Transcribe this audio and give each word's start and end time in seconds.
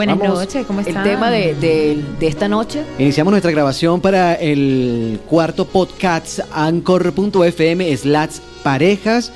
Buenas 0.00 0.18
Vamos. 0.18 0.38
noches, 0.38 0.66
¿cómo 0.66 0.80
están? 0.80 1.06
El 1.06 1.12
tema 1.12 1.30
de, 1.30 1.54
de- 1.56 2.02
de 2.18 2.26
esta 2.26 2.48
noche. 2.48 2.82
Iniciamos 2.98 3.32
nuestra 3.32 3.50
grabación 3.50 4.00
para 4.00 4.34
el 4.34 5.20
cuarto 5.28 5.66
podcast 5.66 6.40
anchor.fm 6.52 7.96
slash 7.96 8.38
parejas. 8.62 9.30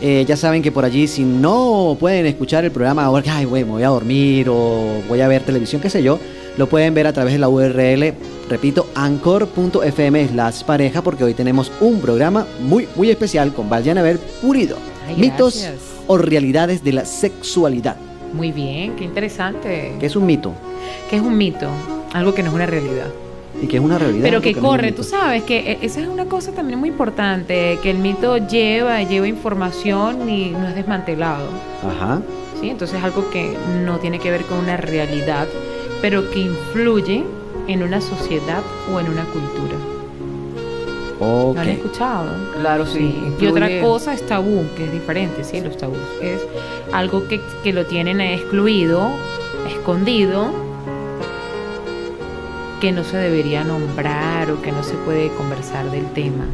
Eh, 0.00 0.24
ya 0.28 0.36
saben 0.36 0.62
que 0.62 0.72
por 0.72 0.84
allí 0.84 1.06
si 1.06 1.22
no 1.22 1.96
pueden 2.00 2.26
escuchar 2.26 2.64
el 2.64 2.72
programa 2.72 3.04
ahora, 3.04 3.36
ay, 3.36 3.44
güey, 3.44 3.64
me 3.64 3.70
voy 3.70 3.82
a 3.84 3.88
dormir 3.88 4.48
o 4.48 5.00
voy 5.08 5.20
a 5.20 5.28
ver 5.28 5.42
televisión, 5.42 5.80
qué 5.80 5.88
sé 5.90 6.02
yo, 6.02 6.18
lo 6.56 6.68
pueden 6.68 6.94
ver 6.94 7.06
a 7.06 7.12
través 7.12 7.32
de 7.34 7.38
la 7.38 7.48
URL, 7.48 8.14
repito, 8.48 8.86
anchor.fm 8.96 10.28
slash 10.28 10.62
pareja 10.64 11.02
porque 11.02 11.22
hoy 11.24 11.34
tenemos 11.34 11.70
un 11.80 12.00
programa 12.00 12.44
muy, 12.60 12.88
muy 12.96 13.10
especial 13.10 13.52
con 13.54 13.68
Valjanabel 13.70 14.18
Purido. 14.42 14.76
Ay, 15.06 15.14
Mitos 15.16 15.64
o 16.08 16.18
realidades 16.18 16.82
de 16.82 16.92
la 16.92 17.04
sexualidad. 17.04 17.96
Muy 18.32 18.52
bien, 18.52 18.96
qué 18.96 19.04
interesante. 19.04 19.94
¿Qué 19.98 20.06
es 20.06 20.16
un 20.16 20.26
mito? 20.26 20.52
¿Qué 21.10 21.16
es 21.16 21.22
un 21.22 21.36
mito? 21.36 21.68
Algo 22.12 22.34
que 22.34 22.42
no 22.42 22.50
es 22.50 22.54
una 22.54 22.66
realidad. 22.66 23.08
Y 23.60 23.66
que 23.66 23.78
es 23.78 23.82
una 23.82 23.98
realidad. 23.98 24.22
Pero 24.22 24.40
que 24.40 24.54
corre, 24.54 24.92
tú 24.92 25.02
sabes 25.02 25.42
que 25.42 25.58
e- 25.72 25.78
esa 25.82 26.00
es 26.00 26.08
una 26.08 26.26
cosa 26.26 26.52
también 26.52 26.78
muy 26.78 26.90
importante, 26.90 27.78
que 27.82 27.90
el 27.90 27.98
mito 27.98 28.36
lleva, 28.38 29.02
lleva 29.02 29.26
información 29.26 30.28
y 30.28 30.50
no 30.50 30.68
es 30.68 30.74
desmantelado. 30.74 31.48
Ajá. 31.84 32.20
¿sí? 32.60 32.70
Entonces 32.70 32.98
es 32.98 33.04
algo 33.04 33.30
que 33.30 33.56
no 33.84 33.98
tiene 33.98 34.18
que 34.18 34.30
ver 34.30 34.44
con 34.44 34.58
una 34.58 34.76
realidad, 34.76 35.46
pero 36.00 36.30
que 36.30 36.40
influye 36.40 37.24
en 37.66 37.82
una 37.82 38.00
sociedad 38.00 38.62
o 38.92 39.00
en 39.00 39.08
una 39.08 39.24
cultura. 39.24 39.74
Ok. 41.20 41.54
¿Lo 41.56 41.60
han 41.60 41.68
escuchado? 41.68 42.28
Claro, 42.60 42.86
sí. 42.86 42.98
Sí, 43.38 43.44
y 43.44 43.46
otra 43.48 43.80
cosa 43.80 44.14
es 44.14 44.24
tabú, 44.26 44.64
que 44.76 44.84
es 44.84 44.92
diferente, 44.92 45.44
sí, 45.44 45.60
los 45.60 45.76
tabús. 45.76 45.98
Es 46.22 46.40
algo 46.92 47.26
que, 47.26 47.40
que 47.62 47.72
lo 47.72 47.86
tienen 47.86 48.20
excluido, 48.20 49.10
escondido, 49.68 50.50
que 52.80 52.92
no 52.92 53.02
se 53.04 53.16
debería 53.16 53.64
nombrar 53.64 54.50
o 54.50 54.62
que 54.62 54.70
no 54.70 54.82
se 54.82 54.94
puede 54.94 55.28
conversar 55.30 55.90
del 55.90 56.06
tema. 56.12 56.44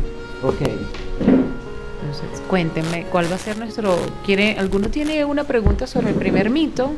Ok. 0.43 0.61
Entonces, 0.61 2.43
cuéntenme, 2.49 3.07
¿cuál 3.11 3.31
va 3.31 3.37
a 3.37 3.39
ser 3.39 3.59
nuestro... 3.59 3.97
¿Quiere, 4.25 4.57
¿Alguno 4.59 4.89
tiene 4.89 5.25
una 5.25 5.45
pregunta 5.45 5.87
sobre 5.87 6.11
el 6.11 6.15
primer 6.15 6.49
mito? 6.51 6.93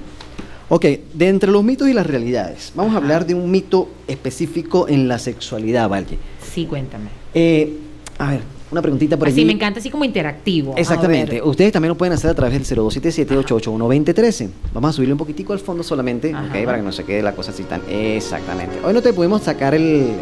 Ok, 0.69 0.85
de 1.15 1.29
entre 1.29 1.51
los 1.51 1.63
mitos 1.63 1.89
y 1.89 1.93
las 1.93 2.07
realidades, 2.07 2.73
vamos 2.75 2.95
a 2.95 2.97
hablar 2.97 3.25
de 3.25 3.35
un 3.35 3.51
mito 3.53 3.89
específico 4.09 4.89
en 4.89 5.07
la 5.07 5.21
sexualidad, 5.21 5.89
Valle. 5.89 6.19
Sí, 6.43 6.67
cuéntame. 6.67 7.09
Eh, 7.39 7.71
a 8.19 8.31
ver, 8.31 8.41
una 8.71 8.81
preguntita 8.81 9.19
por 9.19 9.29
Así 9.29 9.41
allí. 9.41 9.47
me 9.47 9.53
encanta, 9.53 9.79
así 9.79 9.91
como 9.91 10.07
interactivo. 10.07 10.73
Exactamente. 10.75 11.43
Ustedes 11.43 11.71
también 11.71 11.91
lo 11.91 11.95
pueden 11.99 12.15
hacer 12.15 12.31
a 12.31 12.35
través 12.35 12.67
del 12.67 12.79
0277-881-2013. 12.79 14.49
Vamos 14.73 14.89
a 14.89 14.93
subirle 14.95 15.13
un 15.13 15.19
poquitico 15.19 15.53
al 15.53 15.59
fondo 15.59 15.83
solamente, 15.83 16.33
Ajá. 16.33 16.47
ok, 16.47 16.65
para 16.65 16.79
que 16.79 16.83
no 16.83 16.93
se 16.93 17.05
quede 17.05 17.23
la 17.23 17.33
cosa 17.33 17.51
así 17.51 17.65
tan... 17.65 17.83
Exactamente. 17.91 18.79
Hoy 18.83 18.95
no 18.95 19.03
te 19.03 19.13
pudimos 19.13 19.43
sacar 19.43 19.75
el... 19.75 20.13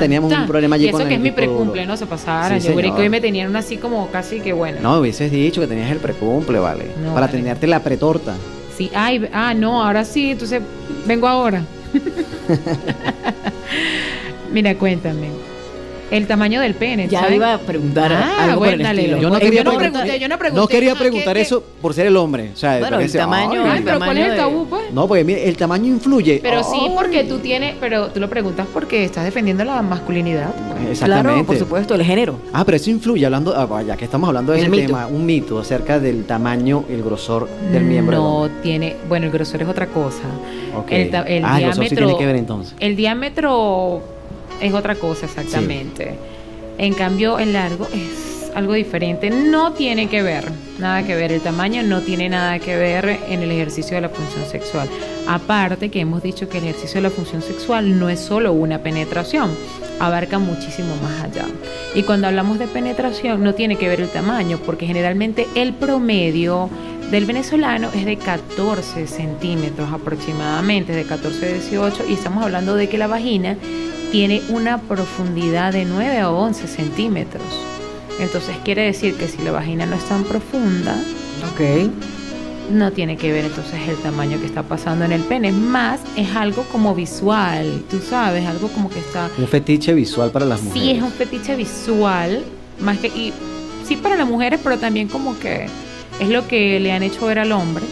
Teníamos 0.00 0.32
un 0.32 0.46
problema 0.46 0.76
allí 0.76 0.86
Y 0.86 0.88
eso 0.88 0.96
con 0.96 1.08
que 1.08 1.14
el 1.14 1.20
es 1.20 1.24
mi 1.24 1.30
precumple, 1.30 1.84
no 1.84 1.98
se 1.98 2.06
pasaran. 2.06 2.58
Sí, 2.58 2.68
Yo 2.68 2.74
creí 2.74 2.92
que 2.92 3.02
hoy 3.02 3.10
me 3.10 3.20
tenían 3.20 3.54
así 3.54 3.76
como 3.76 4.08
casi 4.08 4.40
que 4.40 4.54
bueno. 4.54 4.78
No, 4.80 5.00
hubieses 5.00 5.30
dicho 5.30 5.60
que 5.60 5.66
tenías 5.66 5.90
el 5.90 5.98
precumple, 5.98 6.58
vale. 6.58 6.86
No, 7.02 7.12
para 7.12 7.26
vale. 7.26 7.38
tenerte 7.38 7.66
la 7.66 7.80
pretorta. 7.80 8.32
Sí, 8.78 8.90
ay, 8.94 9.28
ah, 9.30 9.52
no, 9.52 9.84
ahora 9.84 10.06
sí, 10.06 10.30
entonces 10.30 10.62
vengo 11.06 11.28
ahora. 11.28 11.62
Mira, 14.52 14.74
cuéntame. 14.74 15.28
El 16.10 16.26
tamaño 16.28 16.60
del 16.60 16.74
pene. 16.74 17.08
Ya 17.08 17.20
¿sabes? 17.20 17.34
iba 17.36 17.54
a 17.54 17.58
preguntar 17.58 18.12
Ah, 18.12 18.44
algo 18.44 18.58
por 18.60 18.68
el 18.68 18.74
bueno, 18.76 18.84
dale, 18.84 19.00
estilo. 19.02 19.20
Yo 19.20 19.28
no 19.30 19.38
quería 19.40 19.60
yo 19.60 19.64
no 19.64 19.70
preguntar, 19.76 19.92
pregunté, 20.02 20.20
yo 20.20 20.28
no 20.28 20.38
pregunté, 20.38 20.60
no 20.60 20.68
quería 20.68 20.94
preguntar 20.94 21.34
¿qué- 21.36 21.42
eso 21.42 21.64
por 21.82 21.94
ser 21.94 22.06
el 22.06 22.16
hombre. 22.16 22.50
O 22.54 22.56
sea, 22.56 22.78
Bueno, 22.78 23.00
el 23.00 23.06
ese- 23.06 23.18
tamaño- 23.18 23.64
ay, 23.66 23.82
pero 23.84 23.98
¿cuál 23.98 24.16
es 24.18 24.24
el 24.26 24.30
tamaño 24.30 24.36
tabú, 24.36 24.66
pues? 24.68 24.92
No, 24.92 25.08
porque 25.08 25.24
mire, 25.24 25.48
el 25.48 25.56
tamaño 25.56 25.86
influye. 25.86 26.38
Pero 26.42 26.62
sí, 26.62 26.78
porque 26.94 27.24
tú 27.24 27.38
tienes, 27.38 27.74
pero 27.80 28.08
tú 28.08 28.20
lo 28.20 28.30
preguntas 28.30 28.66
porque 28.72 29.04
estás 29.04 29.24
defendiendo 29.24 29.64
la 29.64 29.82
masculinidad. 29.82 30.50
Exactamente. 30.90 31.28
Claro, 31.30 31.44
por 31.46 31.58
supuesto, 31.58 31.94
el 31.96 32.04
género. 32.04 32.38
Ah, 32.52 32.64
pero 32.64 32.76
eso 32.76 32.88
influye, 32.90 33.24
hablando, 33.26 33.52
ah, 33.56 33.66
vaya, 33.66 33.96
que 33.96 34.04
estamos 34.04 34.28
hablando 34.28 34.52
de 34.52 34.58
El 34.58 34.64
ese 34.64 34.70
mito. 34.70 34.86
tema, 34.86 35.06
un 35.08 35.26
mito 35.26 35.58
acerca 35.58 35.98
del 35.98 36.24
tamaño, 36.24 36.84
el 36.88 37.02
grosor 37.02 37.48
del 37.72 37.82
miembro. 37.84 38.16
No 38.18 38.48
tiene, 38.62 38.94
bueno, 39.08 39.26
el 39.26 39.32
grosor 39.32 39.62
es 39.62 39.68
otra 39.68 39.86
cosa. 39.88 40.22
El, 40.88 41.08
el 41.08 41.14
ah, 41.14 41.24
el 41.26 41.40
grosor 41.42 41.48
sí 41.48 41.58
diámetro, 41.80 41.96
tiene 42.06 42.18
que 42.18 42.26
ver 42.26 42.36
entonces. 42.36 42.74
el 42.78 42.94
diámetro 42.96 44.02
es 44.60 44.72
otra 44.74 44.94
cosa 44.94 45.26
exactamente. 45.26 46.14
En 46.78 46.94
cambio, 46.94 47.38
el 47.38 47.52
largo 47.52 47.86
es 47.92 48.50
algo 48.54 48.72
diferente. 48.72 49.30
No 49.30 49.72
tiene 49.72 50.08
que 50.08 50.22
ver, 50.22 50.50
nada 50.78 51.06
que 51.06 51.14
ver. 51.14 51.30
El 51.30 51.42
tamaño 51.42 51.82
no 51.82 52.00
tiene 52.00 52.28
nada 52.28 52.58
que 52.58 52.74
ver 52.74 53.20
en 53.28 53.42
el 53.42 53.50
ejercicio 53.50 53.96
de 53.96 54.00
la 54.00 54.08
función 54.08 54.46
sexual. 54.46 54.88
Aparte 55.28 55.90
que 55.90 56.00
hemos 56.00 56.22
dicho 56.22 56.48
que 56.48 56.58
el 56.58 56.64
ejercicio 56.64 56.96
de 56.96 57.02
la 57.02 57.10
función 57.10 57.42
sexual 57.42 57.98
no 57.98 58.08
es 58.08 58.20
solo 58.20 58.52
una 58.52 58.78
penetración, 58.78 59.50
abarca 60.00 60.38
muchísimo 60.38 60.96
más 61.02 61.22
allá. 61.22 61.46
Y 61.94 62.02
cuando 62.04 62.28
hablamos 62.28 62.58
de 62.58 62.66
penetración 62.66 63.42
no 63.42 63.54
tiene 63.54 63.76
que 63.76 63.88
ver 63.88 64.00
el 64.00 64.08
tamaño, 64.08 64.58
porque 64.64 64.86
generalmente 64.86 65.46
el 65.54 65.74
promedio 65.74 66.70
del 67.10 67.26
venezolano 67.26 67.90
es 67.94 68.04
de 68.04 68.16
14 68.16 69.06
centímetros 69.06 69.92
aproximadamente, 69.92 70.92
de 70.92 71.04
14 71.04 71.46
a 71.46 71.52
18, 71.52 72.04
y 72.08 72.14
estamos 72.14 72.42
hablando 72.42 72.74
de 72.74 72.88
que 72.88 72.98
la 72.98 73.06
vagina 73.06 73.56
tiene 74.12 74.42
una 74.48 74.78
profundidad 74.80 75.72
de 75.72 75.84
9 75.84 76.18
a 76.18 76.30
11 76.30 76.66
centímetros. 76.68 77.42
Entonces 78.20 78.56
quiere 78.64 78.82
decir 78.82 79.14
que 79.14 79.28
si 79.28 79.42
la 79.42 79.50
vagina 79.52 79.86
no 79.86 79.96
es 79.96 80.04
tan 80.04 80.24
profunda, 80.24 80.96
Ok. 81.52 81.90
no 82.70 82.90
tiene 82.92 83.16
que 83.16 83.30
ver 83.32 83.44
entonces 83.44 83.74
el 83.88 83.96
tamaño 83.96 84.40
que 84.40 84.46
está 84.46 84.62
pasando 84.62 85.04
en 85.04 85.12
el 85.12 85.20
pene, 85.22 85.52
más 85.52 86.00
es 86.16 86.34
algo 86.34 86.62
como 86.72 86.94
visual, 86.94 87.84
tú 87.90 88.00
sabes, 88.00 88.46
algo 88.46 88.68
como 88.68 88.88
que 88.88 88.98
está... 89.00 89.28
Un 89.38 89.46
fetiche 89.48 89.92
visual 89.92 90.30
para 90.30 90.46
las 90.46 90.62
mujeres. 90.62 90.82
Sí, 90.82 90.96
es 90.96 91.02
un 91.02 91.12
fetiche 91.12 91.54
visual, 91.56 92.42
más 92.80 92.98
que... 92.98 93.08
Y, 93.08 93.32
sí 93.86 93.96
para 93.96 94.16
las 94.16 94.26
mujeres, 94.26 94.58
pero 94.64 94.78
también 94.78 95.08
como 95.08 95.38
que 95.38 95.66
es 96.18 96.28
lo 96.28 96.48
que 96.48 96.80
le 96.80 96.92
han 96.92 97.02
hecho 97.02 97.26
ver 97.26 97.38
al 97.38 97.52
hombre. 97.52 97.84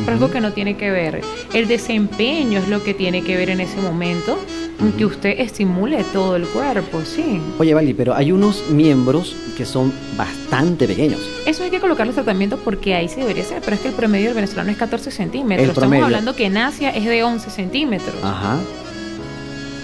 Pero 0.00 0.12
algo 0.12 0.30
que 0.30 0.40
no 0.40 0.52
tiene 0.52 0.76
que 0.76 0.90
ver. 0.90 1.20
El 1.52 1.68
desempeño 1.68 2.58
es 2.58 2.68
lo 2.68 2.82
que 2.82 2.94
tiene 2.94 3.22
que 3.22 3.36
ver 3.36 3.50
en 3.50 3.60
ese 3.60 3.80
momento, 3.80 4.38
en 4.80 4.92
que 4.92 5.06
usted 5.06 5.40
estimule 5.40 6.04
todo 6.12 6.36
el 6.36 6.46
cuerpo, 6.46 7.02
sí. 7.04 7.40
Oye, 7.58 7.74
Vali, 7.74 7.94
pero 7.94 8.14
hay 8.14 8.32
unos 8.32 8.70
miembros 8.70 9.36
que 9.56 9.64
son 9.64 9.92
bastante 10.16 10.86
pequeños. 10.86 11.20
Eso 11.46 11.64
hay 11.64 11.70
que 11.70 11.80
colocar 11.80 12.06
los 12.06 12.14
tratamientos 12.14 12.60
porque 12.64 12.94
ahí 12.94 13.08
sí 13.08 13.20
debería 13.20 13.44
ser, 13.44 13.62
pero 13.62 13.76
es 13.76 13.82
que 13.82 13.88
el 13.88 13.94
promedio 13.94 14.26
del 14.26 14.34
venezolano 14.34 14.70
es 14.70 14.76
14 14.76 15.10
centímetros. 15.10 15.68
El 15.68 15.74
promedio. 15.74 15.94
Estamos 15.94 16.04
hablando 16.04 16.36
que 16.36 16.46
en 16.46 16.56
Asia 16.56 16.90
es 16.90 17.04
de 17.04 17.22
11 17.22 17.50
centímetros. 17.50 18.16
Ajá. 18.22 18.58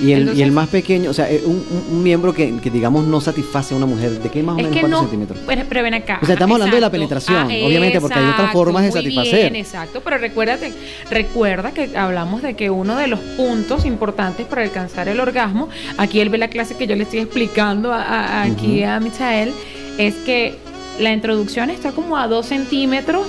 Y 0.03 0.13
el, 0.13 0.37
y 0.37 0.43
el 0.43 0.51
más 0.53 0.69
pequeño, 0.69 1.11
o 1.11 1.15
sea, 1.15 1.31
eh, 1.31 1.43
un, 1.45 1.65
un- 1.91 2.03
miembro 2.03 2.33
que, 2.33 2.57
que, 2.59 2.71
digamos 2.71 3.05
no 3.07 3.21
satisface 3.21 3.75
a 3.75 3.77
una 3.77 3.87
mujer, 3.87 4.11
¿de 4.23 4.29
qué 4.31 4.43
más 4.43 4.55
o 4.55 4.57
menos 4.57 4.71
cuántos 4.73 4.91
no, 4.91 5.01
centímetros? 5.01 5.39
pero, 5.47 5.63
pero 5.69 5.83
ven 5.83 5.95
acá. 5.95 6.19
O 6.23 6.27
sea, 6.27 6.35
estamos 6.35 6.55
hablando 6.57 6.77
de 6.77 6.81
la 6.81 6.91
penetración, 6.91 7.37
Ah, 7.51 7.55
obviamente, 7.67 8.01
porque 8.01 8.19
hay 8.19 8.29
otras 8.31 8.53
formas 8.53 8.83
de 8.85 8.93
satisfacer. 8.93 9.41
bien, 9.51 9.57
exacto, 9.57 10.01
pero 10.03 10.19
recuérdate, 10.19 10.73
recuerda 11.11 11.73
que 11.73 11.97
hablamos 11.97 12.43
de 12.43 12.55
que 12.55 12.71
uno 12.71 12.97
de 12.97 13.07
los 13.09 13.21
puntos 13.37 13.85
importantes 13.85 14.47
para 14.47 14.63
alcanzar 14.63 15.09
el 15.09 15.21
orgasmo, 15.21 15.69
aquí 15.99 16.21
él 16.21 16.29
ve 16.31 16.39
la 16.39 16.49
clase 16.49 16.77
que 16.77 16.87
yo 16.87 16.97
le 16.97 17.03
estoy 17.03 17.21
explicando 17.21 17.93
a- 17.93 18.03
a- 18.03 18.43
aquí 18.43 18.83
a 18.83 19.01
Michael, 19.01 19.53
es 19.99 20.15
que 20.17 20.55
la 20.99 21.13
introducción 21.13 21.71
está 21.71 21.93
como 21.93 22.17
a 22.17 22.27
dos 22.29 22.47
centímetros 22.47 23.27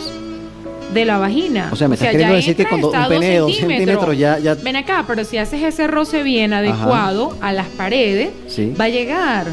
de 0.93 1.05
la 1.05 1.17
vagina. 1.17 1.69
O 1.71 1.75
sea, 1.75 1.87
me 1.87 1.95
estás 1.95 2.07
ya 2.07 2.11
queriendo 2.11 2.35
decir 2.35 2.55
que 2.55 2.65
cuando 2.65 2.91
un 2.91 3.07
pene 3.07 3.29
de 3.29 3.37
dos 3.37 3.55
centímetros 3.55 4.17
ya, 4.17 4.39
ya 4.39 4.55
Ven 4.55 4.75
acá, 4.75 5.03
pero 5.07 5.23
si 5.23 5.37
haces 5.37 5.63
ese 5.63 5.87
roce 5.87 6.23
bien 6.23 6.53
adecuado 6.53 7.35
a 7.41 7.51
las 7.51 7.67
paredes, 7.67 8.29
sí. 8.47 8.73
va 8.79 8.85
a 8.85 8.89
llegar. 8.89 9.47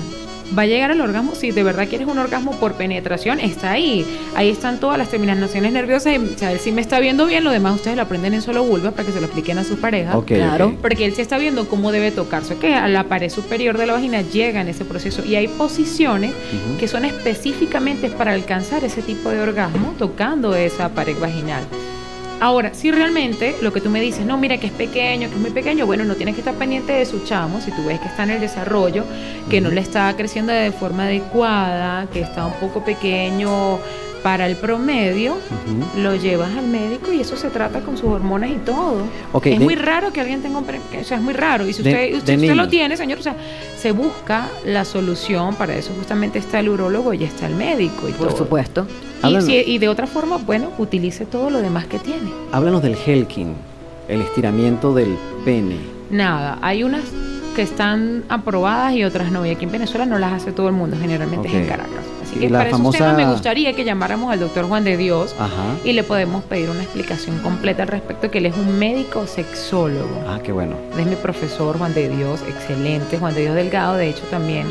Va 0.56 0.62
a 0.62 0.66
llegar 0.66 0.90
al 0.90 1.00
orgasmo. 1.00 1.34
Si 1.34 1.50
de 1.50 1.62
verdad 1.62 1.88
quieres 1.88 2.06
un 2.06 2.18
orgasmo 2.18 2.52
por 2.52 2.74
penetración, 2.74 3.40
está 3.40 3.72
ahí. 3.72 4.06
Ahí 4.34 4.48
están 4.48 4.80
todas 4.80 4.98
las 4.98 5.08
terminaciones 5.08 5.72
nerviosas. 5.72 6.14
Y, 6.14 6.16
o 6.16 6.38
sea, 6.38 6.52
él 6.52 6.58
sí 6.58 6.72
me 6.72 6.80
está 6.80 7.00
viendo 7.00 7.26
bien. 7.26 7.44
Lo 7.44 7.50
demás 7.50 7.74
ustedes 7.74 7.96
lo 7.96 8.02
aprenden 8.02 8.34
en 8.34 8.42
solo 8.42 8.64
vulva 8.64 8.92
para 8.92 9.04
que 9.04 9.12
se 9.12 9.20
lo 9.20 9.26
expliquen 9.26 9.58
a 9.58 9.64
sus 9.64 9.78
parejas. 9.78 10.16
Claro. 10.24 10.76
Porque 10.80 11.04
él 11.04 11.14
sí 11.14 11.22
está 11.22 11.38
viendo 11.38 11.68
cómo 11.68 11.92
debe 11.92 12.10
tocarse. 12.10 12.56
Que 12.56 12.74
a 12.74 12.88
la 12.88 13.04
pared 13.04 13.30
superior 13.30 13.76
de 13.78 13.86
la 13.86 13.94
vagina 13.94 14.22
llega 14.22 14.60
en 14.60 14.68
ese 14.68 14.84
proceso. 14.84 15.24
Y 15.24 15.34
hay 15.34 15.48
posiciones 15.48 16.32
que 16.78 16.88
son 16.88 17.04
específicamente 17.04 18.08
para 18.08 18.32
alcanzar 18.32 18.84
ese 18.84 19.02
tipo 19.02 19.30
de 19.30 19.40
orgasmo 19.40 19.94
tocando 19.98 20.54
esa 20.54 20.90
pared 20.90 21.16
vaginal. 21.18 21.62
Ahora, 22.40 22.72
si 22.72 22.92
realmente 22.92 23.56
lo 23.62 23.72
que 23.72 23.80
tú 23.80 23.90
me 23.90 24.00
dices, 24.00 24.24
no, 24.24 24.36
mira 24.38 24.58
que 24.58 24.68
es 24.68 24.72
pequeño, 24.72 25.28
que 25.28 25.34
es 25.34 25.40
muy 25.40 25.50
pequeño, 25.50 25.86
bueno, 25.86 26.04
no 26.04 26.14
tienes 26.14 26.36
que 26.36 26.40
estar 26.40 26.54
pendiente 26.54 26.92
de 26.92 27.04
su 27.04 27.24
chamo, 27.24 27.60
si 27.60 27.72
tú 27.72 27.84
ves 27.84 27.98
que 27.98 28.06
está 28.06 28.22
en 28.22 28.30
el 28.30 28.40
desarrollo, 28.40 29.04
que 29.50 29.60
no 29.60 29.70
le 29.70 29.80
está 29.80 30.14
creciendo 30.16 30.52
de 30.52 30.70
forma 30.70 31.04
adecuada, 31.04 32.06
que 32.12 32.20
está 32.20 32.46
un 32.46 32.52
poco 32.54 32.84
pequeño 32.84 33.80
para 34.22 34.46
el 34.46 34.56
promedio, 34.56 35.36
lo 35.96 36.14
llevas 36.16 36.50
al 36.56 36.66
médico 36.66 37.12
y 37.12 37.20
eso 37.20 37.36
se 37.36 37.50
trata 37.50 37.80
con 37.80 37.96
sus 37.96 38.06
hormonas 38.10 38.50
y 38.50 38.54
todo. 38.56 39.02
Es 39.44 39.58
de- 39.58 39.58
muy 39.60 39.74
raro 39.76 40.12
que 40.12 40.20
alguien 40.20 40.42
tenga 40.42 40.58
un 40.58 40.64
o 40.68 41.04
sea, 41.04 41.16
es 41.18 41.22
muy 41.22 41.34
raro. 41.34 41.66
Y 41.66 41.72
si 41.72 41.82
De- 41.82 41.90
usted, 41.90 42.10
de 42.10 42.34
usted, 42.36 42.54
lo 42.54 42.68
tiene, 42.68 42.96
señor, 42.96 43.18
o 43.18 43.22
sea, 43.22 43.36
se 43.78 43.92
busca 43.92 44.48
la 44.66 44.84
solución, 44.84 45.54
para 45.54 45.74
eso 45.76 45.92
justamente 45.96 46.38
está 46.38 46.60
el 46.60 46.68
urólogo 46.68 47.14
y 47.14 47.24
está 47.24 47.46
el 47.46 47.54
médico 47.54 48.08
y 48.08 48.12
Por 48.12 48.28
todo. 48.28 48.38
supuesto. 48.38 48.86
Y, 49.24 49.40
si- 49.42 49.54
y 49.66 49.78
de 49.78 49.88
otra 49.88 50.06
forma, 50.06 50.36
bueno, 50.38 50.70
utilice 50.78 51.24
todo 51.26 51.50
lo 51.50 51.60
demás 51.60 51.86
que 51.86 51.98
tiene. 51.98 52.30
Háblanos 52.52 52.82
del 52.82 52.96
Helkin. 52.96 53.54
el 54.08 54.22
estiramiento 54.22 54.94
del 54.94 55.16
pene? 55.44 55.76
Nada, 56.10 56.58
hay 56.62 56.82
unas 56.82 57.02
que 57.54 57.60
están 57.62 58.24
aprobadas 58.30 58.94
y 58.94 59.04
otras 59.04 59.30
no. 59.30 59.44
Y 59.44 59.50
aquí 59.50 59.64
en 59.66 59.72
Venezuela 59.72 60.06
no 60.06 60.18
las 60.18 60.32
hace 60.32 60.50
todo 60.52 60.68
el 60.68 60.74
mundo, 60.74 60.96
generalmente 60.98 61.46
es 61.48 61.54
en. 61.54 61.66
Caracas. 61.66 62.04
Así 62.30 62.40
que 62.40 62.50
la 62.50 62.58
para 62.58 62.70
famosa- 62.70 62.98
esos 62.98 63.08
temas 63.08 63.26
me 63.26 63.32
gustaría 63.32 63.72
que 63.72 63.84
llamáramos 63.84 64.32
al 64.32 64.40
doctor 64.40 64.66
Juan 64.66 64.84
de 64.84 64.96
Dios 64.96 65.34
Ajá. 65.38 65.76
y 65.84 65.92
le 65.92 66.02
podemos 66.02 66.44
pedir 66.44 66.68
una 66.70 66.82
explicación 66.82 67.38
completa 67.38 67.82
al 67.82 67.88
respecto, 67.88 68.30
que 68.30 68.38
él 68.38 68.46
es 68.46 68.56
un 68.56 68.78
médico 68.78 69.26
sexólogo. 69.26 70.22
Ah, 70.28 70.38
qué 70.42 70.52
bueno. 70.52 70.76
Es 70.98 71.06
mi 71.06 71.16
profesor, 71.16 71.78
Juan 71.78 71.94
de 71.94 72.08
Dios, 72.08 72.40
excelente. 72.48 73.18
Juan 73.18 73.34
de 73.34 73.42
Dios 73.42 73.54
Delgado, 73.54 73.96
de 73.96 74.08
hecho, 74.10 74.22
también 74.30 74.66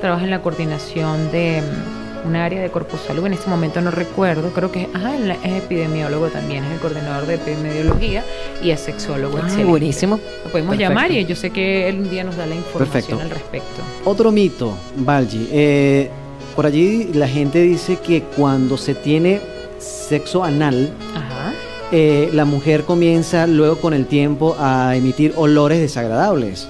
trabaja 0.00 0.24
en 0.24 0.30
la 0.30 0.42
coordinación 0.42 1.32
de 1.32 1.60
mm, 1.62 2.28
un 2.28 2.36
área 2.36 2.60
de 2.60 2.70
Corpus 2.70 3.00
Salud. 3.06 3.24
En 3.26 3.32
este 3.32 3.48
momento 3.48 3.80
no 3.80 3.90
recuerdo, 3.90 4.50
creo 4.50 4.70
que 4.70 4.88
ajá, 4.92 5.16
él 5.16 5.30
es 5.30 5.62
epidemiólogo 5.62 6.26
también, 6.28 6.64
es 6.64 6.72
el 6.72 6.78
coordinador 6.78 7.26
de 7.26 7.34
epidemiología 7.34 8.22
y 8.62 8.70
es 8.70 8.80
sexólogo. 8.80 9.38
Ah, 9.42 9.48
buenísimo. 9.64 10.16
Lo 10.44 10.50
podemos 10.50 10.76
Perfecto. 10.76 10.94
llamar 10.94 11.10
y 11.12 11.24
yo 11.24 11.34
sé 11.36 11.50
que 11.50 11.88
él 11.88 12.00
un 12.00 12.10
día 12.10 12.24
nos 12.24 12.36
da 12.36 12.46
la 12.46 12.54
información 12.54 12.90
Perfecto. 13.18 13.20
al 13.22 13.30
respecto. 13.30 13.82
Otro 14.04 14.30
mito, 14.30 14.76
Balgi. 14.96 15.48
Eh, 15.50 16.10
por 16.58 16.66
allí 16.66 17.10
la 17.14 17.28
gente 17.28 17.62
dice 17.62 17.98
que 18.04 18.20
cuando 18.36 18.76
se 18.76 18.92
tiene 18.96 19.38
sexo 19.78 20.42
anal, 20.42 20.90
Ajá. 21.14 21.52
eh, 21.92 22.30
la 22.32 22.44
mujer 22.44 22.82
comienza 22.82 23.46
luego 23.46 23.76
con 23.76 23.94
el 23.94 24.06
tiempo 24.06 24.56
a 24.58 24.96
emitir 24.96 25.34
olores 25.36 25.78
desagradables. 25.78 26.66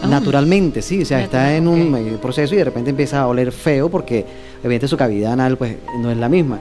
Ah. 0.00 0.06
Naturalmente, 0.06 0.82
sí, 0.82 1.02
o 1.02 1.04
sea, 1.04 1.20
está 1.20 1.56
en 1.56 1.66
un 1.66 2.16
proceso 2.22 2.54
y 2.54 2.58
de 2.58 2.64
repente 2.64 2.90
empieza 2.90 3.22
a 3.22 3.26
oler 3.26 3.50
feo 3.50 3.88
porque 3.88 4.24
obviamente 4.60 4.86
su 4.86 4.96
cavidad 4.96 5.32
anal 5.32 5.56
pues 5.56 5.78
no 5.98 6.12
es 6.12 6.16
la 6.16 6.28
misma. 6.28 6.60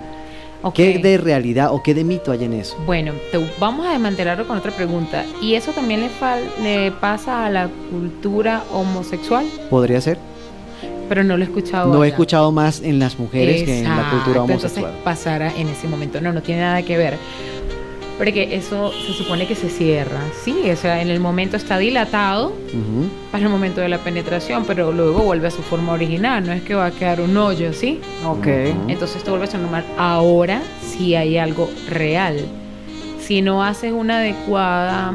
¿Qué 0.74 0.98
de 0.98 1.20
realidad 1.20 1.72
o 1.72 1.84
qué 1.84 1.94
de 1.94 2.04
mito 2.04 2.32
hay 2.32 2.44
en 2.46 2.54
eso? 2.54 2.76
Bueno, 2.88 3.12
te- 3.32 3.52
vamos 3.60 3.86
a 3.86 3.92
desmantelarlo 3.92 4.48
con 4.48 4.58
otra 4.58 4.72
pregunta. 4.72 5.26
¿Y 5.44 5.54
eso 5.54 5.74
también 5.74 6.00
le, 6.00 6.08
fal- 6.08 6.42
le 6.64 6.92
pasa 6.92 7.46
a 7.46 7.52
la 7.52 7.70
cultura 7.92 8.64
homosexual? 8.74 9.46
¿Podría 9.70 10.02
ser? 10.02 10.18
Pero 11.10 11.24
no 11.24 11.38
lo 11.38 11.44
he 11.44 11.48
escuchado. 11.48 11.94
No 11.94 12.04
he 12.04 12.10
escuchado 12.10 12.52
más 12.52 12.82
en 12.82 13.00
las 13.00 13.20
mujeres 13.20 13.64
que 13.64 13.80
en 13.80 13.86
la 13.86 14.10
cultura 14.10 14.44
homosexual. 14.44 14.86
Entonces 14.86 15.04
pasará 15.04 15.56
en 15.56 15.68
ese 15.68 15.88
momento. 15.88 16.22
No, 16.22 16.32
no 16.32 16.42
tiene 16.42 16.62
nada 16.62 16.82
que 16.82 16.98
ver. 16.98 17.18
Porque 18.18 18.56
eso 18.56 18.92
se 18.92 19.14
supone 19.14 19.48
que 19.48 19.56
se 19.56 19.70
cierra. 19.70 20.20
Sí, 20.44 20.70
o 20.70 20.76
sea, 20.76 21.02
en 21.02 21.10
el 21.10 21.20
momento 21.20 21.58
está 21.58 21.80
dilatado 21.80 22.54
para 23.32 23.44
el 23.44 23.50
momento 23.50 23.82
de 23.82 23.90
la 23.90 23.98
penetración, 23.98 24.66
pero 24.66 24.92
luego 24.92 25.24
vuelve 25.24 25.48
a 25.48 25.52
su 25.52 25.64
forma 25.64 25.94
original. 25.94 26.46
No 26.46 26.54
es 26.54 26.62
que 26.62 26.76
va 26.76 26.86
a 26.86 26.92
quedar 26.92 27.22
un 27.22 27.36
hoyo, 27.36 27.74
¿sí? 27.74 28.00
Ok. 28.26 28.46
Entonces 28.88 29.18
esto 29.18 29.32
vuelve 29.32 29.48
a 29.48 29.50
ser 29.50 29.62
normal. 29.62 29.84
Ahora 29.98 30.62
sí 30.82 31.16
hay 31.16 31.38
algo 31.38 31.70
real. 31.90 32.38
Si 33.20 33.42
no 33.42 33.64
haces 33.64 33.92
una 33.92 34.20
adecuada 34.20 35.14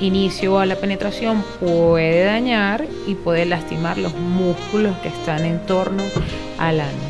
inicio 0.00 0.58
a 0.58 0.66
la 0.66 0.76
penetración, 0.76 1.42
puede 1.60 2.24
dañar 2.24 2.84
y 3.06 3.14
puede 3.14 3.46
lastimar 3.46 3.98
los 3.98 4.14
músculos 4.14 4.96
que 4.98 5.08
están 5.08 5.44
en 5.44 5.58
torno 5.66 6.02
al 6.58 6.80
ano. 6.80 7.08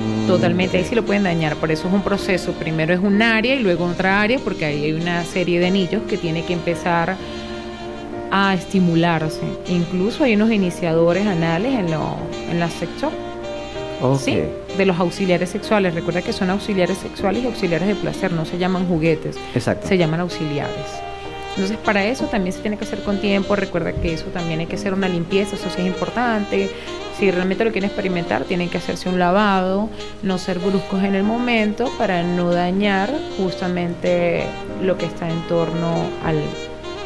Mm, 0.00 0.26
Totalmente, 0.26 0.78
ahí 0.78 0.84
sí 0.84 0.94
lo 0.94 1.04
pueden 1.04 1.24
dañar. 1.24 1.56
Por 1.56 1.70
eso 1.70 1.86
es 1.88 1.92
un 1.94 2.02
proceso. 2.02 2.52
Primero 2.52 2.94
es 2.94 3.00
un 3.00 3.20
área 3.20 3.54
y 3.54 3.58
luego 3.62 3.84
otra 3.84 4.22
área, 4.22 4.38
porque 4.38 4.64
ahí 4.64 4.84
hay 4.84 4.92
una 4.92 5.24
serie 5.24 5.60
de 5.60 5.66
anillos 5.66 6.02
que 6.08 6.16
tiene 6.16 6.44
que 6.44 6.54
empezar 6.54 7.16
a 8.30 8.54
estimularse. 8.54 9.42
Incluso 9.68 10.24
hay 10.24 10.34
unos 10.36 10.50
iniciadores 10.50 11.26
anales 11.26 11.74
en, 11.78 11.90
lo, 11.90 12.16
en 12.50 12.60
la 12.60 12.68
Ok. 14.00 14.18
¿sí? 14.20 14.38
de 14.78 14.86
los 14.86 14.98
auxiliares 14.98 15.50
sexuales. 15.50 15.94
Recuerda 15.94 16.22
que 16.22 16.32
son 16.32 16.48
auxiliares 16.48 16.98
sexuales 16.98 17.42
y 17.44 17.46
auxiliares 17.46 17.88
de 17.88 17.94
placer, 17.94 18.32
no 18.32 18.44
se 18.46 18.56
llaman 18.56 18.86
juguetes, 18.86 19.36
Exacto. 19.54 19.86
se 19.86 19.98
llaman 19.98 20.20
auxiliares. 20.20 21.09
Entonces, 21.50 21.76
para 21.78 22.04
eso 22.06 22.24
también 22.26 22.54
se 22.54 22.60
tiene 22.60 22.76
que 22.78 22.84
hacer 22.84 23.00
con 23.02 23.18
tiempo. 23.20 23.56
Recuerda 23.56 23.92
que 23.92 24.14
eso 24.14 24.26
también 24.26 24.60
hay 24.60 24.66
que 24.66 24.76
hacer 24.76 24.94
una 24.94 25.08
limpieza, 25.08 25.56
eso 25.56 25.68
sí 25.74 25.80
es 25.82 25.86
importante. 25.86 26.70
Si 27.18 27.30
realmente 27.30 27.64
lo 27.64 27.72
quieren 27.72 27.88
experimentar, 27.90 28.44
tienen 28.44 28.68
que 28.70 28.78
hacerse 28.78 29.08
un 29.08 29.18
lavado, 29.18 29.90
no 30.22 30.38
ser 30.38 30.58
bruscos 30.58 31.02
en 31.02 31.14
el 31.14 31.22
momento 31.22 31.90
para 31.98 32.22
no 32.22 32.50
dañar 32.50 33.10
justamente 33.36 34.44
lo 34.82 34.96
que 34.96 35.06
está 35.06 35.28
en 35.28 35.40
torno 35.48 36.04
al 36.24 36.36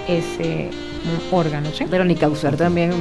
ese 0.07 0.69
mm, 0.71 1.35
órgano, 1.35 1.71
¿sí? 1.77 1.85
Pero 1.91 2.05
ni 2.05 2.15
causar 2.15 2.57
también 2.57 2.93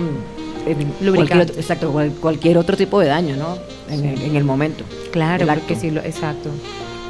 eh, 0.66 0.76
Lubricante. 1.02 1.16
cualquier 1.16 1.42
otro, 1.42 1.56
exacto, 1.62 1.92
cual- 1.92 2.12
cualquier 2.20 2.58
otro 2.58 2.78
tipo 2.78 3.00
de 3.00 3.08
daño, 3.08 3.36
¿no? 3.36 3.58
En, 3.90 4.00
Sí. 4.00 4.08
el, 4.08 4.22
en 4.22 4.36
el 4.38 4.44
momento. 4.44 4.84
Claro, 5.12 5.46
porque 5.46 5.76
sí, 5.76 5.92
lo, 5.92 6.00
exacto. 6.02 6.50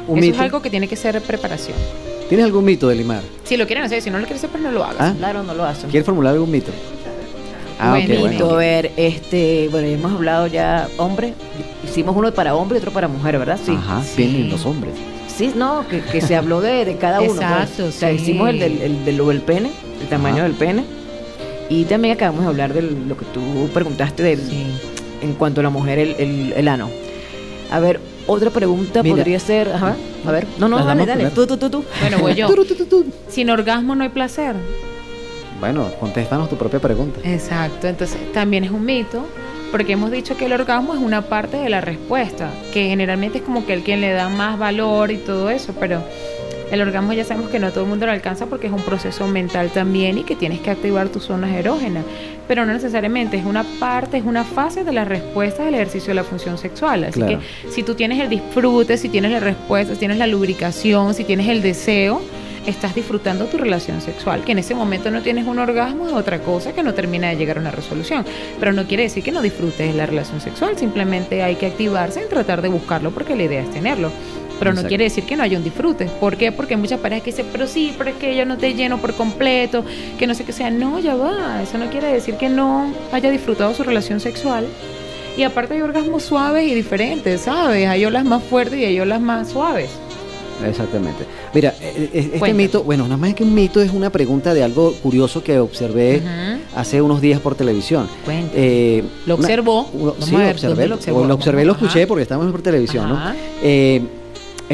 Eso 0.08 0.18
es 0.34 0.38
algo 0.38 0.60
que 0.60 0.68
tiene 0.68 0.86
que 0.88 0.96
ser 0.96 1.18
preparación. 1.22 1.76
¿Tienes 2.28 2.46
algún 2.46 2.64
mito 2.64 2.88
de 2.88 2.94
Limar? 2.94 3.22
Si 3.44 3.56
lo 3.56 3.66
quieren 3.66 3.84
hacer, 3.84 4.00
si 4.02 4.10
no 4.10 4.18
lo 4.18 4.24
quieren 4.24 4.38
hacer, 4.38 4.50
pues 4.50 4.62
no 4.62 4.70
lo 4.70 4.82
hagas. 4.84 4.96
¿Ah? 5.00 5.14
Claro, 5.16 5.42
no 5.42 5.54
lo 5.54 5.64
hacen. 5.64 5.90
¿Quieres 5.90 6.06
formular 6.06 6.32
algún 6.34 6.50
mito? 6.50 6.70
Ah, 7.78 7.90
Bueno, 7.90 8.50
a 8.50 8.56
ver, 8.56 8.92
este, 8.96 9.68
bueno, 9.70 9.86
ya 9.88 9.94
hemos 9.94 10.12
hablado 10.12 10.46
ya, 10.46 10.88
hombre, 10.96 11.34
hicimos 11.84 12.16
uno 12.16 12.32
para 12.32 12.54
hombre 12.54 12.78
y 12.78 12.80
otro 12.80 12.92
para 12.92 13.08
mujer, 13.08 13.38
¿verdad? 13.38 13.58
Sí. 13.64 13.72
Ajá, 13.76 14.02
Sí. 14.02 14.22
vienen 14.22 14.48
los 14.50 14.64
hombres. 14.64 14.94
Sí, 15.26 15.52
no, 15.56 15.84
que, 15.88 16.00
que 16.00 16.20
se 16.20 16.36
habló 16.36 16.60
de, 16.60 16.84
de 16.84 16.96
cada 16.96 17.20
uno. 17.20 17.34
pues. 17.34 17.42
Exacto, 17.42 17.86
O 17.86 17.90
sea, 17.90 18.10
sí. 18.10 18.14
hicimos 18.16 18.48
el 18.50 18.60
del, 18.60 18.80
el 18.80 19.04
del, 19.04 19.40
pene, 19.42 19.70
el 20.00 20.06
tamaño 20.08 20.36
Ajá. 20.36 20.44
del 20.44 20.52
pene. 20.52 20.84
Y 21.68 21.84
también 21.84 22.14
acabamos 22.14 22.42
de 22.44 22.48
hablar 22.48 22.72
de 22.72 22.82
lo 22.82 23.16
que 23.16 23.24
tú 23.34 23.40
preguntaste 23.74 24.22
del, 24.22 24.38
Sí. 24.38 24.66
en 25.22 25.32
cuanto 25.34 25.60
a 25.60 25.64
la 25.64 25.70
mujer, 25.70 25.98
el, 25.98 26.14
el, 26.18 26.52
el 26.56 26.68
ano. 26.68 26.88
A 27.72 27.80
ver, 27.80 27.98
otra 28.26 28.50
pregunta 28.50 29.02
Mira. 29.02 29.16
podría 29.16 29.38
ser, 29.38 29.68
ajá, 29.70 29.96
a 30.26 30.32
ver, 30.32 30.46
no, 30.58 30.68
no, 30.68 30.76
Las 30.78 30.86
dale, 30.86 31.06
dale, 31.06 31.30
tú, 31.30 31.46
tú, 31.46 31.56
tú, 31.56 31.70
tú. 31.70 31.84
Bueno, 32.00 32.18
voy 32.18 32.34
yo. 32.34 32.48
Sin 33.28 33.50
orgasmo 33.50 33.94
no 33.94 34.04
hay 34.04 34.10
placer. 34.10 34.54
Bueno, 35.60 35.90
contéstanos 36.00 36.48
tu 36.48 36.56
propia 36.56 36.80
pregunta. 36.80 37.20
Exacto, 37.24 37.86
entonces 37.86 38.32
también 38.32 38.64
es 38.64 38.70
un 38.70 38.84
mito, 38.84 39.26
porque 39.70 39.92
hemos 39.92 40.10
dicho 40.10 40.36
que 40.36 40.46
el 40.46 40.52
orgasmo 40.52 40.94
es 40.94 41.00
una 41.00 41.22
parte 41.22 41.56
de 41.56 41.68
la 41.68 41.80
respuesta, 41.80 42.50
que 42.72 42.88
generalmente 42.88 43.38
es 43.38 43.44
como 43.44 43.64
que 43.64 43.72
el 43.72 43.82
quien 43.82 44.00
le 44.00 44.12
da 44.12 44.28
más 44.28 44.58
valor 44.58 45.10
y 45.10 45.16
todo 45.16 45.50
eso, 45.50 45.74
pero 45.78 46.02
el 46.70 46.80
orgasmo 46.80 47.12
ya 47.12 47.24
sabemos 47.24 47.50
que 47.50 47.58
no 47.58 47.70
todo 47.70 47.84
el 47.84 47.90
mundo 47.90 48.06
lo 48.06 48.12
alcanza 48.12 48.46
porque 48.46 48.66
es 48.66 48.72
un 48.72 48.82
proceso 48.82 49.26
mental 49.26 49.70
también 49.70 50.18
y 50.18 50.24
que 50.24 50.34
tienes 50.36 50.60
que 50.60 50.70
activar 50.70 51.08
tus 51.08 51.24
zonas 51.24 51.50
erógenas, 51.52 52.04
pero 52.48 52.66
no 52.66 52.72
necesariamente, 52.72 53.36
es 53.36 53.44
una 53.44 53.64
parte, 53.78 54.18
es 54.18 54.24
una 54.24 54.44
fase 54.44 54.84
de 54.84 54.92
la 54.92 55.04
respuesta 55.04 55.64
del 55.64 55.74
ejercicio 55.74 56.08
de 56.08 56.14
la 56.14 56.24
función 56.24 56.58
sexual. 56.58 57.04
Así 57.04 57.20
Claro. 57.20 57.38
que 57.38 57.70
si 57.70 57.82
tú 57.82 57.94
tienes 57.94 58.20
el 58.20 58.28
disfrute, 58.28 58.96
si 58.96 59.08
tienes 59.08 59.30
la 59.30 59.40
respuesta, 59.40 59.94
si 59.94 59.98
tienes 59.98 60.18
la 60.18 60.26
lubricación, 60.26 61.14
si 61.14 61.24
tienes 61.24 61.48
el 61.48 61.62
deseo, 61.62 62.20
estás 62.66 62.94
disfrutando 62.94 63.44
tu 63.46 63.58
relación 63.58 64.00
sexual. 64.00 64.42
Que 64.42 64.52
en 64.52 64.58
ese 64.58 64.74
momento 64.74 65.10
no 65.10 65.20
tienes 65.20 65.46
un 65.46 65.58
orgasmo 65.58 66.06
es 66.08 66.14
otra 66.14 66.38
cosa 66.40 66.72
que 66.72 66.82
no 66.82 66.94
termina 66.94 67.28
de 67.28 67.36
llegar 67.36 67.58
a 67.58 67.60
una 67.60 67.70
resolución. 67.70 68.24
Pero 68.58 68.72
no 68.72 68.84
quiere 68.86 69.02
decir 69.04 69.22
que 69.22 69.32
no 69.32 69.42
disfrutes 69.42 69.94
la 69.94 70.06
relación 70.06 70.40
sexual, 70.40 70.76
simplemente 70.78 71.42
hay 71.42 71.56
que 71.56 71.66
activarse 71.66 72.22
en 72.22 72.28
tratar 72.28 72.62
de 72.62 72.68
buscarlo 72.68 73.10
porque 73.10 73.36
la 73.36 73.42
idea 73.44 73.60
es 73.62 73.70
tenerlo. 73.70 74.10
Pero 74.58 74.72
no 74.72 74.82
quiere 74.84 75.04
decir 75.04 75.24
que 75.24 75.36
no 75.36 75.42
haya 75.42 75.58
un 75.58 75.64
disfrute. 75.64 76.06
¿Por 76.20 76.36
qué? 76.36 76.52
Porque 76.52 76.74
hay 76.74 76.80
muchas 76.80 77.00
parejas 77.00 77.24
que 77.24 77.30
dicen, 77.32 77.46
pero 77.52 77.66
sí, 77.66 77.92
pero 77.98 78.10
es 78.10 78.16
que 78.16 78.36
yo 78.36 78.44
no 78.46 78.56
te 78.56 78.74
lleno 78.74 78.98
por 78.98 79.14
completo, 79.14 79.84
que 80.18 80.26
no 80.26 80.34
sé 80.34 80.44
qué 80.44 80.52
sea. 80.52 80.70
No, 80.70 81.00
ya 81.00 81.14
va. 81.16 81.62
Eso 81.62 81.76
no 81.78 81.90
quiere 81.90 82.12
decir 82.12 82.36
que 82.36 82.48
no 82.48 82.92
haya 83.12 83.30
disfrutado 83.30 83.74
su 83.74 83.82
relación 83.82 84.20
sexual. 84.20 84.66
Y 85.36 85.42
aparte 85.42 85.74
hay 85.74 85.82
orgasmos 85.82 86.22
suaves 86.22 86.70
y 86.70 86.74
diferentes, 86.74 87.40
¿sabes? 87.42 87.88
Hay 87.88 88.04
olas 88.04 88.24
más 88.24 88.42
fuertes 88.44 88.78
y 88.78 88.84
hay 88.84 89.00
olas 89.00 89.20
más 89.20 89.50
suaves. 89.50 89.90
Exactamente. 90.64 91.24
Mira, 91.52 91.74
eh, 91.80 91.92
eh, 91.96 92.10
este 92.14 92.38
Cuéntame. 92.38 92.62
mito, 92.64 92.84
bueno, 92.84 93.02
nada 93.04 93.16
más 93.16 93.34
que 93.34 93.42
un 93.42 93.52
mito 93.52 93.80
es 93.82 93.92
una 93.92 94.10
pregunta 94.10 94.54
de 94.54 94.62
algo 94.62 94.92
curioso 95.02 95.42
que 95.42 95.58
observé 95.58 96.22
hace 96.76 97.02
unos 97.02 97.20
días 97.20 97.40
por 97.40 97.56
televisión. 97.56 98.08
Eh, 98.28 99.02
Lo 99.26 99.34
observó. 99.34 99.88
sí, 100.20 100.36
ver, 100.36 100.54
observé, 100.54 100.68
¿dónde 100.68 100.82
lo 100.84 100.88
lo 100.88 100.94
observó? 100.94 101.24
lo 101.24 101.34
observé, 101.34 101.64
lo 101.64 101.72
escuché 101.72 102.06
porque 102.06 102.22
estamos 102.22 102.50
por 102.52 102.62
televisión, 102.62 103.08
¿no? 103.08 103.18
Eh, 103.62 104.02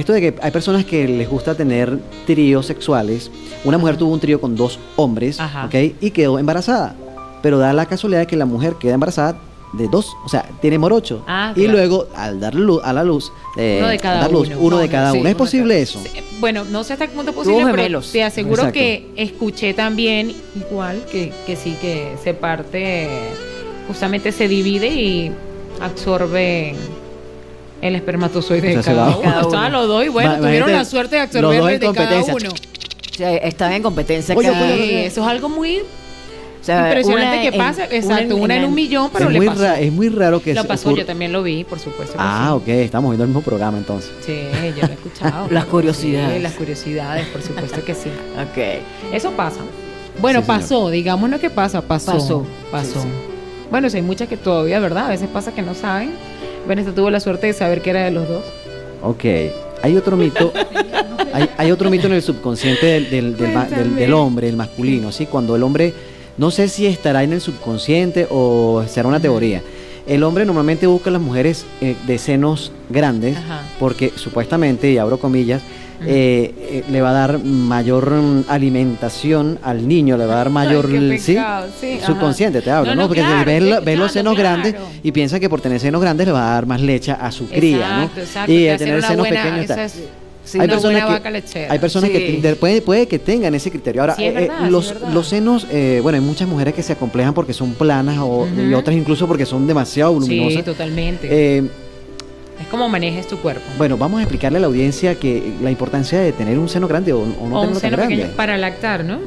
esto 0.00 0.12
de 0.12 0.21
que 0.21 0.35
hay 0.42 0.50
personas 0.50 0.85
que 0.85 1.07
les 1.07 1.28
gusta 1.28 1.54
tener 1.54 1.99
tríos 2.26 2.66
sexuales. 2.66 3.30
Una 3.64 3.78
mujer 3.78 3.97
tuvo 3.97 4.12
un 4.12 4.21
trío 4.21 4.40
con 4.40 4.57
dos 4.57 4.78
hombres, 4.97 5.38
Ajá. 5.38 5.66
¿ok? 5.66 5.75
Y 6.00 6.11
quedó 6.11 6.38
embarazada. 6.38 6.95
Pero 7.42 7.59
da 7.59 7.73
la 7.73 7.87
casualidad 7.87 8.21
de 8.21 8.26
que 8.26 8.37
la 8.37 8.47
mujer 8.47 8.75
queda 8.78 8.95
embarazada 8.95 9.38
de 9.73 9.87
dos, 9.87 10.09
o 10.25 10.28
sea, 10.28 10.45
tiene 10.61 10.78
morocho. 10.78 11.23
Ah, 11.28 11.52
y 11.54 11.69
luego, 11.69 12.09
al 12.16 12.40
dar 12.40 12.54
luz, 12.57 12.80
a 12.85 12.92
la 12.92 13.04
luz, 13.04 13.33
eh, 13.57 13.76
uno 13.78 13.88
de 13.88 13.99
cada 13.99 14.28
luz, 14.28 14.49
uno. 14.49 14.59
uno 14.61 14.78
de 14.78 14.88
cada 14.88 15.12
sí, 15.12 15.19
uno. 15.21 15.28
¿Es 15.28 15.35
posible 15.37 15.75
cada- 15.75 15.83
eso? 15.83 16.00
Sí, 16.02 16.21
Bueno, 16.40 16.64
no 16.64 16.83
sé 16.83 16.95
hasta 16.95 17.07
qué 17.07 17.14
punto 17.14 17.30
es 17.30 17.37
posible, 17.37 17.61
pero 17.66 17.76
gemelos. 17.76 18.11
te 18.11 18.25
aseguro 18.25 18.62
Exacto. 18.62 18.73
que 18.75 19.11
escuché 19.16 19.73
también 19.73 20.33
igual 20.57 21.04
que, 21.12 21.33
que 21.47 21.54
sí 21.54 21.76
que 21.80 22.14
se 22.23 22.35
parte, 22.35 23.09
justamente 23.87 24.33
se 24.33 24.49
divide 24.49 24.88
y 24.88 25.30
absorbe 25.80 26.75
el 27.83 27.97
espermatozoide 27.97 28.59
O 28.61 28.71
sea, 28.71 28.77
de 28.79 28.83
se 28.83 28.91
cada 28.91 29.07
uno. 29.09 29.21
cada 29.23 29.39
uno. 29.39 29.49
Estaban 29.49 29.73
los 29.73 29.89
dos 29.89 30.05
y 30.05 30.09
bueno, 30.09 30.31
Va- 30.33 30.37
tuvieron 30.39 30.73
la 30.73 30.85
suerte 30.85 31.17
de 31.17 31.23
absorber 31.23 31.73
en 31.75 31.81
de 31.81 31.93
cada 31.93 32.23
uno. 32.25 32.49
O 32.51 33.15
sea, 33.17 33.37
están 33.37 33.73
en 33.73 33.83
competencia 33.83 34.35
Oye, 34.35 34.49
cada- 34.51 34.65
oye, 34.65 34.75
Sí, 34.77 34.83
oye. 34.83 35.07
eso 35.07 35.21
es 35.23 35.27
algo 35.27 35.49
muy 35.49 35.79
O 35.81 36.63
sea, 36.63 36.89
Impresionante 36.89 37.41
que 37.41 37.49
en- 37.57 37.59
pasa, 37.59 37.85
exacto, 37.91 38.37
una 38.37 38.55
en 38.57 38.65
un 38.67 38.75
millón, 38.75 39.09
pero 39.11 39.27
es, 39.27 39.33
le 39.33 39.39
muy 39.39 39.47
pasó. 39.49 39.63
ra- 39.63 39.81
es 39.81 39.91
muy 39.93 40.09
raro 40.11 40.43
que 40.43 40.53
Lo 40.53 40.65
pasó, 40.67 40.91
ocurra- 40.91 41.01
yo 41.01 41.07
también 41.07 41.33
lo 41.33 41.43
vi, 41.43 41.65
por 41.65 41.79
supuesto. 41.79 42.15
Ah, 42.19 42.55
ok, 42.55 42.69
estamos 42.69 43.11
viendo 43.13 43.25
el 43.25 43.29
mismo 43.29 43.41
programa 43.41 43.79
entonces. 43.79 44.11
sí. 44.27 44.43
Sí, 44.53 44.75
yo 44.79 44.83
lo 44.87 44.89
he 44.93 44.95
escuchado. 44.95 45.49
Las 45.51 45.65
curiosidades. 45.65 46.37
Sí, 46.37 46.43
las 46.43 46.53
curiosidades, 46.53 47.27
por 47.29 47.41
supuesto 47.43 47.83
que 47.83 47.95
sí. 47.95 48.11
Ok. 48.39 49.15
Eso 49.15 49.31
pasa. 49.33 49.61
Bueno, 50.21 50.41
Sí, 50.41 50.45
pasó, 50.47 50.91
digamos 50.91 51.31
no 51.31 51.39
que 51.41 51.49
pasa, 51.49 51.81
pasó. 51.81 52.13
Pasó. 52.13 52.47
Pasó. 52.71 52.93
Sí, 52.93 52.99
sí. 53.01 53.09
Bueno, 53.71 53.89
sí, 53.89 53.97
hay 53.97 54.03
muchas 54.03 54.29
que 54.29 54.37
todavía, 54.37 54.81
¿verdad? 54.81 55.07
A 55.07 55.09
veces 55.09 55.29
pasa 55.33 55.53
que 55.55 55.63
no 55.63 55.75
saben. 55.75 56.11
Vanessa 56.71 56.95
tuvo 56.95 57.11
la 57.11 57.19
suerte 57.19 57.49
de 57.49 57.53
saber 57.53 57.83
que 57.83 57.91
era 57.91 58.05
de 58.05 58.12
los 58.12 58.29
dos. 58.29 58.45
Ok. 59.03 59.25
Hay 59.83 59.97
otro 59.97 60.17
mito, 60.17 60.53
hay, 61.33 61.50
hay 61.57 61.73
otro 61.73 61.91
mito 61.91 62.07
en 62.07 62.12
el 62.12 62.23
subconsciente 62.23 62.87
del, 62.87 63.37
del 63.37 64.12
hombre, 64.12 64.49
el 64.49 64.55
masculino, 64.55 65.11
¿sí? 65.11 65.27
Cuando 65.27 65.57
el 65.57 65.65
hombre, 65.65 65.93
no 66.37 66.53
sé 66.53 66.69
si 66.69 66.87
estará 66.87 67.25
en 67.25 67.33
el 67.33 67.41
subconsciente 67.41 68.29
o 68.31 68.85
será 68.87 69.09
una 69.09 69.19
teoría. 69.19 69.62
El 70.11 70.25
hombre 70.25 70.45
normalmente 70.45 70.87
busca 70.88 71.09
a 71.09 71.12
las 71.12 71.23
mujeres 71.23 71.64
eh, 71.81 71.95
de 72.07 72.19
senos 72.19 72.73
grandes 72.90 73.37
Ajá. 73.38 73.62
porque 73.79 74.12
supuestamente, 74.17 74.90
y 74.90 74.99
abro 74.99 75.19
comillas, 75.21 75.62
eh, 76.05 76.52
eh, 76.59 76.85
le 76.90 77.00
va 77.02 77.11
a 77.11 77.12
dar 77.12 77.38
mayor 77.45 78.11
mm, 78.11 78.45
alimentación 78.49 79.59
al 79.62 79.87
niño, 79.87 80.17
le 80.17 80.26
va 80.26 80.33
a 80.35 80.37
dar 80.38 80.50
mayor, 80.50 80.87
Ay, 80.90 81.11
qué 81.11 81.19
¿sí? 81.19 81.37
Subconsciente, 82.05 82.61
te 82.62 82.71
hablo, 82.71 82.95
No, 82.95 83.07
Porque 83.07 83.21
claro, 83.23 83.45
ve, 83.85 83.97
los 83.97 84.11
senos 84.11 84.37
grandes 84.37 84.75
y 85.02 85.12
piensa 85.12 85.38
que 85.38 85.49
por 85.49 85.61
tener 85.61 85.79
senos 85.79 86.00
grandes 86.00 86.26
le 86.26 86.33
va 86.33 86.50
a 86.50 86.55
dar 86.55 86.67
más 86.67 86.81
leche 86.81 87.12
a 87.12 87.31
su 87.31 87.47
cría, 87.49 87.97
¿no? 87.99 88.21
Exacto, 88.21 88.50
y 88.52 88.64
tener 88.79 89.02
senos 89.02 89.29
buena- 89.29 89.43
pequeños 89.45 89.67
tal. 89.67 89.79
es 89.81 89.95
Sí, 90.44 90.59
hay 90.59 90.66
personas 90.68 91.20
que 91.20 91.30
lechera. 91.30 91.73
hay 91.73 91.78
personas 91.78 92.11
Sí. 92.11 92.16
que 92.16 92.40
de- 92.40 92.56
puede, 92.56 92.82
puede 92.82 93.06
que 93.06 93.18
tengan 93.18 93.54
ese 93.54 93.70
criterio. 93.70 94.00
Ahora, 94.00 94.16
Sí, 94.16 94.25
es 94.25 94.35
eh, 94.35 94.44
eh, 94.44 94.50
sí, 94.64 94.70
los, 94.70 94.94
los 95.12 95.28
senos, 95.28 95.66
eh, 95.70 96.00
bueno, 96.02 96.16
hay 96.18 96.25
muchas 96.25 96.49
mujeres 96.49 96.75
que 96.75 96.82
se 96.82 96.92
acomplejan 96.94 97.35
porque 97.35 97.52
son 97.52 97.75
planas 97.75 98.18
o, 98.20 98.49
y 98.56 98.73
otras 98.75 98.97
incluso 98.97 99.26
porque 99.28 99.47
son 99.47 99.66
demasiado 99.66 100.12
Sí, 100.12 100.14
voluminosas. 100.20 100.64
totalmente. 100.64 101.28
Eh, 101.30 101.62
es 102.61 102.66
como 102.70 102.88
manejes 102.88 103.26
tu 103.28 103.38
cuerpo. 103.38 103.62
bueno, 103.78 103.97
vamos 103.97 104.18
a 104.18 104.23
explicarle 104.23 104.59
a 104.59 104.61
la 104.62 104.66
audiencia 104.66 105.14
que 105.14 105.52
la 105.62 105.70
importancia 105.70 106.18
de 106.20 106.32
tener 106.32 106.59
un 106.59 106.68
seno 106.68 106.88
grande 106.88 107.12
o, 107.12 107.20
o 107.20 107.49
no 107.49 107.61
o 107.61 107.62
un 107.62 107.73
tan 107.73 107.80
seno 107.80 107.97
grande. 107.97 108.16
pequeño 108.16 108.37
para 108.37 108.56
lactar, 108.59 109.04
¿no? 109.04 109.18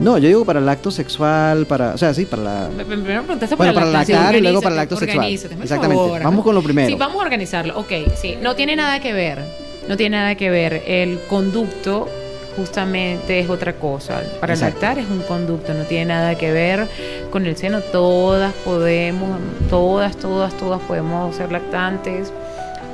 No, 0.00 0.16
yo 0.16 0.28
digo 0.28 0.44
para 0.44 0.60
el 0.60 0.68
acto 0.68 0.90
sexual, 0.92 1.66
para, 1.66 1.94
o 1.94 1.98
sea, 1.98 2.14
sí, 2.14 2.24
para 2.24 2.42
la... 2.42 2.70
Me- 2.76 2.84
me- 2.84 2.96
Primero 2.98 3.22
preguntaste 3.24 3.56
Bueno, 3.56 3.74
para 3.74 3.86
lactancia, 3.86 4.14
lactar 4.16 4.36
y 4.36 4.40
luego 4.42 4.62
para 4.62 4.74
el 4.76 4.80
acto 4.80 4.96
sexual. 4.96 5.26
Exactamente. 5.28 5.94
favor. 5.96 6.22
Vamos 6.22 6.44
con 6.44 6.54
lo 6.54 6.62
primero. 6.62 6.88
Sí, 6.88 6.94
vamos 6.94 7.16
a 7.20 7.24
organizarlo. 7.24 7.76
Ok, 7.78 7.90
sí. 8.20 8.36
No 8.40 8.54
tiene 8.54 8.76
nada 8.76 9.00
que 9.00 9.12
ver. 9.12 9.42
No 9.88 9.96
tiene 9.96 10.16
nada 10.16 10.34
que 10.34 10.50
ver. 10.50 10.82
El 10.86 11.18
conducto 11.28 12.08
justamente 12.56 13.38
es 13.40 13.48
otra 13.48 13.72
cosa. 13.74 14.20
Para 14.40 14.54
Exacto. 14.54 14.80
lactar 14.80 14.98
es 14.98 15.08
un 15.10 15.22
conducto, 15.22 15.72
no 15.74 15.84
tiene 15.84 16.06
nada 16.06 16.34
que 16.36 16.50
ver 16.52 16.86
con 17.30 17.46
el 17.46 17.56
seno. 17.56 17.80
Todas 17.80 18.52
podemos, 18.64 19.38
todas, 19.70 20.16
todas, 20.16 20.52
todas 20.56 20.80
podemos 20.82 21.34
ser 21.36 21.50
lactantes. 21.52 22.32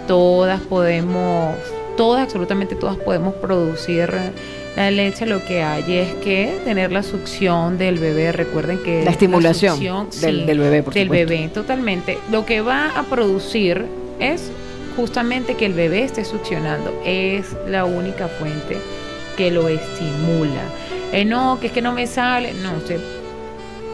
Todas 0.06 0.60
podemos, 0.60 1.56
todas, 1.96 2.24
absolutamente 2.24 2.74
todas 2.74 2.96
podemos 2.98 3.34
producir 3.36 4.12
la 4.76 4.90
leche. 4.90 5.24
Lo 5.24 5.42
que 5.46 5.62
hay 5.62 5.96
es 5.98 6.14
que 6.16 6.58
tener 6.64 6.92
la 6.92 7.02
succión 7.02 7.78
del 7.78 7.98
bebé. 7.98 8.30
Recuerden 8.32 8.78
que 8.84 9.02
La 9.02 9.12
estimulación 9.12 9.76
succión, 9.76 10.08
del- 10.20 10.40
sí, 10.40 10.44
del 10.46 10.58
bebé, 10.58 10.82
por 10.82 10.92
del 10.92 11.04
supuesto. 11.06 11.28
bebé, 11.30 11.48
totalmente. 11.48 12.18
Lo 12.30 12.44
que 12.44 12.60
va 12.60 12.90
a 12.98 13.02
producir 13.04 13.86
es 14.20 14.50
justamente 14.96 15.54
que 15.54 15.66
el 15.66 15.72
bebé 15.74 16.04
esté 16.04 16.24
succionando. 16.24 16.92
Es 17.04 17.46
la 17.68 17.84
única 17.84 18.28
fuente 18.28 18.76
que 19.36 19.50
lo 19.50 19.68
estimula. 19.68 20.62
Eh, 21.12 21.24
no, 21.24 21.58
que 21.60 21.68
es 21.68 21.72
que 21.72 21.82
no 21.82 21.92
me 21.92 22.06
sale. 22.06 22.52
No, 22.54 22.72
usted 22.76 23.00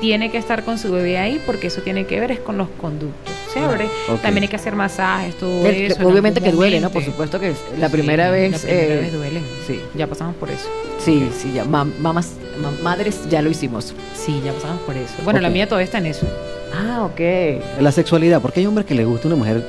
tiene 0.00 0.30
que 0.30 0.38
estar 0.38 0.64
con 0.64 0.78
su 0.78 0.90
bebé 0.90 1.18
ahí 1.18 1.40
porque 1.44 1.66
eso 1.66 1.82
tiene 1.82 2.06
que 2.06 2.18
ver 2.20 2.30
es 2.30 2.40
con 2.40 2.56
los 2.56 2.68
conductos. 2.80 3.34
Ok. 3.56 4.22
También 4.22 4.44
hay 4.44 4.48
que 4.48 4.56
hacer 4.56 4.74
masajes, 4.76 5.34
todo 5.36 5.66
eso. 5.66 6.00
en 6.00 6.06
obviamente 6.06 6.40
que 6.40 6.52
duele, 6.52 6.80
¿no? 6.80 6.88
Por 6.90 7.04
supuesto 7.04 7.38
que 7.40 7.50
es 7.50 7.56
la 7.78 7.88
Sí, 7.88 7.92
primera 7.92 8.30
vez. 8.30 8.52
La 8.52 8.58
primera 8.60 8.82
eh, 8.94 9.00
vez 9.00 9.12
duele. 9.12 9.40
Sí, 9.66 9.80
Ya 9.96 10.06
pasamos 10.06 10.36
por 10.36 10.50
eso. 10.50 10.68
sí, 11.04 11.28
sí, 11.36 11.52
ya. 11.52 11.64
mam- 11.64 11.92
mamás, 11.98 12.30
mam- 12.62 12.80
madres, 12.82 13.28
ya 13.28 13.42
lo 13.42 13.50
hicimos. 13.50 13.92
Sí, 14.14 14.40
ya 14.44 14.52
pasamos 14.52 14.80
por 14.82 14.96
eso. 14.96 15.14
Bueno, 15.24 15.40
la 15.40 15.50
mía 15.50 15.66
todavía 15.66 15.84
está 15.84 15.98
en 15.98 16.06
eso. 16.06 16.26
Ah, 16.72 17.02
ok. 17.04 17.80
La 17.80 17.90
sexualidad, 17.92 18.40
porque 18.40 18.60
hay 18.60 18.66
hombres 18.66 18.86
que 18.86 18.94
les 18.94 19.04
gusta 19.06 19.26
una 19.26 19.36
mujer 19.36 19.68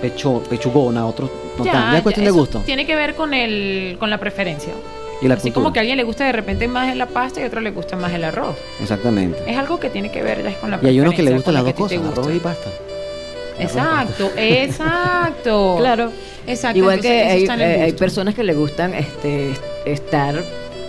pecho, 0.00 0.42
pechugona, 0.48 1.06
otros 1.06 1.30
no 1.58 1.64
tan. 1.64 1.92
Ya 1.92 1.96
es 1.98 2.02
cuestión 2.02 2.24
de 2.26 2.30
gusto. 2.32 2.60
Tiene 2.64 2.86
que 2.86 2.94
ver 2.94 3.14
con 3.14 3.34
el 3.34 3.96
con 3.98 4.10
la 4.10 4.18
preferencia. 4.18 4.72
Y 5.20 5.26
la 5.26 5.34
Así 5.34 5.44
cultura. 5.48 5.64
como 5.64 5.72
que 5.72 5.80
a 5.80 5.82
alguien 5.82 5.96
le 5.96 6.04
gusta 6.04 6.24
de 6.24 6.32
repente 6.32 6.68
más 6.68 6.94
la 6.96 7.06
pasta 7.06 7.40
y 7.40 7.42
a 7.42 7.46
otro 7.48 7.60
le 7.60 7.72
gusta 7.72 7.96
más 7.96 8.12
el 8.12 8.22
arroz. 8.22 8.54
Exactamente. 8.80 9.38
Es 9.48 9.56
algo 9.58 9.80
que 9.80 9.90
tiene 9.90 10.10
que 10.12 10.22
ver 10.22 10.42
ya 10.44 10.50
es 10.50 10.56
con 10.58 10.70
la 10.70 10.78
Y 10.80 10.86
hay 10.86 11.00
unos 11.00 11.14
que 11.14 11.22
les 11.22 11.32
preferencia, 11.32 11.36
gustan 11.36 11.54
las 11.54 11.64
dos 11.64 11.74
cosas, 11.74 12.18
arroz 12.18 12.36
y 12.36 12.38
pasta. 12.38 12.70
Exacto, 13.58 14.30
exacto. 14.36 15.76
Claro. 15.78 16.12
Exacto. 16.46 16.78
Igual 16.78 16.94
entonces 17.04 17.46
que 17.48 17.52
hay, 17.52 17.60
eh, 17.60 17.82
hay 17.82 17.92
personas 17.92 18.34
que 18.34 18.42
le 18.44 18.54
gustan 18.54 18.94
este 18.94 19.52
estar 19.84 20.34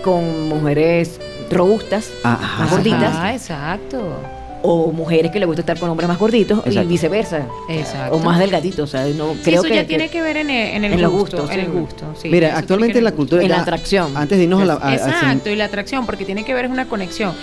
con 0.04 0.48
mujeres 0.48 1.20
robustas 1.52 2.10
Ah, 2.24 2.38
más 2.60 2.68
ajá. 2.68 2.76
gorditas 2.76 3.14
Ah, 3.18 3.34
exacto. 3.34 4.14
O 4.62 4.92
mujeres 4.92 5.32
que 5.32 5.40
le 5.40 5.46
gusta 5.46 5.62
estar 5.62 5.80
con 5.80 5.90
hombres 5.90 6.08
más 6.10 6.18
gorditos 6.20 6.62
y 6.66 6.78
viceversa. 6.86 7.48
Exacto. 7.70 8.16
O 8.16 8.20
más 8.20 8.40
delgaditos, 8.40 8.80
o 8.82 8.88
sea, 8.88 9.06
no 9.08 9.34
Sí, 9.36 9.40
creo 9.44 9.62
eso 9.62 9.70
que, 9.70 9.76
ya 9.76 9.82
que- 9.82 9.88
tiene 9.88 10.10
que 10.10 10.22
ver 10.22 10.38
en 10.38 10.50
el, 10.50 10.76
en 10.76 10.84
el 10.86 10.94
en 10.94 11.02
los 11.02 11.12
gusto, 11.12 11.38
gustos, 11.38 11.56
en 11.56 11.62
sí. 11.62 11.66
el 11.66 11.72
gusto. 11.72 12.06
sí, 12.22 12.30
Mira, 12.30 12.58
actualmente 12.58 12.98
en 12.98 13.04
la 13.04 13.12
cultura. 13.14 13.42
en 13.42 13.50
la 13.50 13.62
atracción. 13.62 14.16
Antes 14.18 14.38
de 14.38 14.44
irnos 14.44 14.62
a 14.62 14.66
la. 14.66 14.74
a- 14.74 14.88
a- 14.90 14.94
Exacto, 14.96 15.50
y 15.50 15.56
la 15.56 15.66
atracción, 15.66 16.06
porque 16.06 16.26
tiene 16.26 16.44
que 16.44 16.54
ver 16.54 16.66
es 16.66 16.72
una 16.72 16.88
conexión. 16.88 17.34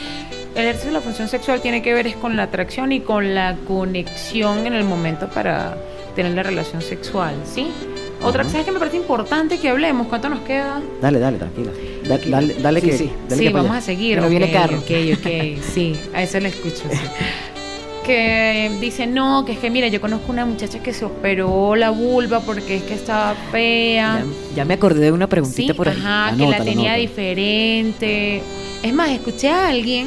El 0.55 0.63
ejercicio 0.63 0.89
de 0.91 0.95
la 0.95 1.01
función 1.01 1.29
sexual 1.29 1.61
tiene 1.61 1.83
que 1.83 1.93
ver 1.93 2.07
es 2.07 2.17
con 2.17 2.37
la 2.37 2.45
atracción 2.45 2.91
y 2.93 3.01
con 3.01 3.35
la 3.35 3.57
conexión 3.69 4.67
en 4.67 4.73
el 4.75 4.85
momento 4.85 5.29
para 5.29 5.77
tener 6.15 6.33
la 6.35 6.43
relación 6.43 6.81
sexual, 6.83 7.35
¿sí? 7.45 7.69
Otra 8.23 8.43
cosa 8.45 8.65
que 8.65 8.73
me 8.73 8.79
parece 8.79 8.97
importante 8.97 9.59
que 9.59 9.69
hablemos, 9.69 10.07
¿cuánto 10.07 10.31
nos 10.31 10.41
queda? 10.41 10.81
Dale, 11.03 11.19
dale, 11.19 11.37
tranquila. 11.37 11.71
Da- 12.09 12.19
dale, 12.19 12.55
dale 12.55 12.81
Sí, 12.81 12.87
que. 12.87 12.99
sí. 12.99 13.11
dale 13.29 13.37
sí, 13.43 13.49
que 13.49 13.53
vamos 13.55 13.71
allá. 13.71 13.79
a 13.79 13.83
seguir. 13.83 14.15
Que 14.17 14.21
no 14.21 14.29
viene 14.29 14.51
carro. 14.53 14.79
Ok, 14.79 14.91
ok, 15.19 15.63
sí, 15.75 15.95
a 16.15 16.23
eso 16.23 16.39
le 16.41 16.49
escucho. 16.49 16.83
sí. 16.91 16.99
Que 18.05 18.71
dice, 18.81 19.09
no, 19.09 19.45
que 19.45 19.53
es 19.53 19.59
que 19.59 19.69
mira, 19.69 19.89
yo 19.89 20.01
conozco 20.01 20.31
una 20.31 20.47
muchacha 20.47 20.79
que 20.81 20.93
se 20.93 21.05
operó 21.05 21.75
la 21.75 21.91
vulva 21.91 22.39
porque 22.41 22.77
es 22.77 22.83
que 22.85 22.95
estaba 22.95 23.35
fea. 23.51 24.23
Ya, 24.51 24.57
ya 24.59 24.65
me 24.65 24.75
acordé 24.75 25.01
de 25.07 25.11
una 25.13 25.27
preguntita 25.29 25.73
Sí, 25.73 25.77
por 25.77 25.89
ahí. 25.89 25.97
ajá, 25.99 26.37
que 26.37 26.47
la 26.47 26.63
tenía 26.63 26.95
diferente. 26.95 28.43
Es 28.85 28.95
más, 28.95 29.11
escuché 29.11 29.49
a 29.49 29.69
alguien, 29.69 30.07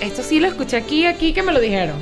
esto 0.00 0.22
sí 0.22 0.40
lo 0.40 0.48
escuché 0.48 0.78
aquí, 0.78 1.04
aquí 1.04 1.34
que 1.34 1.42
me 1.42 1.52
lo 1.52 1.60
dijeron. 1.60 1.96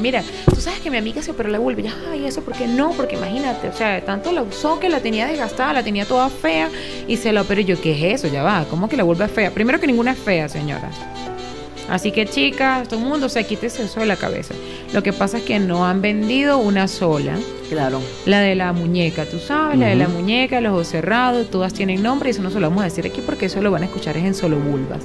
Mira, 0.00 0.22
tú 0.52 0.60
sabes 0.60 0.80
que 0.80 0.90
mi 0.90 0.96
amiga 0.96 1.22
se 1.22 1.30
operó 1.30 1.48
la 1.48 1.58
vulva. 1.58 1.80
Y 1.80 1.84
yo, 1.84 1.90
ay, 2.10 2.26
¿eso 2.26 2.42
por 2.42 2.54
qué 2.54 2.66
no? 2.66 2.90
Porque 2.92 3.16
imagínate, 3.16 3.68
o 3.68 3.72
sea, 3.72 4.04
tanto 4.04 4.32
la 4.32 4.42
usó 4.42 4.80
que 4.80 4.88
la 4.88 5.00
tenía 5.00 5.26
desgastada, 5.26 5.72
la 5.72 5.84
tenía 5.84 6.04
toda 6.04 6.28
fea 6.28 6.70
y 7.06 7.16
se 7.16 7.32
la 7.32 7.42
operó. 7.42 7.60
Y 7.60 7.64
yo, 7.64 7.80
¿qué 7.80 7.92
es 7.92 8.20
eso? 8.20 8.32
Ya 8.32 8.42
va, 8.42 8.64
¿cómo 8.68 8.88
que 8.88 8.96
la 8.96 9.04
vulva 9.04 9.26
es 9.26 9.32
fea? 9.32 9.50
Primero 9.50 9.78
que 9.78 9.86
ninguna 9.86 10.12
es 10.12 10.18
fea, 10.18 10.48
señora. 10.48 10.90
Así 11.88 12.12
que 12.12 12.26
chicas, 12.26 12.88
todo 12.88 13.00
el 13.00 13.06
mundo, 13.06 13.26
o 13.26 13.28
sea, 13.28 13.42
quítese 13.42 13.84
eso 13.84 14.00
de 14.00 14.06
la 14.06 14.16
cabeza. 14.16 14.54
Lo 14.92 15.02
que 15.02 15.12
pasa 15.12 15.38
es 15.38 15.44
que 15.44 15.58
no 15.58 15.86
han 15.86 16.00
vendido 16.00 16.58
una 16.58 16.88
sola. 16.88 17.36
Claro. 17.68 18.00
La 18.24 18.40
de 18.40 18.54
la 18.54 18.72
muñeca, 18.72 19.26
tú 19.26 19.38
sabes, 19.38 19.78
la 19.78 19.86
de 19.88 19.96
la 19.96 20.08
muñeca, 20.08 20.60
los 20.60 20.72
ojos 20.72 20.88
cerrados, 20.88 21.50
todas 21.50 21.72
tienen 21.72 22.02
nombre 22.02 22.28
y 22.28 22.32
eso 22.32 22.42
no 22.42 22.50
se 22.50 22.60
lo 22.60 22.68
vamos 22.68 22.82
a 22.82 22.84
decir 22.84 23.06
aquí 23.06 23.20
porque 23.24 23.46
eso 23.46 23.60
lo 23.62 23.70
van 23.70 23.82
a 23.82 23.86
escuchar 23.86 24.16
es 24.16 24.24
en 24.24 24.34
solo 24.34 24.56
vulvas. 24.56 25.00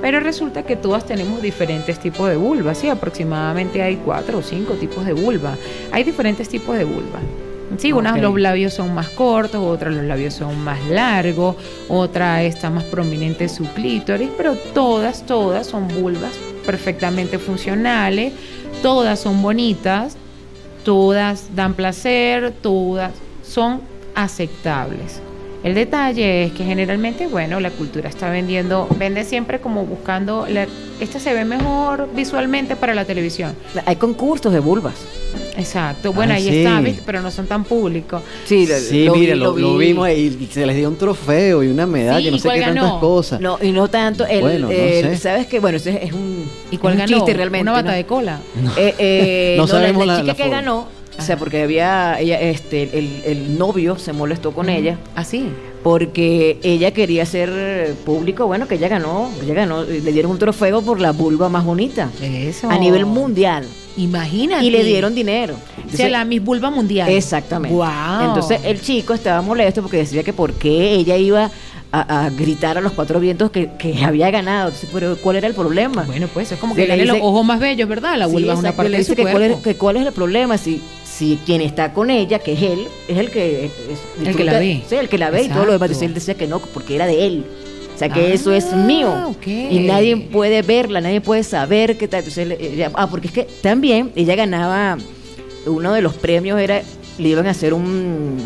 Pero 0.00 0.20
resulta 0.20 0.62
que 0.62 0.76
todas 0.76 1.04
tenemos 1.04 1.42
diferentes 1.42 1.98
tipos 1.98 2.28
de 2.28 2.36
vulvas, 2.36 2.78
sí, 2.78 2.88
aproximadamente 2.88 3.82
hay 3.82 3.96
cuatro 3.96 4.38
o 4.38 4.42
cinco 4.42 4.74
tipos 4.74 5.04
de 5.04 5.12
vulva. 5.12 5.56
Hay 5.92 6.04
diferentes 6.04 6.48
tipos 6.48 6.76
de 6.76 6.84
vulva. 6.84 7.20
Sí, 7.78 7.92
unas 7.92 8.20
los 8.20 8.40
labios 8.40 8.74
son 8.74 8.94
más 8.94 9.08
cortos, 9.10 9.60
otras 9.60 9.92
los 9.92 10.04
labios 10.04 10.34
son 10.34 10.58
más 10.62 10.78
largos, 10.86 11.56
otra 11.88 12.42
está 12.44 12.70
más 12.70 12.84
prominente 12.84 13.48
su 13.48 13.64
clítoris, 13.64 14.30
pero 14.36 14.54
todas, 14.54 15.26
todas 15.26 15.66
son 15.66 15.88
vulvas 15.88 16.32
perfectamente 16.64 17.38
funcionales, 17.38 18.32
todas 18.82 19.18
son 19.18 19.42
bonitas, 19.42 20.16
todas 20.84 21.54
dan 21.56 21.74
placer, 21.74 22.52
todas 22.62 23.12
son 23.42 23.80
aceptables. 24.14 25.20
El 25.66 25.74
detalle 25.74 26.44
es 26.44 26.52
que 26.52 26.62
generalmente, 26.62 27.26
bueno, 27.26 27.58
la 27.58 27.70
cultura 27.70 28.08
está 28.08 28.30
vendiendo, 28.30 28.86
vende 29.00 29.24
siempre 29.24 29.58
como 29.58 29.84
buscando, 29.84 30.46
la, 30.48 30.68
esta 31.00 31.18
se 31.18 31.34
ve 31.34 31.44
mejor 31.44 32.08
visualmente 32.14 32.76
para 32.76 32.94
la 32.94 33.04
televisión. 33.04 33.52
Hay 33.84 33.96
concursos 33.96 34.52
de 34.52 34.60
vulvas. 34.60 34.94
Exacto, 35.56 36.12
bueno, 36.12 36.34
Ah, 36.34 36.36
ahí 36.36 36.48
sí. 36.48 36.58
está, 36.58 36.80
¿viste? 36.80 37.02
pero 37.04 37.20
no 37.20 37.32
son 37.32 37.48
tan 37.48 37.64
públicos. 37.64 38.22
Sí, 38.44 38.64
Sí, 38.68 39.06
lo 39.06 39.16
mira, 39.16 39.34
lo, 39.34 39.56
lo 39.56 39.76
vi. 39.76 39.88
vimos 39.88 40.08
y 40.10 40.48
se 40.52 40.64
les 40.66 40.76
dio 40.76 40.88
un 40.88 40.96
trofeo 40.96 41.64
y 41.64 41.66
una 41.66 41.84
medalla, 41.84 42.26
Sí, 42.26 42.30
no 42.30 42.38
sé 42.38 42.44
¿cuál 42.44 42.58
qué 42.58 42.60
ganó? 42.66 42.82
tantas 42.82 43.00
cosas. 43.00 43.40
No, 43.40 43.58
y 43.60 43.72
no 43.72 43.88
tanto 43.88 44.24
el, 44.24 44.42
Bueno, 44.42 44.66
no 44.68 44.72
el- 44.72 45.02
sé. 45.04 45.16
¿sabes 45.16 45.48
qué? 45.48 45.58
Bueno, 45.58 45.78
ese 45.78 45.98
es 46.04 46.12
un, 46.12 46.48
¿Y 46.70 46.76
cuál 46.78 46.92
un 46.92 46.98
ganó? 47.00 47.12
chiste 47.16 47.34
realmente. 47.34 47.62
Una 47.62 47.72
bata 47.72 47.90
¿no? 47.90 47.96
de 47.96 48.06
cola. 48.06 48.38
Eh, 48.76 48.94
eh, 49.00 49.54
No 49.58 49.66
sabemos 49.66 50.06
la, 50.06 50.12
la- 50.12 50.20
chica 50.20 50.26
la 50.28 50.34
que 50.36 50.42
forma. 50.44 50.56
O 51.18 51.22
sea, 51.22 51.36
porque 51.36 51.62
había 51.62 52.18
ella, 52.20 52.40
este, 52.40 52.82
el, 52.98 53.22
el 53.24 53.58
novio 53.58 53.98
se 53.98 54.12
molestó 54.12 54.52
con 54.52 54.68
ella 54.68 54.98
Así. 55.14 55.48
porque 55.82 56.58
ella 56.62 56.90
quería 56.92 57.22
hacer 57.22 57.94
público, 58.04 58.46
bueno, 58.46 58.68
que 58.68 58.74
ella 58.74 58.88
ganó, 58.88 59.30
ella 59.42 59.54
ganó, 59.54 59.82
le 59.84 60.00
dieron 60.12 60.32
un 60.32 60.38
trofeo 60.38 60.82
por 60.82 61.00
la 61.00 61.12
vulva 61.12 61.48
más 61.48 61.64
bonita 61.64 62.10
Eso. 62.22 62.68
a 62.70 62.78
nivel 62.78 63.06
mundial 63.06 63.64
Imagínate. 63.96 64.64
y 64.64 64.70
le 64.70 64.84
dieron 64.84 65.14
dinero. 65.14 65.54
O 65.92 65.96
sea, 65.96 66.08
la 66.10 66.24
Miss 66.26 66.42
Vulva 66.44 66.68
Mundial. 66.70 67.08
Exactamente. 67.08 67.74
Wow. 67.74 68.24
Entonces 68.28 68.60
el 68.64 68.80
chico 68.82 69.14
estaba 69.14 69.40
molesto 69.40 69.80
porque 69.80 69.98
decía 69.98 70.22
que 70.22 70.32
por 70.34 70.52
qué 70.54 70.92
ella 70.94 71.16
iba 71.16 71.50
a, 71.92 72.24
a 72.26 72.30
gritar 72.30 72.76
a 72.76 72.80
los 72.82 72.92
cuatro 72.92 73.20
vientos 73.20 73.50
que, 73.50 73.70
que 73.78 74.04
había 74.04 74.30
ganado. 74.30 74.68
Entonces, 74.68 74.90
pero 74.92 75.16
¿cuál 75.16 75.36
era 75.36 75.46
el 75.46 75.54
problema? 75.54 76.02
Bueno, 76.02 76.28
pues 76.34 76.52
es 76.52 76.58
como 76.58 76.74
que 76.74 76.82
le 76.86 76.94
tiene 76.94 77.06
los 77.06 77.18
ojos 77.22 77.46
más 77.46 77.58
bellos, 77.60 77.88
¿verdad? 77.88 78.18
La 78.18 78.26
Sí, 78.26 78.32
vulva 78.32 78.52
es 78.52 78.58
una 78.58 78.72
parte 78.72 78.90
de 78.92 79.04
su 79.04 79.14
que 79.14 79.22
cuál, 79.22 79.42
es, 79.42 79.48
cuerpo. 79.52 79.62
que 79.62 79.74
cuál 79.76 79.96
es 79.96 80.06
el 80.06 80.12
problema 80.12 80.58
si 80.58 80.82
si 81.16 81.38
quien 81.46 81.60
está 81.60 81.92
con 81.92 82.10
ella, 82.10 82.38
que 82.40 82.52
es 82.52 82.62
él, 82.62 82.86
es 83.08 83.16
el 83.18 83.30
que 83.30 83.66
es- 83.66 83.72
El 84.26 84.36
que 84.36 84.44
la 84.44 84.58
ve. 84.58 84.82
Sí, 84.88 84.94
el 84.96 85.08
que 85.08 85.18
la 85.18 85.30
ve 85.30 85.42
y 85.44 85.48
todo 85.48 85.64
lo 85.64 85.72
demás. 85.78 86.02
Él 86.02 86.12
decía 86.14 86.34
que 86.34 86.46
no, 86.46 86.58
porque 86.60 86.94
era 86.96 87.06
de 87.06 87.26
él. 87.26 87.44
O 87.94 87.98
sea, 87.98 88.10
que 88.10 88.20
Ah, 88.20 88.28
eso 88.34 88.52
es 88.52 88.70
mío. 88.74 89.34
Y 89.46 89.78
nadie 89.80 90.16
puede 90.30 90.60
verla, 90.62 91.00
nadie 91.00 91.22
puede 91.22 91.42
saber 91.42 91.96
qué 91.96 92.06
tal. 92.08 92.18
Entonces, 92.20 92.58
ella- 92.60 92.90
ah, 92.94 93.08
porque 93.08 93.28
es 93.28 93.32
que 93.32 93.44
también 93.62 94.12
ella 94.14 94.34
ganaba, 94.34 94.98
uno 95.64 95.94
de 95.94 96.02
los 96.02 96.12
premios 96.14 96.60
era, 96.60 96.82
le 97.18 97.28
iban 97.28 97.46
a 97.46 97.50
hacer 97.52 97.72
un 97.72 98.36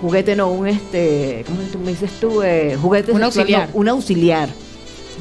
juguete, 0.00 0.34
no, 0.34 0.48
un 0.50 0.66
este, 0.66 1.44
¿cómo 1.46 1.60
tú 1.70 1.78
me 1.78 1.90
dices 1.90 2.10
tú? 2.18 2.42
Eh, 2.42 2.78
juguete 2.80 3.12
Un 3.12 3.22
auxiliar. 3.22 3.68
no, 3.68 3.78
un 3.78 3.88
auxiliar 3.90 4.48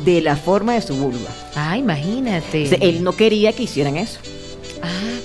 de 0.05 0.21
la 0.21 0.37
forma 0.37 0.75
de 0.75 0.81
su 0.81 0.95
vulva. 0.95 1.29
Ah, 1.55 1.77
imagínate. 1.77 2.63
O 2.63 2.69
sea, 2.69 2.77
él 2.79 3.03
no 3.03 3.11
quería 3.11 3.51
que 3.51 3.63
hicieran 3.63 3.97
eso. 3.97 4.19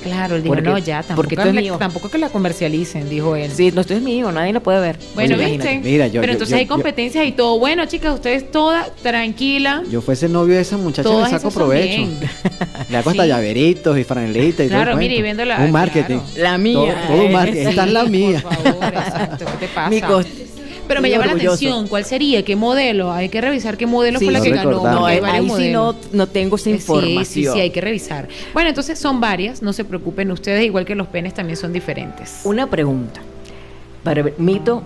Claro, 0.05 0.37
él 0.37 0.43
dijo, 0.43 0.55
Porque- 0.55 0.69
no, 0.71 0.79
ya, 0.79 0.99
tampoco, 0.99 1.17
porque 1.17 1.35
esto 1.35 1.49
es 1.49 1.55
mío. 1.55 1.77
tampoco 1.79 2.09
que 2.11 2.19
la 2.19 2.29
comercialicen, 2.29 3.09
dijo 3.11 3.35
él. 3.37 3.51
Sí, 3.51 3.73
no, 3.75 3.81
esto 3.81 3.95
es 3.95 4.03
mío, 4.03 4.31
nadie 4.31 4.53
lo 4.53 4.63
puede 4.63 4.81
ver. 4.81 4.99
Bueno, 5.15 5.35
Oye, 5.37 5.47
¿viste? 5.53 5.81
Mira, 5.83 6.07
yo- 6.07 6.21
Pero 6.21 6.33
yo- 6.33 6.33
entonces 6.35 6.51
yo- 6.51 6.57
hay 6.59 6.65
yo- 6.65 6.69
competencias 6.69 7.27
y 7.27 7.33
todo. 7.33 7.59
Bueno, 7.59 7.85
chicas, 7.87 8.15
ustedes 8.15 8.51
todas 8.51 8.95
tranquila. 8.97 9.83
Yo 9.91 10.01
fuese 10.03 10.29
novio 10.29 10.55
de 10.57 10.61
esa 10.61 10.77
muchacha 10.77 11.03
Todas 11.09 11.33
le 11.33 11.39
saco 11.39 11.51
provecho. 11.53 12.03
Le 12.91 12.97
hago 12.99 13.11
hasta 13.11 13.23
Sí. 13.23 13.29
llaveritos 13.29 13.99
y 13.99 14.05
franelitas 14.05 14.67
y 14.67 14.69
Claro, 14.69 14.93
todo 14.93 15.01
el 15.01 15.09
mire, 15.09 15.23
viendo 15.23 15.45
la- 15.45 15.59
Un 15.61 15.73
marketing. 15.73 16.19
claro. 16.19 16.43
La 16.43 16.59
mía. 16.59 16.75
Todo, 16.75 17.17
todo 17.17 17.27
un 17.27 17.33
marketing. 17.33 17.61
Esa. 17.61 17.71
Esta 17.71 17.85
es 17.87 17.93
la 17.93 18.05
mía. 18.05 18.43
Por 18.43 18.55
favor, 18.55 18.85
exacto. 18.85 19.45
¿Qué 19.47 19.67
te 19.67 19.73
pasa? 19.73 19.91
Mi 19.91 20.01
Pero 20.87 21.00
me 21.00 21.11
llama 21.11 21.26
la 21.26 21.33
atención, 21.33 21.88
¿cuál 21.88 22.05
sería? 22.05 22.45
¿Qué 22.45 22.57
modelo? 22.57 23.12
Hay 23.12 23.29
que 23.29 23.41
revisar 23.41 23.76
qué 23.76 23.87
modelo 23.87 24.19
Sí, 24.19 24.26
fue 24.26 24.33
la 24.33 24.38
no 24.38 24.45
que 24.45 24.50
ganó. 24.50 24.83
No, 24.83 25.07
hay 25.07 25.19
ahí, 25.25 25.50
sí 25.57 25.73
no, 25.73 26.26
tengo 26.26 26.57
esa 26.57 26.71
Eh, 26.71 26.75
información. 26.75 27.25
Sí, 27.25 27.45
sí, 27.45 27.50
sí, 27.53 27.61
hay 27.61 27.71
que 27.71 27.81
revisar. 27.81 28.29
Bueno, 28.53 28.69
entonces 28.69 28.99
son 28.99 29.21
varias, 29.21 29.62
no 29.62 29.73
se 29.73 29.85
preocupen 29.85 30.31
ustedes, 30.31 30.64
igual 30.64 30.85
que 30.85 30.95
los 30.95 31.07
penes 31.09 31.35
también 31.35 31.57
son 31.57 31.73
diferentes. 31.73 32.41
Una 32.45 32.69
pregunta. 32.69 33.21
Para 34.03 34.25
mito, 34.38 34.83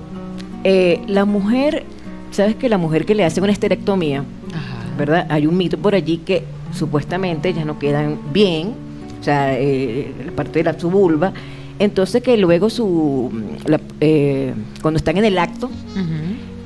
eh, 0.64 1.00
la 1.08 1.24
mujer, 1.24 1.84
¿sabes 2.30 2.54
que 2.54 2.68
la 2.68 2.78
mujer 2.78 3.04
que 3.04 3.14
le 3.14 3.24
hace 3.24 3.40
una 3.40 3.52
esterectomía, 3.52 4.20
Ajá. 4.54 4.96
¿verdad? 4.96 5.26
Hay 5.28 5.46
un 5.46 5.56
mito 5.56 5.76
por 5.78 5.94
allí 5.94 6.18
que 6.18 6.44
supuestamente 6.76 7.48
ellas 7.48 7.66
no 7.66 7.78
quedan 7.78 8.18
bien, 8.32 8.74
o 9.20 9.24
sea, 9.24 9.58
eh, 9.58 10.12
la 10.24 10.32
parte 10.32 10.60
de 10.60 10.64
la 10.64 10.78
su 10.78 10.90
vulva, 10.90 11.32
entonces 11.78 12.22
que 12.22 12.36
luego 12.36 12.70
su, 12.70 13.30
la- 13.66 13.80
eh, 14.00 14.52
cuando 14.82 14.98
están 14.98 15.16
en 15.16 15.24
el 15.24 15.38
acto, 15.38 15.70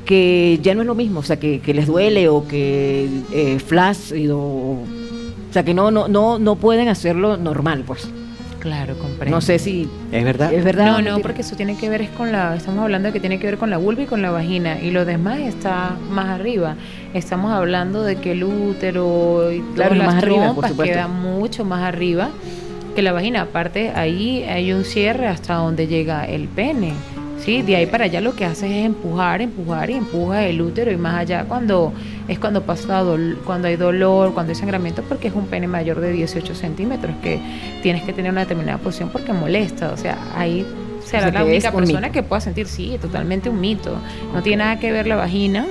que 0.04 0.58
ya 0.62 0.74
no 0.74 0.80
es 0.82 0.86
lo 0.86 0.94
mismo, 0.94 1.20
o 1.20 1.22
sea, 1.22 1.38
que, 1.38 1.60
que 1.60 1.74
les 1.74 1.86
duele 1.86 2.28
o 2.28 2.46
que 2.46 3.08
eh, 3.32 3.58
flácido, 3.64 4.38
o 4.38 4.84
sea, 5.52 5.64
que 5.64 5.74
no, 5.74 5.90
no, 5.90 6.08
no, 6.08 6.38
no 6.38 6.56
pueden 6.56 6.88
hacerlo 6.88 7.36
normal, 7.36 7.84
pues. 7.86 8.08
Claro, 8.58 8.94
comprendo. 8.96 9.34
No 9.36 9.40
sé 9.40 9.58
si 9.58 9.88
¿Es 10.12 10.22
verdad? 10.24 10.52
es 10.52 10.64
verdad. 10.64 10.94
o 10.96 11.02
No, 11.02 11.10
no, 11.16 11.18
porque 11.18 11.40
eso 11.40 11.56
tiene 11.56 11.76
que 11.76 11.88
ver 11.88 12.00
es 12.02 12.10
con 12.10 12.30
la, 12.30 12.54
estamos 12.54 12.80
hablando 12.84 13.08
de 13.08 13.12
que 13.12 13.18
tiene 13.18 13.40
que 13.40 13.46
ver 13.46 13.58
con 13.58 13.70
la 13.70 13.76
vulva 13.76 14.02
y 14.02 14.06
con 14.06 14.22
la 14.22 14.30
vagina 14.30 14.80
y 14.80 14.92
lo 14.92 15.04
demás 15.04 15.40
está 15.40 15.96
más 16.10 16.26
arriba. 16.28 16.76
Estamos 17.12 17.50
hablando 17.50 18.04
de 18.04 18.16
que 18.16 18.32
el 18.32 18.44
útero 18.44 19.50
y 19.52 19.60
Claro, 19.74 19.94
todas 19.94 19.98
las 19.98 20.06
más 20.06 20.22
arriba, 20.22 20.36
por 20.36 20.44
trompas 20.52 20.70
supuesto. 20.70 20.94
quedan 20.94 21.22
mucho 21.22 21.64
más 21.64 21.82
arriba 21.82 22.30
que 22.92 23.02
la 23.02 23.12
vagina. 23.12 23.42
Aparte, 23.42 23.90
ahí 23.94 24.44
hay 24.44 24.72
un 24.72 24.84
cierre 24.84 25.26
hasta 25.26 25.54
donde 25.54 25.86
llega 25.86 26.24
el 26.24 26.48
pene. 26.48 26.92
Sí, 27.38 27.62
de 27.62 27.74
ahí 27.74 27.86
para 27.86 28.04
allá 28.04 28.20
lo 28.20 28.36
que 28.36 28.44
hace 28.44 28.66
es 28.66 28.86
empujar, 28.86 29.42
empujar 29.42 29.90
y 29.90 29.94
empuja 29.94 30.46
el 30.46 30.62
útero 30.62 30.92
y 30.92 30.96
más 30.96 31.16
allá 31.16 31.44
cuando 31.46 31.92
es 32.28 32.38
cuando 32.38 32.62
pasa 32.62 33.02
cuando 33.44 33.66
hay 33.66 33.74
dolor, 33.74 34.32
cuando 34.32 34.50
hay 34.50 34.54
sangramiento, 34.54 35.02
porque 35.02 35.26
es 35.26 35.34
un 35.34 35.46
pene 35.46 35.66
mayor 35.66 36.00
de 36.00 36.12
18 36.12 36.54
centímetros 36.54 37.16
que 37.20 37.40
tienes 37.82 38.04
que 38.04 38.12
tener 38.12 38.30
una 38.30 38.42
determinada 38.42 38.78
posición 38.78 39.08
porque 39.08 39.32
molesta. 39.32 39.90
O 39.92 39.96
sea, 39.96 40.18
ahí 40.36 40.64
será 41.04 41.28
O 41.28 41.30
sea, 41.30 41.40
la 41.40 41.44
única 41.44 41.72
persona 41.72 42.00
mito. 42.00 42.12
que 42.12 42.22
pueda 42.22 42.40
sentir, 42.40 42.68
sí, 42.68 42.96
totalmente 43.00 43.48
un 43.48 43.60
mito. 43.60 43.96
No 44.32 44.40
tiene 44.42 44.58
nada 44.58 44.78
que 44.78 44.92
ver 44.92 45.08
la 45.08 45.16
vagina 45.16 45.66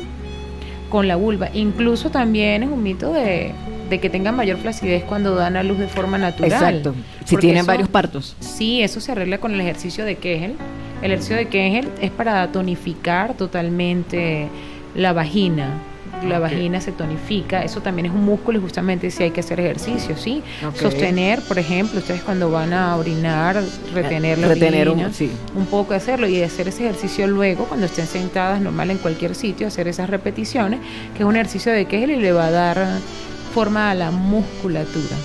con 0.90 1.08
la 1.08 1.16
vulva. 1.16 1.50
Incluso 1.54 2.12
también 2.12 2.64
es 2.64 2.70
un 2.70 2.84
mito 2.84 3.14
de, 3.14 3.54
de 3.92 4.00
que 4.00 4.10
tengan 4.10 4.36
mayor 4.36 4.58
flacidez 4.58 5.04
cuando 5.04 5.36
dan 5.36 5.56
a 5.58 5.62
luz 5.64 5.78
de 5.78 5.88
forma 5.88 6.18
natural. 6.18 6.52
Exacto. 6.52 6.96
Si 7.26 7.36
Porque 7.36 7.42
tienen 7.48 7.58
eso- 7.60 7.68
varios 7.68 7.90
partos. 7.90 8.36
Sí, 8.40 8.82
eso 8.82 9.00
se 9.00 9.12
arregla 9.12 9.38
con 9.38 9.54
el 9.54 9.62
ejercicio 9.62 10.04
de 10.06 10.16
Kegel. 10.16 10.56
El 11.04 11.12
ejercicio 11.12 11.36
de 11.36 11.48
Kegel 11.50 11.90
es 12.02 12.10
para 12.10 12.52
tonificar 12.52 13.36
totalmente 13.36 14.48
la 14.96 15.14
vagina. 15.14 15.68
La 16.28 16.38
vagina 16.38 16.80
se 16.82 16.92
tonifica, 16.92 17.64
eso 17.64 17.82
también 17.82 18.06
es 18.06 18.12
un 18.12 18.24
músculo 18.24 18.60
y 18.60 18.62
justamente 18.62 19.10
si 19.10 19.24
hay 19.24 19.32
que 19.32 19.40
hacer 19.40 19.60
ejercicio, 19.60 20.16
¿sí? 20.18 20.44
Sostener, 20.76 21.42
por 21.42 21.58
ejemplo, 21.58 21.98
ustedes 22.00 22.22
cuando 22.22 22.52
van 22.52 22.74
a 22.74 22.96
orinar, 22.96 23.60
retener 23.92 24.38
la 24.38 24.50
Retener 24.50 24.88
un- 24.90 25.00
orina, 25.00 25.14
sí. 25.14 25.32
un 25.56 25.66
poco 25.66 25.96
hacerlo 25.96 26.28
y 26.28 26.40
hacer 26.44 26.68
ese 26.68 26.84
ejercicio 26.84 27.26
luego 27.26 27.66
cuando 27.66 27.88
estén 27.88 28.06
sentadas 28.06 28.62
normal 28.62 28.92
en 28.92 29.00
cualquier 29.00 29.34
sitio, 29.34 29.66
hacer 29.66 29.88
esas 29.88 30.12
repeticiones, 30.12 30.80
que 31.18 31.24
es 31.24 31.26
un 31.28 31.36
ejercicio 31.36 31.72
de 31.72 31.86
Kegel 31.86 32.12
y 32.12 32.18
le 32.18 32.34
va 32.34 32.46
a 32.48 32.52
dar 32.52 32.88
forma 33.52 33.92
a 33.92 33.96
la 33.96 34.10
musculatura. 34.12 35.16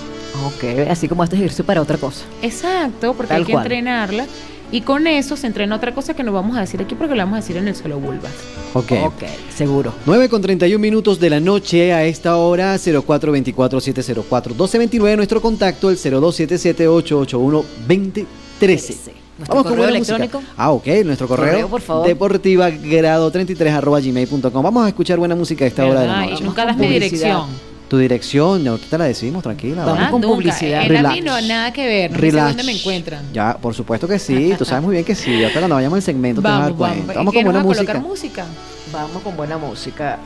Ok, 0.45 0.63
así 0.89 1.07
como 1.07 1.23
este 1.23 1.35
ejercicio 1.35 1.65
para 1.65 1.81
otra 1.81 1.97
cosa. 1.97 2.25
Exacto, 2.43 3.13
porque 3.15 3.29
Tal 3.29 3.39
hay 3.41 3.45
que 3.45 3.53
cual. 3.53 3.65
entrenarla. 3.65 4.25
Y 4.69 4.81
con 4.81 5.07
eso 5.07 5.37
se 5.37 5.47
entrena 5.47 5.77
otra 5.77 5.93
cosa 5.95 6.13
que 6.13 6.23
no 6.23 6.33
vamos 6.33 6.57
a 6.57 6.59
decir 6.59 6.81
aquí 6.81 6.93
porque 6.93 7.15
lo 7.15 7.21
vamos 7.23 7.37
a 7.37 7.41
decir 7.41 7.55
en 7.55 7.69
el 7.69 7.75
solo 7.75 8.01
vulvas. 8.01 8.33
Ok. 8.73 8.91
Ok, 9.05 9.23
seguro. 9.55 9.93
9 10.05 10.27
con 10.27 10.41
31 10.41 10.77
minutos 10.77 11.21
de 11.21 11.29
la 11.29 11.39
noche 11.39 11.93
a 11.93 12.03
esta 12.03 12.35
hora, 12.35 12.75
0424-704-1229, 12.75 15.15
nuestro 15.15 15.41
contacto, 15.41 15.89
el 15.89 15.95
0277-881-2013. 15.97 18.25
Nuestro 18.67 19.55
Vamos 19.55 19.59
con 19.63 19.63
correo 19.63 19.77
buena 19.85 19.99
música. 19.99 20.15
electrónico. 20.17 20.41
Ah, 20.57 20.71
ok, 20.71 20.87
nuestro 21.05 21.27
correo, 21.27 21.49
Correo, 21.51 21.67
por 21.69 21.81
favor. 21.81 22.07
deportiva 22.07 22.69
grado 22.71 23.29
33 23.31 23.71
arroba 23.73 23.99
gmail.com. 23.99 24.63
Vamos 24.63 24.85
a 24.85 24.87
escuchar 24.89 25.19
buena 25.19 25.35
música 25.35 25.63
a 25.63 25.67
esta 25.67 25.85
hora 25.85 26.01
de 26.01 26.07
la 26.07 26.21
noche. 26.25 26.37
Y 26.41 26.43
nunca 26.43 26.65
das 26.65 26.75
con 26.75 26.85
mi 26.87 26.93
dirección. 26.93 27.45
Tu 27.87 27.97
dirección, 27.97 28.67
ahorita 28.67 28.97
la 28.97 29.05
decimos, 29.05 29.43
tranquila. 29.43 29.85
Vamos 29.85 29.95
vamos. 29.95 30.11
con 30.11 30.21
nunca. 30.21 30.33
publicidad. 30.35 30.81
En 30.83 30.91
a 30.91 30.97
Relax. 30.99 31.15
mí 31.15 31.21
no, 31.21 31.41
nada 31.41 31.71
que 31.71 31.85
ver. 31.85 32.11
No 32.11 32.15
sé 32.17 32.21
Relax. 32.21 32.47
dónde 32.49 32.63
me 32.63 32.71
encuentran. 32.77 33.23
Ya, 33.33 33.57
por 33.57 33.73
supuesto 33.73 34.07
que 34.09 34.19
sí, 34.19 34.53
tú 34.57 34.65
sabes 34.65 34.83
muy 34.83 34.93
bien 34.93 35.05
que 35.05 35.15
sí. 35.15 35.41
Ahorita 35.41 35.59
cuando 35.59 35.75
vayamos 35.75 35.95
al 35.97 36.01
segmento 36.03 36.41
te 36.41 36.47
vas 36.47 36.53
a 36.53 36.59
dar 36.63 36.71
Vamos, 36.73 36.79
vamos. 36.79 36.95
cuenta. 36.97 37.13
Vamos 37.13 37.31
¿Qué, 37.33 37.37
con 37.39 37.43
buena 37.45 37.59
a 37.59 37.63
música. 37.63 38.45
Vamos 38.91 39.23
con 39.23 39.37
buena 39.37 39.57
música. 39.57 40.17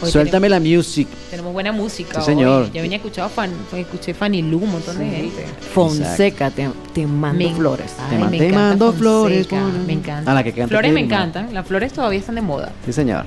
Hoy 0.00 0.10
Suéltame 0.10 0.48
la 0.48 0.58
music. 0.58 1.06
Tenemos, 1.30 1.52
buena 1.52 1.70
música. 1.70 2.18
Sí, 2.18 2.26
señor. 2.26 2.62
hoy. 2.62 2.70
Ya 2.74 2.82
venía 2.82 2.96
escuchado 2.96 3.28
fan, 3.28 3.52
escuché 3.76 4.14
Fanny 4.14 4.42
Lu, 4.42 4.58
un 4.58 4.72
montón 4.72 4.98
de 4.98 5.04
gente. 5.08 5.44
Fonseca, 5.72 6.50
te, 6.50 6.68
te 6.92 7.06
mando 7.06 7.38
Me- 7.48 7.54
flores. 7.54 7.92
Ay, 8.10 8.18
Te 8.18 8.24
me 8.24 8.38
te 8.38 8.52
mando 8.52 8.86
Fonseca, 8.92 9.58
flores, 9.60 9.86
Me 9.86 9.92
encanta. 9.92 10.30
Ah, 10.30 10.34
la 10.34 10.42
que 10.42 10.52
canta 10.52 10.68
flores 10.68 10.92
me 10.92 11.00
encantan. 11.00 11.54
Las 11.54 11.66
flores 11.66 11.92
todavía 11.92 12.18
están 12.18 12.34
de 12.34 12.40
moda. 12.42 12.72
Sí, 12.84 12.92
señor. 12.92 13.26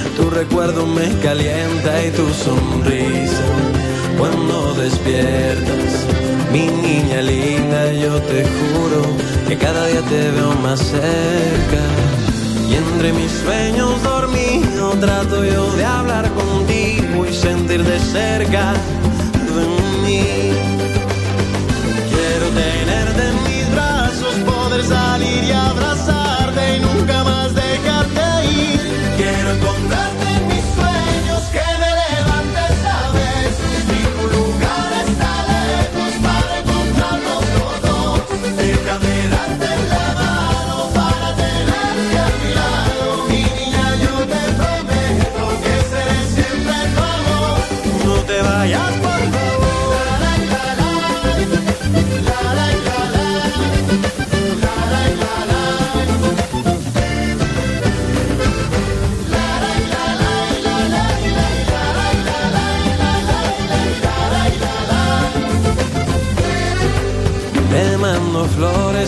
tu 0.15 0.29
recuerdo 0.29 0.85
me 0.85 1.07
calienta 1.19 2.05
y 2.05 2.11
tu 2.11 2.27
sonrisa 2.33 3.43
cuando 4.17 4.73
despiertas. 4.73 6.05
Mi 6.51 6.67
niña 6.67 7.21
linda, 7.21 7.93
yo 7.93 8.21
te 8.21 8.43
juro 8.43 9.01
que 9.47 9.57
cada 9.57 9.87
día 9.87 10.01
te 10.01 10.31
veo 10.31 10.53
más 10.61 10.79
cerca. 10.79 11.83
Y 12.69 12.75
entre 12.75 13.13
mis 13.13 13.31
sueños 13.31 14.01
dormido 14.03 14.91
trato 14.99 15.43
yo 15.43 15.71
de 15.75 15.85
hablar 15.85 16.29
contigo 16.31 17.25
y 17.25 17.33
sentir 17.33 17.83
de 17.83 17.99
cerca 17.99 18.73
de 19.55 19.65
mí. 20.03 20.23
Quiero 22.11 22.47
tenerte 22.49 23.21
en 23.29 23.43
mis 23.43 23.71
brazos, 23.73 24.33
poder 24.45 24.83
salir 24.83 25.43
y 25.43 25.51
abrazarte 25.51 25.90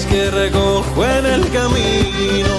que 0.01 0.31
recojo 0.31 1.05
en 1.05 1.25
el 1.27 1.41
camino. 1.51 2.55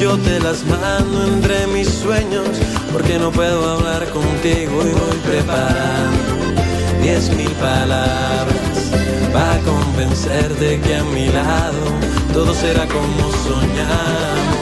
Yo 0.00 0.16
te 0.16 0.40
las 0.40 0.64
mando 0.64 1.24
entre 1.24 1.66
mis 1.66 1.86
sueños 1.86 2.48
porque 2.92 3.18
no 3.18 3.30
puedo 3.30 3.72
hablar 3.72 4.08
contigo 4.08 4.80
y 4.80 4.92
voy 4.92 5.18
preparando 5.26 6.62
diez 7.02 7.28
mil 7.36 7.50
palabras 7.60 8.90
para 9.34 9.58
convencerte 9.60 10.80
que 10.80 10.96
a 10.96 11.04
mi 11.04 11.28
lado 11.28 11.84
todo 12.32 12.54
será 12.54 12.86
como 12.86 13.30
soñamos. 13.44 14.56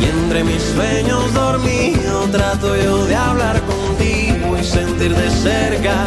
Y 0.00 0.06
entre 0.06 0.42
mis 0.42 0.62
sueños 0.62 1.34
dormido 1.34 2.22
trato 2.32 2.74
yo 2.76 3.04
de 3.04 3.14
hablar 3.14 3.60
contigo 3.62 4.56
y 4.58 4.64
sentir 4.64 5.14
de 5.14 5.30
cerca 5.30 6.06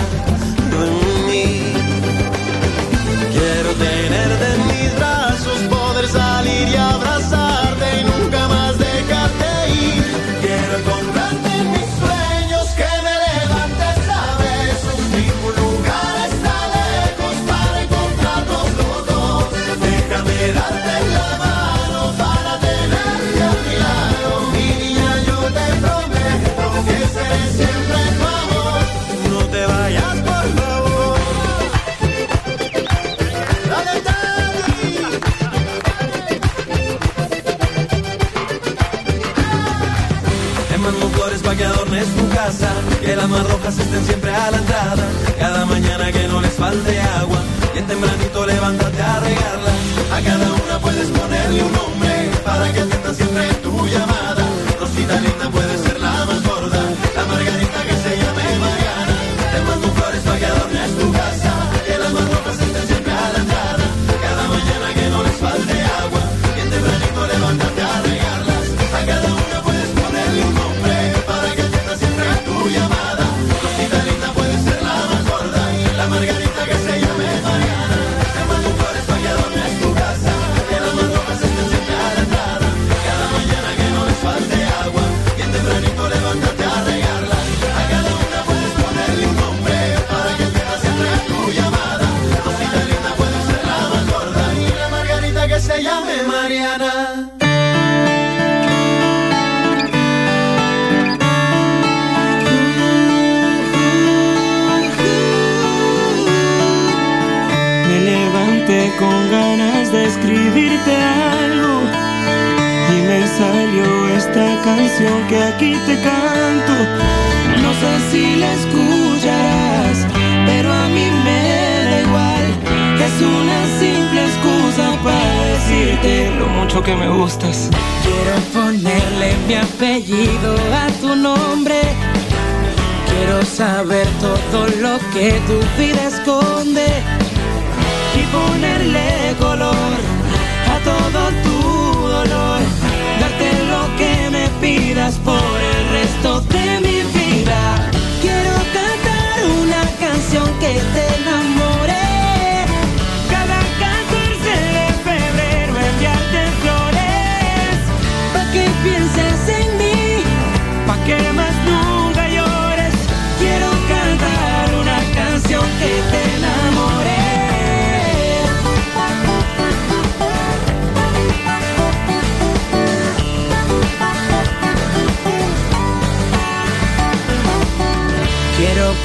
que 43.02 43.14
las 43.14 43.28
más 43.28 43.44
rojas 43.50 43.78
estén 43.78 44.06
siempre 44.06 44.34
a 44.34 44.52
la 44.52 44.58
entrada, 44.58 45.04
cada 45.38 45.66
mañana 45.66 46.12
que 46.14 46.28
no 46.30 46.40
les 46.40 46.54
falte 46.54 46.98
agua, 47.20 47.40
y 47.76 47.80
en 47.80 47.88
tempranito 47.88 48.46
levántate 48.46 49.02
a 49.02 49.20
regarla. 49.20 49.72
A 50.14 50.22
cada 50.22 50.54
una 50.54 50.80
puedes 50.80 51.10
ponerle 51.10 51.64
un 51.64 51.74
nombre, 51.74 52.32
para 52.46 52.72
que 52.72 52.80
atienda 52.80 53.14
siempre 53.14 53.54
tu 53.56 53.86
llamada. 53.88 54.46
Rosita 54.80 55.20
linda 55.20 55.50
puedes 55.52 55.87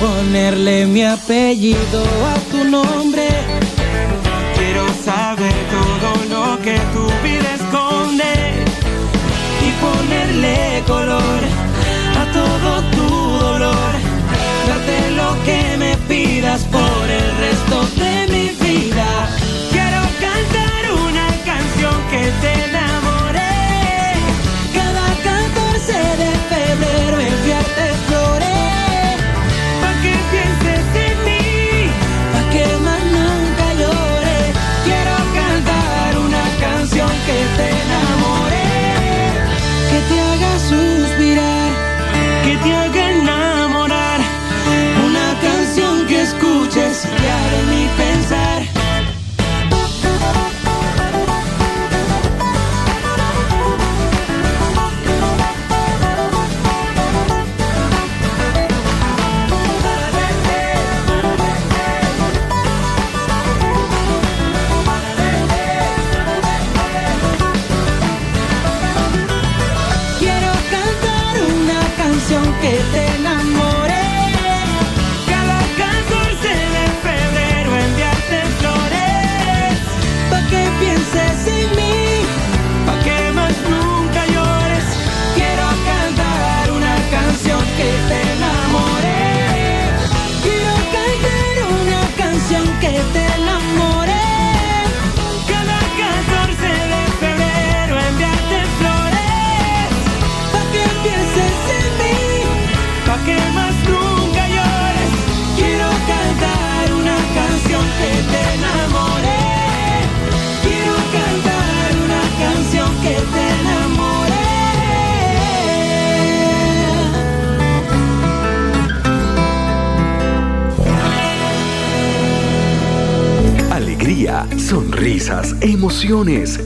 ponerle 0.03 0.87
mi 0.87 1.03
apellido 1.05 2.03
a 2.33 2.35
tu 2.51 2.65
nombre. 2.65 3.29
Quiero 4.57 4.85
saber 5.05 5.55
todo 5.77 6.11
lo 6.35 6.45
que 6.65 6.77
tu 6.95 7.05
vida 7.27 7.51
esconde 7.61 8.33
y 9.67 9.71
ponerle 9.87 10.83
color 10.87 11.41
a 12.21 12.25
todo 12.39 12.71
tu 12.97 13.09
dolor. 13.47 13.93
Darte 14.69 14.99
lo 15.21 15.31
que 15.47 15.61
me 15.83 15.93
pidas 16.11 16.63
por 16.77 17.05
el 17.21 17.29
resto 17.45 17.77
de 18.03 18.15
mi 18.35 18.47
vida. 18.67 19.09
Quiero 19.75 20.03
cantar 20.27 20.83
una 21.07 21.29
canción 21.51 21.97
que 22.11 22.23
te 22.43 22.73
da 22.73 22.82
Santiago. 42.63 43.02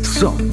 Son. 0.03 0.46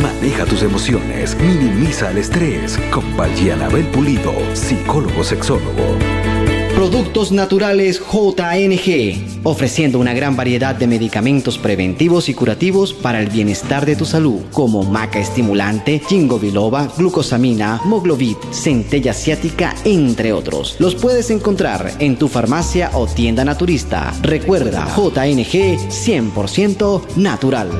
Maneja 0.00 0.46
tus 0.46 0.62
emociones, 0.62 1.36
minimiza 1.38 2.10
el 2.10 2.16
estrés. 2.16 2.78
Con 2.90 3.14
Valgiana 3.18 3.68
Bel 3.68 3.86
Pulido, 3.88 4.32
psicólogo 4.54 5.22
sexólogo. 5.22 5.98
Productos 6.84 7.32
Naturales 7.32 7.98
JNG, 7.98 9.42
ofreciendo 9.42 9.98
una 9.98 10.12
gran 10.12 10.36
variedad 10.36 10.74
de 10.74 10.86
medicamentos 10.86 11.56
preventivos 11.56 12.28
y 12.28 12.34
curativos 12.34 12.92
para 12.92 13.22
el 13.22 13.30
bienestar 13.30 13.86
de 13.86 13.96
tu 13.96 14.04
salud, 14.04 14.42
como 14.52 14.82
maca 14.82 15.18
estimulante, 15.18 16.02
ginkgo 16.06 16.38
biloba, 16.38 16.92
glucosamina, 16.98 17.80
moglobit, 17.86 18.36
centella 18.52 19.12
asiática, 19.12 19.74
entre 19.86 20.34
otros. 20.34 20.76
Los 20.78 20.94
puedes 20.94 21.30
encontrar 21.30 21.90
en 22.00 22.16
tu 22.18 22.28
farmacia 22.28 22.90
o 22.92 23.06
tienda 23.06 23.46
naturista. 23.46 24.12
Recuerda, 24.20 24.86
JNG 24.94 25.88
100% 25.88 27.16
natural. 27.16 27.70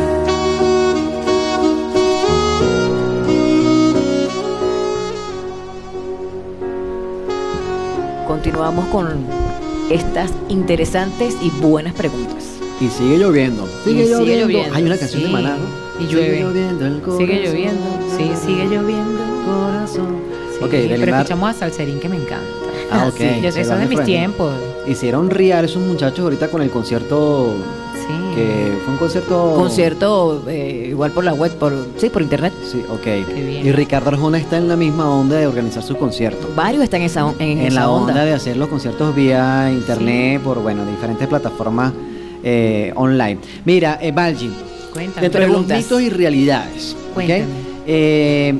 Continuamos 8.27 8.87
con 8.89 9.44
estas 9.89 10.31
interesantes 10.49 11.35
y 11.41 11.49
buenas 11.61 11.93
preguntas. 11.93 12.43
Y 12.81 12.89
sigue 12.89 13.17
lloviendo. 13.17 13.67
Sigue, 13.83 14.01
Y 14.03 14.05
sigue 14.05 14.17
lloviendo. 14.17 14.47
lloviendo, 14.47 14.75
Hay 14.75 14.83
una 14.83 14.97
canción 14.97 15.21
sí. 15.21 15.27
de 15.27 15.33
Maná. 15.33 15.57
¿no? 15.57 16.03
Y 16.03 16.07
llueve. 16.07 16.29
Sigue 16.31 16.43
lloviendo 16.43 16.85
el 16.85 17.01
corazón. 17.01 17.17
Sigue 17.27 17.45
lloviendo, 17.47 17.83
sí, 18.17 18.31
sigue 18.45 18.65
lloviendo. 18.65 19.21
Corazón. 19.45 20.15
Sí, 20.57 20.63
Ok, 20.63 20.69
pero 20.71 21.11
mar- 21.11 21.21
escuchamos 21.21 21.49
a 21.49 21.53
Salserín 21.53 21.99
que 21.99 22.09
me 22.09 22.15
encanta. 22.17 22.45
Ah, 22.91 23.07
ok. 23.07 23.15
Sí, 23.17 23.25
yo 23.41 23.49
eso 23.49 23.59
es 23.59 23.69
de 23.69 23.85
mis 23.87 24.03
tiempos. 24.03 24.53
Hicieron 24.87 25.29
real 25.29 25.65
esos 25.65 25.81
muchachos 25.81 26.19
ahorita 26.19 26.49
con 26.49 26.61
el 26.61 26.69
concierto 26.69 27.55
Sí. 28.07 28.35
que 28.35 28.77
fue 28.83 28.93
un 28.93 28.99
concierto 28.99 29.53
Concierto 29.55 30.43
eh, 30.47 30.87
igual 30.89 31.11
por 31.11 31.23
la 31.23 31.33
web, 31.33 31.51
por 31.57 31.73
sí, 31.97 32.09
por 32.09 32.21
internet. 32.21 32.53
Sí, 32.71 32.83
ok. 32.89 33.03
bien. 33.03 33.65
Y 33.65 33.71
Ricardo 33.71 34.09
Arjona 34.09 34.37
está 34.37 34.57
en 34.57 34.67
la 34.67 34.75
misma 34.75 35.09
onda 35.09 35.37
de 35.37 35.47
organizar 35.47 35.81
sus 35.81 35.97
conciertos. 35.97 36.53
Varios 36.55 36.83
están 36.83 36.99
en 37.01 37.05
esa, 37.07 37.25
on- 37.25 37.35
en 37.39 37.57
En 37.59 37.65
esa 37.67 37.79
la 37.81 37.89
onda. 37.89 38.23
de 38.23 38.33
hacer 38.33 38.57
los 38.57 38.67
conciertos 38.69 39.15
vía 39.15 39.71
internet 39.71 40.39
por 40.41 40.61
bueno 40.61 40.85
diferentes 40.85 41.27
plataformas 41.27 41.93
eh, 42.43 42.91
online. 42.95 43.39
Mira, 43.65 43.97
eh, 44.01 44.11
Valgi, 44.11 44.51
Cuéntame. 44.93 45.21
dentro 45.21 45.41
de 45.41 45.47
los 45.47 45.55
Preguntas. 45.55 45.77
mitos 45.79 46.01
y 46.01 46.09
realidades. 46.09 46.95
Cuéntame. 47.15 47.45
Eh, 47.87 48.53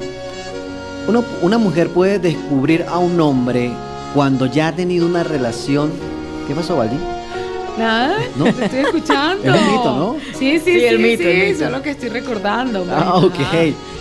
uno- 1.08 1.23
una 1.43 1.58
mujer 1.60 1.89
puede 1.89 2.17
descubrir 2.17 2.84
a 2.89 2.97
un 2.97 3.19
hombre 3.21 3.69
cuando 4.15 4.47
ya 4.47 4.69
ha 4.69 4.75
tenido 4.75 5.05
una 5.05 5.23
relación. 5.23 5.91
¿Qué 6.47 6.55
pasó, 6.55 6.77
Valdi? 6.77 6.95
Nada, 7.78 8.18
No. 8.38 8.46
te 8.46 8.66
estoy 8.66 8.80
escuchando. 8.80 9.44
Es 9.44 9.62
el 9.62 9.66
mito, 9.72 9.96
¿no? 9.98 10.16
Sí, 10.38 10.60
sí, 10.60 10.60
sí, 10.60 10.80
Sí, 10.80 10.86
el 10.86 11.00
mito, 11.00 11.24
sí, 11.24 11.30
el 11.30 11.36
mito. 11.36 11.46
eso 11.56 11.66
es 11.66 11.72
lo 11.72 11.82
que 11.82 11.90
estoy 11.92 12.10
recordando. 12.10 12.86
Ah, 12.90 13.14
bueno, 13.20 13.28
ok. 13.28 13.40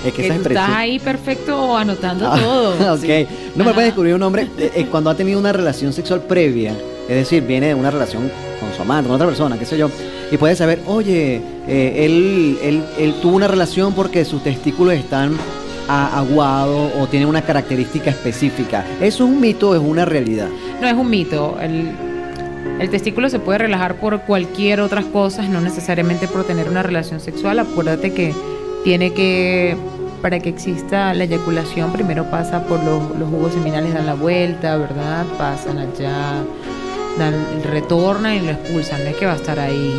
Es 0.04 0.12
que 0.12 0.22
que 0.22 0.26
esa 0.26 0.36
tú 0.36 0.48
estás 0.48 0.70
ahí 0.70 0.98
perfecto 0.98 1.76
anotando 1.76 2.28
Ah, 2.30 2.38
todo. 2.38 2.94
ok. 2.94 3.00
sí. 3.00 3.26
No 3.56 3.64
me 3.64 3.70
Ajá. 3.70 3.74
puede 3.74 3.86
descubrir 3.86 4.14
un 4.14 4.22
hombre 4.22 4.48
eh, 4.58 4.70
eh, 4.76 4.86
cuando 4.90 5.10
ha 5.10 5.16
tenido 5.16 5.38
una 5.40 5.52
relación 5.52 5.92
sexual 5.92 6.20
previa. 6.22 6.72
Es 7.08 7.16
decir, 7.16 7.42
viene 7.42 7.68
de 7.68 7.74
una 7.74 7.90
relación 7.90 8.30
con 8.60 8.72
su 8.74 8.82
amante, 8.82 9.08
con 9.08 9.16
otra 9.16 9.26
persona, 9.26 9.58
qué 9.58 9.66
sé 9.66 9.76
yo. 9.76 9.90
Y 10.30 10.36
puede 10.36 10.56
saber, 10.56 10.80
oye, 10.86 11.40
eh, 11.68 12.04
él, 12.04 12.58
él, 12.62 12.82
él 12.98 13.14
tuvo 13.20 13.36
una 13.36 13.48
relación 13.48 13.92
porque 13.92 14.24
sus 14.24 14.42
testículos 14.42 14.94
están 14.94 15.36
a- 15.88 16.18
aguados 16.18 16.92
o 16.98 17.06
tienen 17.08 17.28
una 17.28 17.42
característica 17.42 18.10
específica. 18.10 18.84
¿Eso 19.00 19.24
es 19.24 19.30
un 19.30 19.40
mito 19.40 19.70
o 19.70 19.74
es 19.74 19.80
una 19.84 20.04
realidad? 20.06 20.48
No 20.80 20.86
es 20.86 20.94
un 20.94 21.10
mito. 21.10 21.56
El, 21.60 21.90
el 22.80 22.90
testículo 22.90 23.28
se 23.28 23.38
puede 23.38 23.58
relajar 23.58 23.96
por 23.96 24.20
cualquier 24.22 24.80
otras 24.80 25.04
cosas, 25.06 25.48
no 25.48 25.60
necesariamente 25.60 26.26
por 26.28 26.44
tener 26.44 26.68
una 26.68 26.82
relación 26.82 27.20
sexual. 27.20 27.58
Acuérdate 27.58 28.12
que 28.12 28.34
tiene 28.82 29.12
que, 29.12 29.76
para 30.20 30.40
que 30.40 30.48
exista 30.48 31.14
la 31.14 31.24
eyaculación, 31.24 31.92
primero 31.92 32.30
pasa 32.30 32.64
por 32.64 32.82
los, 32.82 33.16
los 33.18 33.28
jugos 33.28 33.52
seminales, 33.52 33.94
dan 33.94 34.06
la 34.06 34.14
vuelta, 34.14 34.76
¿verdad? 34.76 35.24
Pasan 35.38 35.78
allá, 35.78 36.42
dan, 37.18 37.34
retornan 37.64 38.34
y 38.34 38.40
lo 38.40 38.50
expulsan. 38.50 39.04
No 39.04 39.10
es 39.10 39.16
que 39.16 39.26
va 39.26 39.32
a 39.32 39.36
estar 39.36 39.58
ahí 39.60 39.94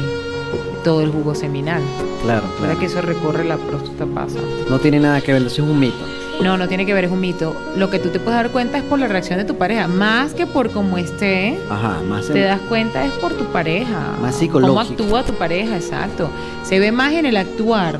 todo 0.83 1.01
el 1.01 1.11
jugo 1.11 1.33
seminal. 1.33 1.81
Claro, 2.23 2.43
¿Verdad 2.61 2.77
que 2.77 2.85
eso 2.85 3.01
recorre 3.01 3.45
la 3.45 3.57
próstata 3.57 4.05
pasa? 4.05 4.39
No 4.69 4.79
tiene 4.79 4.99
nada 4.99 5.21
que 5.21 5.33
ver, 5.33 5.41
eso 5.41 5.63
es 5.63 5.69
un 5.69 5.79
mito. 5.79 6.05
No, 6.41 6.57
no 6.57 6.67
tiene 6.67 6.85
que 6.85 6.93
ver, 6.93 7.05
es 7.05 7.11
un 7.11 7.21
mito. 7.21 7.55
Lo 7.75 7.89
que 7.89 7.97
tú 7.99 8.09
te 8.09 8.19
puedes 8.19 8.35
dar 8.35 8.49
cuenta 8.51 8.77
es 8.77 8.83
por 8.83 8.99
la 8.99 9.07
reacción 9.07 9.39
de 9.39 9.45
tu 9.45 9.55
pareja, 9.55 9.87
más 9.87 10.33
que 10.33 10.45
por 10.45 10.69
cómo 10.71 10.97
esté. 10.97 11.57
Ajá, 11.69 12.01
más 12.07 12.27
Te 12.27 12.41
das 12.41 12.59
cuenta 12.67 13.05
es 13.05 13.11
por 13.13 13.33
tu 13.33 13.45
pareja. 13.45 14.13
Más 14.21 14.35
psicológico. 14.35 14.67
Cómo 14.77 14.79
actúa 14.81 15.23
tu 15.23 15.33
pareja, 15.33 15.75
exacto. 15.75 16.29
Se 16.63 16.79
ve 16.79 16.91
más 16.91 17.13
en 17.13 17.25
el 17.25 17.37
actuar. 17.37 17.99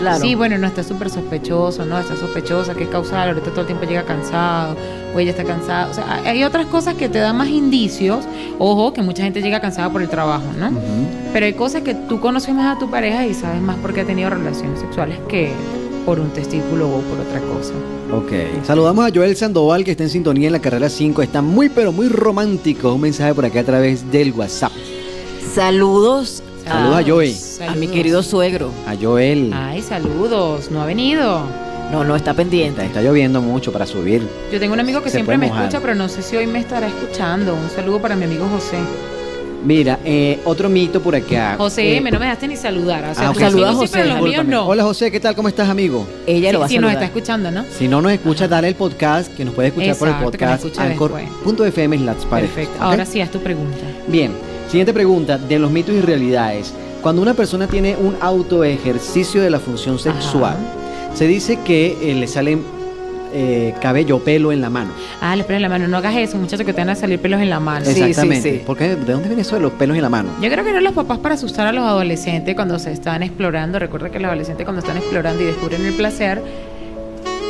Claro. 0.00 0.20
Sí, 0.20 0.34
bueno, 0.36 0.58
no 0.58 0.66
está 0.68 0.84
súper 0.84 1.10
sospechoso, 1.10 1.84
no, 1.84 1.98
está 1.98 2.14
sospechosa, 2.14 2.74
que 2.74 2.84
es 2.84 2.88
causal, 2.88 3.30
ahorita 3.30 3.50
todo 3.50 3.62
el 3.62 3.66
tiempo 3.66 3.84
llega 3.84 4.04
cansado, 4.04 4.76
o 5.12 5.18
ella 5.18 5.32
está 5.32 5.42
cansada. 5.42 5.88
O 5.90 5.94
sea, 5.94 6.20
hay- 6.24 6.44
otras 6.44 6.66
cosas 6.66 6.94
que 6.94 7.08
te 7.08 7.18
dan 7.18 7.36
más 7.36 7.48
indicios. 7.48 8.24
Ojo, 8.60 8.92
que 8.92 9.02
mucha 9.02 9.24
gente 9.24 9.42
llega 9.42 9.58
cansada 9.60 9.90
por 9.90 10.00
el 10.02 10.08
trabajo, 10.08 10.44
¿no? 10.56 10.70
Pero 11.32 11.46
hay 11.46 11.52
cosas 11.54 11.82
que 11.82 11.94
tú 11.94 12.20
conoces 12.20 12.54
más 12.54 12.76
a 12.76 12.78
tu 12.78 12.88
pareja 12.88 13.26
y 13.26 13.34
sabes 13.34 13.60
más 13.60 13.76
porque 13.82 14.02
ha 14.02 14.04
tenido 14.04 14.30
relaciones 14.30 14.78
sexuales 14.78 15.18
que 15.28 15.52
por 16.08 16.18
un 16.20 16.30
testículo 16.30 16.88
o 16.88 17.00
por 17.02 17.20
otra 17.20 17.38
cosa. 17.40 17.74
Ok. 18.10 18.64
Saludamos 18.64 19.06
a 19.06 19.10
Joel 19.14 19.36
Sandoval 19.36 19.84
que 19.84 19.90
está 19.90 20.04
en 20.04 20.08
sintonía 20.08 20.46
en 20.46 20.54
la 20.54 20.58
carrera 20.58 20.88
5. 20.88 21.20
Está 21.20 21.42
muy 21.42 21.68
pero 21.68 21.92
muy 21.92 22.08
romántico. 22.08 22.94
Un 22.94 23.02
mensaje 23.02 23.34
por 23.34 23.44
acá 23.44 23.60
a 23.60 23.64
través 23.64 24.10
del 24.10 24.32
WhatsApp. 24.32 24.72
Saludos, 25.54 26.42
Saludos 26.64 26.96
a 26.96 27.02
Joey. 27.06 27.36
a 27.68 27.74
mi 27.74 27.88
querido 27.88 28.22
suegro. 28.22 28.70
A 28.86 28.94
Joel. 28.96 29.52
Ay, 29.54 29.82
saludos, 29.82 30.70
no 30.70 30.80
ha 30.80 30.86
venido. 30.86 31.42
No, 31.92 32.04
no 32.04 32.16
está 32.16 32.32
pendiente. 32.32 32.82
está 32.86 33.02
lloviendo 33.02 33.42
mucho 33.42 33.70
para 33.70 33.84
subir. 33.84 34.22
Yo 34.50 34.58
tengo 34.58 34.72
un 34.72 34.80
amigo 34.80 35.02
que 35.02 35.10
Se 35.10 35.16
siempre 35.16 35.36
me 35.36 35.48
mojar. 35.48 35.64
escucha, 35.64 35.80
pero 35.82 35.94
no 35.94 36.08
sé 36.08 36.22
si 36.22 36.36
hoy 36.36 36.46
me 36.46 36.60
estará 36.60 36.86
escuchando. 36.86 37.54
Un 37.54 37.68
saludo 37.68 38.00
para 38.00 38.16
mi 38.16 38.24
amigo 38.24 38.46
José. 38.48 38.78
Mira, 39.64 39.98
eh, 40.04 40.38
otro 40.44 40.68
mito 40.68 41.00
por 41.02 41.14
acá. 41.14 41.56
José, 41.58 41.96
Eh, 41.96 42.00
me 42.00 42.10
no 42.10 42.18
me 42.18 42.26
dejaste 42.26 42.46
ni 42.48 42.56
saludar. 42.56 43.04
O 43.10 43.14
sea, 43.14 43.30
ah, 43.30 43.34
Saluda 43.34 43.70
a 43.70 43.72
sí, 43.72 43.78
José, 43.78 43.92
pero 43.92 44.14
los 44.14 44.22
míos 44.22 44.44
no. 44.44 44.66
Hola 44.66 44.84
José, 44.84 45.10
¿qué 45.10 45.20
tal? 45.20 45.34
¿Cómo 45.34 45.48
estás, 45.48 45.68
amigo? 45.68 46.06
Ella 46.26 46.52
lo 46.52 46.60
va 46.60 46.66
a 46.66 46.68
si 46.68 46.76
nos 46.76 46.82
saludar. 46.90 47.02
está 47.02 47.06
escuchando, 47.06 47.50
¿no? 47.50 47.64
Si 47.76 47.88
no 47.88 48.00
nos 48.00 48.12
escucha, 48.12 48.46
dale 48.46 48.68
el 48.68 48.74
podcast, 48.76 49.34
que 49.34 49.44
nos 49.44 49.54
puede 49.54 49.68
escuchar 49.68 49.96
por 49.96 50.08
el 50.08 50.14
podcast 50.14 50.78
anchor.fm 50.78 51.98
parejas, 51.98 52.24
Perfecto. 52.28 52.82
Ahora 52.82 53.04
sí, 53.04 53.20
haz 53.20 53.30
tu 53.30 53.40
pregunta. 53.40 53.78
Bien, 54.06 54.32
siguiente 54.68 54.92
pregunta 54.92 55.38
de 55.38 55.58
los 55.58 55.70
mitos 55.70 55.94
y 55.94 56.00
realidades. 56.00 56.72
Cuando 57.02 57.22
una 57.22 57.34
persona 57.34 57.66
tiene 57.66 57.96
un 57.96 58.16
autoejercicio 58.20 59.42
de 59.42 59.50
la 59.50 59.58
función 59.60 59.98
sexual, 59.98 60.56
se 61.14 61.26
dice 61.26 61.58
que 61.64 61.96
eh, 62.10 62.14
le 62.14 62.26
salen 62.26 62.62
eh, 63.32 63.74
cabello 63.80 64.16
o 64.16 64.20
pelo 64.20 64.52
en 64.52 64.60
la 64.60 64.70
mano. 64.70 64.90
Ah, 65.20 65.36
los 65.36 65.46
pelos 65.46 65.58
en 65.58 65.62
la 65.62 65.68
mano. 65.68 65.88
No 65.88 65.96
hagas 65.98 66.16
eso, 66.16 66.36
muchachos, 66.38 66.64
que 66.66 66.72
te 66.72 66.80
van 66.80 66.90
a 66.90 66.94
salir 66.94 67.18
pelos 67.20 67.40
en 67.40 67.50
la 67.50 67.60
mano. 67.60 67.84
Sí, 67.86 67.94
sí, 67.94 68.02
Exactamente. 68.02 68.52
sí. 68.58 68.62
¿Por 68.66 68.76
qué? 68.76 68.88
¿De 68.96 69.12
dónde 69.12 69.28
viene 69.28 69.42
eso 69.42 69.56
de 69.56 69.62
los 69.62 69.72
pelos 69.72 69.96
en 69.96 70.02
la 70.02 70.08
mano? 70.08 70.30
Yo 70.42 70.50
creo 70.50 70.64
que 70.64 70.70
eran 70.70 70.84
los 70.84 70.92
papás 70.94 71.18
para 71.18 71.34
asustar 71.34 71.66
a 71.66 71.72
los 71.72 71.84
adolescentes 71.84 72.54
cuando 72.54 72.78
se 72.78 72.92
están 72.92 73.22
explorando. 73.22 73.78
Recuerda 73.78 74.10
que 74.10 74.18
los 74.18 74.28
adolescentes 74.28 74.64
cuando 74.64 74.80
están 74.80 74.96
explorando 74.96 75.42
y 75.42 75.46
descubren 75.46 75.84
el 75.86 75.94
placer, 75.94 76.42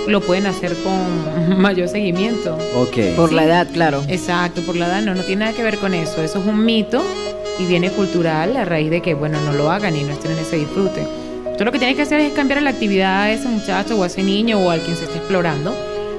lo 0.07 0.21
pueden 0.21 0.47
hacer 0.47 0.75
con 0.83 1.61
mayor 1.61 1.88
seguimiento. 1.88 2.57
Ok. 2.77 3.14
Por 3.17 3.29
Sí. 3.31 3.35
la 3.35 3.45
edad, 3.45 3.67
claro. 3.73 4.03
Exacto, 4.09 4.62
por 4.62 4.77
la 4.77 4.87
edad 4.87 5.03
no, 5.03 5.14
no 5.14 5.23
tiene 5.23 5.45
nada 5.45 5.57
que 5.57 5.62
ver 5.62 5.79
con 5.79 5.95
eso. 5.95 6.23
Eso 6.23 6.38
es 6.41 6.47
un 6.47 6.64
mito 6.64 7.03
y 7.59 7.67
viene 7.67 7.91
cultural 7.91 8.57
a 8.57 8.64
raíz 8.64 8.91
de 8.91 9.01
que, 9.03 9.14
bueno, 9.14 9.38
no 9.45 9.53
lo 9.53 9.71
hagan 9.71 9.95
y 9.97 10.03
no 10.05 10.12
estén 10.12 10.33
en 10.33 10.38
ese 10.38 10.57
disfrute. 10.57 11.03
Tú 11.59 11.64
lo 11.64 11.73
que 11.73 11.79
tienes 11.79 11.97
que 11.97 12.03
hacer 12.03 12.21
es 12.21 12.33
cambiar 12.33 12.62
la 12.62 12.71
actividad 12.71 13.23
a 13.23 13.33
ese 13.33 13.49
muchacho 13.49 13.99
o 13.99 14.05
a 14.05 14.07
ese 14.07 14.23
niño 14.23 14.59
o 14.61 14.71
al 14.71 14.81
quien 14.81 14.97
se 14.97 15.05
esté 15.05 15.18
explorando, 15.18 15.75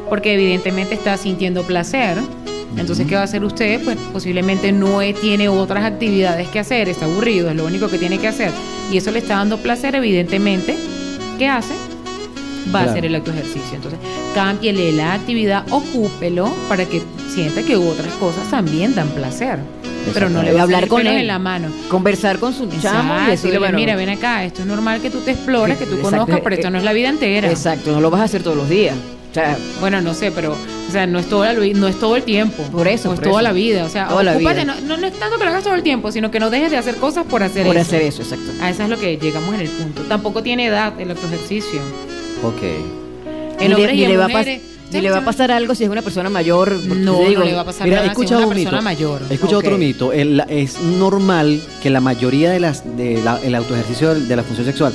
porque 0.09 0.33
evidentemente 0.33 0.95
está 0.95 1.15
sintiendo 1.15 1.63
placer. 1.63 2.17
Entonces, 2.77 3.07
¿qué 3.07 3.15
va 3.15 3.21
a 3.21 3.23
hacer 3.23 3.43
usted? 3.43 3.81
Pues 3.83 3.97
posiblemente 4.13 4.71
no 4.73 4.99
tiene 5.21 5.47
otras 5.49 5.85
actividades 5.85 6.49
que 6.49 6.59
hacer, 6.59 6.89
está 6.89 7.05
aburrido, 7.05 7.49
es 7.49 7.55
lo 7.55 7.65
único 7.65 7.87
que 7.89 7.97
tiene 7.97 8.19
que 8.19 8.27
hacer. 8.27 8.51
Y 8.91 8.97
eso 8.97 9.11
le 9.11 9.19
está 9.19 9.35
dando 9.37 9.57
placer, 9.57 9.95
evidentemente. 9.95 10.75
¿Qué 11.37 11.47
hace? 11.47 11.73
Va 12.67 12.71
Claro. 12.71 12.87
a 12.89 12.91
hacer 12.91 13.05
el 13.05 13.15
acto 13.15 13.31
ejercicio. 13.31 13.75
Entonces, 13.75 13.99
cámbiele 14.35 14.91
la 14.91 15.13
actividad, 15.13 15.63
ocúpelo 15.71 16.53
para 16.67 16.85
que 16.85 17.01
sienta 17.33 17.63
que 17.63 17.75
otras 17.77 18.13
cosas 18.15 18.49
también 18.51 18.93
dan 18.93 19.07
placer. 19.09 19.57
Pero 20.13 20.29
no 20.29 20.41
le 20.43 20.53
va 20.53 20.61
a 20.61 20.63
hablar 20.63 20.87
con 20.87 21.01
él. 21.05 21.17
en 21.17 21.27
la 21.27 21.39
mano. 21.39 21.69
Conversar 21.89 22.39
con 22.39 22.53
su 22.53 22.67
chamo 22.81 23.15
y 23.27 23.31
decirle, 23.31 23.59
bueno, 23.59 23.77
mira, 23.77 23.95
ven 23.95 24.09
acá, 24.09 24.43
esto 24.43 24.61
es 24.61 24.67
normal 24.67 25.01
que 25.01 25.09
tú 25.09 25.19
te 25.19 25.31
explores, 25.31 25.77
que 25.77 25.85
tú 25.85 25.95
Exacto, 25.95 26.09
conozcas, 26.11 26.39
pero 26.43 26.55
esto 26.55 26.67
eh, 26.67 26.71
no 26.71 26.77
es 26.79 26.83
la 26.83 26.93
vida 26.93 27.09
entera. 27.09 27.49
Exacto, 27.49 27.91
no 27.91 28.01
lo 28.01 28.09
vas 28.09 28.21
a 28.21 28.23
hacer 28.25 28.43
todos 28.43 28.57
los 28.57 28.69
días. 28.69 28.95
O 29.29 29.33
sea, 29.33 29.55
Bueno, 29.79 30.01
no 30.01 30.15
sé, 30.15 30.31
pero 30.31 30.53
o 30.53 30.91
sea, 30.91 31.05
no 31.05 31.19
es 31.19 31.27
todo 31.29 31.45
el, 31.45 31.79
no 31.79 31.87
es 31.87 31.99
todo 31.99 32.15
el 32.15 32.23
tiempo. 32.23 32.63
Por 32.71 32.87
eso, 32.87 33.09
No 33.09 33.13
es 33.13 33.19
por 33.19 33.29
toda 33.29 33.41
eso. 33.41 33.47
la 33.47 33.51
vida, 33.53 33.85
o 33.85 33.89
sea, 33.89 34.07
Toda 34.07 34.23
la 34.23 34.31
ocúpate, 34.33 34.61
vida. 34.61 34.73
No, 34.73 34.81
no, 34.87 34.97
no 34.97 35.05
es 35.05 35.13
tanto 35.19 35.37
que 35.37 35.43
lo 35.43 35.49
hagas 35.51 35.63
todo 35.63 35.75
el 35.75 35.83
tiempo, 35.83 36.11
sino 36.11 36.31
que 36.31 36.39
no 36.39 36.49
dejes 36.49 36.71
de 36.71 36.77
hacer 36.77 36.95
cosas 36.95 37.25
por 37.25 37.43
hacer 37.43 37.63
por 37.67 37.75
eso. 37.75 37.81
hacer 37.85 38.01
eso, 38.01 38.23
exacto. 38.23 38.51
A 38.59 38.71
eso 38.71 38.81
es 38.83 38.89
lo 38.89 38.97
que 38.97 39.17
llegamos 39.17 39.53
en 39.53 39.61
el 39.61 39.67
punto. 39.69 40.01
Tampoco 40.03 40.41
tiene 40.41 40.65
edad 40.65 40.99
el 40.99 41.11
ejercicio. 41.11 41.79
Ok. 42.43 42.63
En 43.59 43.73
le, 43.75 43.93
y 43.93 44.03
en 44.05 44.09
le 44.11 44.17
va 44.17 44.25
a. 44.25 44.29
ni 44.91 45.01
le 45.01 45.11
va 45.11 45.17
a 45.19 45.25
pasar 45.25 45.51
algo 45.51 45.75
si 45.75 45.83
es 45.83 45.89
una 45.89 46.01
persona 46.01 46.29
mayor. 46.29 46.71
No, 46.83 47.19
digo, 47.19 47.39
no 47.41 47.45
le 47.45 47.53
va 47.53 47.61
a 47.61 47.65
pasar 47.65 47.85
Mira, 47.85 47.97
nada 47.97 48.07
si 48.07 48.11
es 48.11 48.11
escucha 48.17 48.37
una 48.37 48.47
un 48.47 48.53
persona 48.53 48.71
mito. 48.77 48.83
mayor. 48.83 49.21
Escucha 49.29 49.57
otro 49.57 49.77
mito. 49.77 50.13
El- 50.13 50.43
es 50.49 50.79
normal 50.81 51.61
que 51.83 51.89
la 51.89 52.01
mayoría 52.01 52.49
de 52.51 52.59
las 52.59 52.83
de 52.97 53.21
la- 53.23 53.39
el 53.43 53.55
autoejercicio 53.55 54.15
de 54.15 54.35
la 54.35 54.43
función 54.43 54.65
sexual 54.65 54.93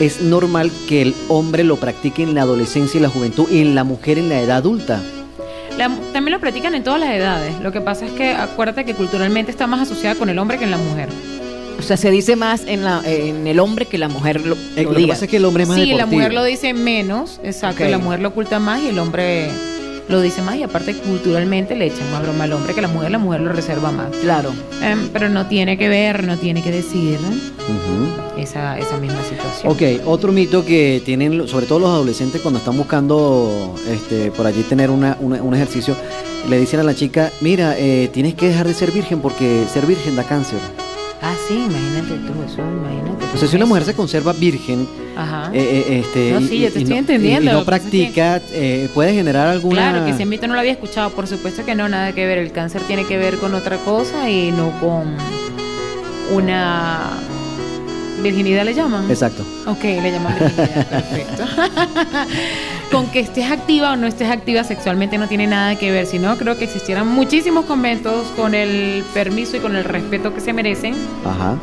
es 0.00 0.20
normal 0.20 0.70
que 0.88 1.02
el 1.02 1.14
hombre 1.28 1.64
lo 1.64 1.76
practique 1.76 2.22
en 2.22 2.34
la 2.34 2.42
adolescencia 2.42 2.98
y 2.98 3.02
la 3.02 3.08
juventud 3.08 3.46
y 3.50 3.60
en 3.60 3.74
la 3.74 3.84
mujer 3.84 4.18
en 4.18 4.28
la 4.28 4.40
edad 4.40 4.56
adulta. 4.58 5.00
La- 5.78 5.88
también 6.12 6.32
lo 6.32 6.40
practican 6.40 6.74
en 6.74 6.84
todas 6.84 7.00
las 7.00 7.14
edades. 7.14 7.54
Lo 7.62 7.72
que 7.72 7.80
pasa 7.80 8.04
es 8.04 8.12
que 8.12 8.32
acuérdate 8.32 8.84
que 8.84 8.94
culturalmente 8.94 9.50
está 9.50 9.66
más 9.66 9.80
asociada 9.80 10.14
con 10.16 10.28
el 10.28 10.38
hombre 10.38 10.58
que 10.58 10.64
en 10.64 10.70
la 10.70 10.76
mujer. 10.76 11.08
O 11.78 11.82
sea, 11.82 11.96
se 11.96 12.10
dice 12.10 12.36
más 12.36 12.62
en, 12.66 12.84
la, 12.84 13.02
en 13.04 13.46
el 13.46 13.58
hombre 13.58 13.86
que 13.86 13.98
la 13.98 14.08
mujer 14.08 14.40
lo, 14.40 14.54
Eh, 14.54 14.58
lo 14.76 14.82
lo 14.84 14.90
que 14.92 14.96
diga. 15.02 15.14
pasa 15.14 15.24
es 15.24 15.30
que 15.30 15.36
el 15.38 15.44
hombre 15.44 15.64
es 15.64 15.68
más 15.68 15.78
Sí, 15.78 15.92
la 15.94 16.06
mujer 16.06 16.32
lo 16.32 16.44
dice 16.44 16.72
menos, 16.74 17.40
exacto, 17.42 17.84
la 17.88 17.98
mujer 17.98 18.20
lo 18.20 18.28
oculta 18.28 18.58
más 18.60 18.80
y 18.82 18.88
el 18.88 18.98
hombre 18.98 19.48
lo 20.08 20.20
dice 20.20 20.42
más 20.42 20.56
y 20.56 20.62
aparte 20.62 20.94
culturalmente 20.94 21.74
le 21.74 21.86
echan 21.86 22.10
más 22.12 22.22
broma 22.22 22.44
al 22.44 22.52
hombre 22.52 22.74
que 22.74 22.82
la 22.82 22.88
mujer, 22.88 23.10
la 23.10 23.18
mujer 23.18 23.40
lo 23.40 23.52
reserva 23.52 23.90
más. 23.92 24.14
Claro. 24.20 24.52
Em, 24.82 25.08
pero 25.12 25.28
no 25.28 25.46
tiene 25.46 25.76
que 25.78 25.88
ver, 25.88 26.24
no 26.24 26.36
tiene 26.36 26.62
que 26.62 26.70
decir 26.70 27.18
esa, 28.38 28.78
esa 28.78 28.96
misma 28.98 29.18
situación. 29.24 29.72
Ok, 29.72 30.06
otro 30.06 30.32
mito 30.32 30.64
que 30.64 31.02
tienen, 31.04 31.46
sobre 31.48 31.66
todo 31.66 31.78
los 31.78 31.88
adolescentes 31.90 32.40
cuando 32.42 32.58
están 32.58 32.76
buscando 32.76 33.74
este, 33.88 34.30
por 34.32 34.46
allí 34.46 34.62
tener 34.62 34.90
una- 34.90 35.16
una- 35.20 35.42
un 35.42 35.54
ejercicio, 35.54 35.96
le 36.48 36.58
dicen 36.58 36.80
a 36.80 36.82
la 36.82 36.94
chica, 36.94 37.30
mira, 37.40 37.76
eh, 37.78 38.10
tienes 38.12 38.34
que 38.34 38.48
dejar 38.48 38.66
de 38.66 38.74
ser 38.74 38.90
virgen 38.90 39.20
porque 39.20 39.64
ser 39.72 39.86
virgen 39.86 40.16
da 40.16 40.24
cáncer. 40.24 40.58
Ah, 41.24 41.34
sí, 41.46 41.54
imagínate 41.54 42.14
tú, 42.26 42.32
eso, 42.42 42.60
imagínate. 42.60 43.24
O 43.34 43.38
sea, 43.38 43.46
si 43.48 43.54
una 43.56 43.66
mujer 43.66 43.84
se 43.84 43.94
conserva 43.94 44.32
virgen, 44.32 44.88
Ajá. 45.16 45.50
eh, 45.54 45.84
eh, 45.88 46.00
este, 46.00 46.32
No, 46.32 46.40
y- 46.40 46.48
sí, 46.48 46.58
yo 46.58 46.72
te 46.72 46.78
y 46.80 46.82
estoy 46.82 46.94
no- 46.94 46.96
entendiendo, 46.98 47.50
y 47.50 47.54
no 47.54 47.60
que 47.60 47.64
practica, 47.66 48.40
eh, 48.50 48.88
puede 48.92 49.14
generar 49.14 49.46
alguna... 49.48 49.90
Claro, 49.92 50.04
que 50.04 50.10
ese 50.10 50.24
mito 50.26 50.48
no 50.48 50.54
lo 50.54 50.60
había 50.60 50.72
escuchado, 50.72 51.10
por 51.10 51.28
supuesto 51.28 51.64
que 51.64 51.74
no, 51.76 51.88
nada 51.88 52.12
que 52.12 52.26
ver. 52.26 52.38
El 52.38 52.50
cáncer 52.50 52.82
tiene 52.82 53.04
que 53.06 53.16
ver 53.18 53.38
con 53.38 53.54
otra 53.54 53.76
cosa 53.78 54.28
y 54.28 54.50
no 54.50 54.72
con 54.80 55.14
una 56.34 57.10
virginidad 58.22 58.64
le 58.64 58.74
llaman. 58.74 59.08
Exacto. 59.10 59.44
Ok, 59.66 59.82
le 59.84 60.10
llaman 60.10 60.34
virginidad, 60.38 60.86
perfecto. 60.90 61.44
con 62.92 63.10
que 63.10 63.20
estés 63.20 63.50
activa 63.50 63.92
o 63.92 63.96
no 63.96 64.06
estés 64.06 64.30
activa 64.30 64.62
sexualmente 64.64 65.16
no 65.16 65.26
tiene 65.26 65.46
nada 65.46 65.76
que 65.76 65.90
ver, 65.90 66.06
sino 66.06 66.36
creo 66.36 66.58
que 66.58 66.64
existieran 66.64 67.08
muchísimos 67.08 67.64
conventos 67.64 68.26
con 68.36 68.54
el 68.54 69.02
permiso 69.14 69.56
y 69.56 69.60
con 69.60 69.74
el 69.74 69.84
respeto 69.84 70.34
que 70.34 70.40
se 70.40 70.52
merecen 70.52 70.94
Ajá. 71.24 71.56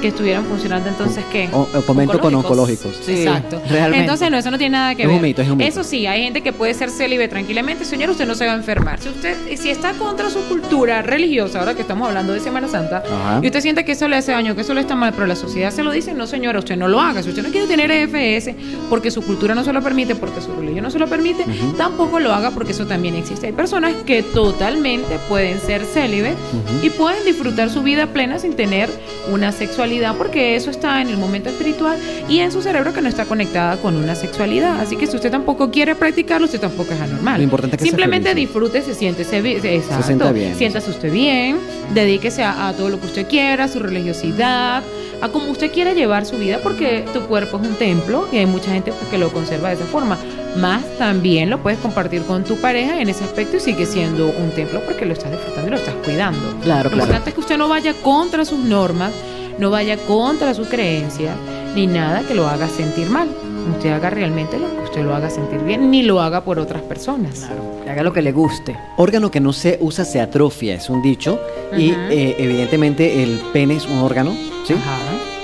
Que 0.00 0.08
estuvieran 0.08 0.44
funcionando 0.44 0.88
entonces 0.88 1.24
qué 1.32 1.48
O- 1.52 1.68
o 1.74 1.82
convento 1.82 2.18
con 2.20 2.34
oncológicos. 2.34 2.98
Sí, 3.04 3.22
exacto. 3.22 3.60
Realmente. 3.68 4.00
entonces 4.00 4.30
no 4.30 4.38
eso 4.38 4.50
no 4.50 4.58
tiene 4.58 4.72
nada 4.78 4.94
que 4.94 5.02
Es 5.02 5.08
ver. 5.08 5.16
un 5.16 5.22
mito, 5.22 5.42
es 5.42 5.48
un 5.50 5.56
mito. 5.58 5.68
eso 5.68 5.84
sí 5.84 6.06
hay 6.06 6.22
gente 6.22 6.40
que 6.42 6.52
puede 6.52 6.74
ser 6.74 6.90
célibe 6.90 7.28
tranquilamente. 7.28 7.84
Señor 7.84 8.10
usted 8.10 8.26
no 8.26 8.34
se 8.34 8.46
va 8.46 8.52
a 8.52 8.56
enfermar. 8.56 9.00
Si 9.00 9.08
usted 9.08 9.36
si 9.56 9.70
está 9.70 9.92
contra 9.92 10.30
su 10.30 10.40
cultura 10.48 11.02
religiosa 11.02 11.58
ahora 11.60 11.74
que 11.74 11.82
estamos 11.82 12.08
hablando 12.08 12.32
de 12.32 12.40
Semana 12.40 12.68
Santa 12.68 13.02
Ajá. 13.06 13.40
y 13.42 13.46
usted 13.46 13.60
siente 13.60 13.84
que 13.84 13.92
eso 13.92 14.06
le 14.08 14.16
hace 14.16 14.32
daño 14.32 14.54
que 14.54 14.60
eso 14.62 14.74
le 14.74 14.80
está 14.80 14.94
mal 14.94 15.12
pero 15.12 15.26
la 15.26 15.36
sociedad 15.36 15.70
se 15.72 15.82
lo 15.82 15.90
dice 15.90 16.14
no 16.14 16.26
señora 16.26 16.58
usted 16.60 16.76
no 16.76 16.88
lo 16.88 17.00
haga. 17.00 17.22
Si 17.22 17.28
usted 17.30 17.42
no 17.42 17.50
quiere 17.50 17.66
tener 17.66 17.90
EFS 17.90 18.54
porque 18.88 19.10
su 19.10 19.22
cultura 19.22 19.54
no 19.54 19.64
se 19.64 19.72
lo 19.72 19.82
permite 19.82 20.14
porque 20.14 20.40
su 20.40 20.52
religión 20.54 20.84
no 20.84 20.90
se 20.90 20.98
lo 20.98 21.06
permite 21.08 21.44
tampoco 21.76 22.20
lo 22.20 22.32
haga 22.32 22.50
porque 22.52 22.72
eso 22.72 22.86
también 22.86 23.14
existe. 23.16 23.46
Hay 23.46 23.52
personas 23.52 23.94
que 24.06 24.22
totalmente 24.22 25.18
pueden 25.28 25.60
ser 25.60 25.84
célibes 25.84 26.34
y 26.82 26.90
pueden 26.90 27.24
disfrutar 27.24 27.70
su 27.70 27.82
vida 27.82 28.06
plena 28.06 28.38
sin 28.38 28.54
tener 28.54 28.88
una 29.32 29.50
sexualidad 29.52 29.87
porque 30.16 30.54
eso 30.56 30.70
está 30.70 31.00
en 31.00 31.08
el 31.08 31.16
momento 31.16 31.48
espiritual 31.48 31.96
y 32.28 32.40
en 32.40 32.52
su 32.52 32.60
cerebro 32.62 32.92
que 32.92 33.00
no 33.00 33.08
está 33.08 33.24
conectada 33.24 33.76
con 33.78 33.96
una 33.96 34.14
sexualidad. 34.14 34.80
Así 34.80 34.96
que 34.96 35.06
si 35.06 35.16
usted 35.16 35.30
tampoco 35.30 35.70
quiere 35.70 35.94
practicarlo, 35.94 36.44
usted 36.46 36.60
tampoco 36.60 36.92
es 36.92 37.00
anormal. 37.00 37.38
Lo 37.38 37.44
importante 37.44 37.76
es 37.76 37.82
que 37.82 37.88
Simplemente 37.88 38.28
feliz. 38.30 38.48
disfrute, 38.48 38.82
se 38.82 38.94
siente, 38.94 39.24
se, 39.24 39.38
exacto, 39.74 40.06
sienta 40.06 40.32
bien. 40.32 40.54
siéntase 40.56 40.90
usted 40.90 41.12
bien, 41.12 41.58
dedíquese 41.94 42.42
a, 42.42 42.68
a 42.68 42.72
todo 42.74 42.90
lo 42.90 43.00
que 43.00 43.06
usted 43.06 43.26
quiera, 43.28 43.64
a 43.64 43.68
su 43.68 43.78
religiosidad, 43.78 44.82
a 45.20 45.28
como 45.30 45.50
usted 45.50 45.72
quiera 45.72 45.92
llevar 45.94 46.26
su 46.26 46.36
vida 46.36 46.60
porque 46.62 47.04
tu 47.12 47.20
cuerpo 47.22 47.58
es 47.60 47.68
un 47.68 47.74
templo 47.74 48.28
y 48.32 48.36
hay 48.38 48.46
mucha 48.46 48.70
gente 48.70 48.92
que 49.10 49.18
lo 49.18 49.32
conserva 49.32 49.68
de 49.70 49.74
esa 49.76 49.84
forma. 49.86 50.16
Más 50.56 50.82
también 50.98 51.50
lo 51.50 51.62
puedes 51.62 51.78
compartir 51.78 52.22
con 52.22 52.42
tu 52.44 52.56
pareja 52.56 53.00
en 53.00 53.08
ese 53.08 53.22
aspecto 53.24 53.56
y 53.58 53.60
sigue 53.60 53.84
siendo 53.86 54.28
un 54.28 54.50
templo 54.52 54.80
porque 54.84 55.04
lo 55.06 55.12
estás 55.12 55.30
disfrutando 55.30 55.68
y 55.68 55.70
lo 55.72 55.76
estás 55.76 55.94
cuidando. 56.04 56.40
Claro, 56.62 56.84
Lo 56.84 56.90
claro. 56.90 56.96
importante 56.96 57.30
es 57.30 57.34
que 57.34 57.40
usted 57.40 57.58
no 57.58 57.68
vaya 57.68 57.92
contra 57.94 58.44
sus 58.44 58.58
normas, 58.58 59.12
no 59.58 59.70
vaya 59.70 59.96
contra 59.96 60.54
sus 60.54 60.68
creencias, 60.68 61.36
ni 61.74 61.86
nada 61.86 62.22
que 62.26 62.34
lo 62.34 62.46
haga 62.46 62.68
sentir 62.68 63.08
mal. 63.10 63.28
Usted 63.74 63.90
haga 63.90 64.10
realmente 64.10 64.58
lo 64.58 64.68
que 64.68 64.84
usted 64.84 65.02
lo 65.04 65.14
haga 65.14 65.28
sentir 65.28 65.60
bien, 65.60 65.90
ni 65.90 66.02
lo 66.02 66.20
haga 66.20 66.42
por 66.42 66.58
otras 66.58 66.82
personas. 66.82 67.40
Claro, 67.40 67.80
que 67.84 67.90
haga 67.90 68.02
lo 68.02 68.12
que 68.12 68.22
le 68.22 68.32
guste. 68.32 68.76
Órgano 68.96 69.30
que 69.30 69.40
no 69.40 69.52
se 69.52 69.78
usa 69.80 70.04
se 70.04 70.20
atrofia, 70.20 70.74
es 70.74 70.88
un 70.88 71.02
dicho. 71.02 71.38
Y 71.76 71.90
eh, 71.90 72.36
evidentemente 72.38 73.22
el 73.22 73.40
pene 73.52 73.76
es 73.76 73.86
un 73.86 73.98
órgano. 73.98 74.34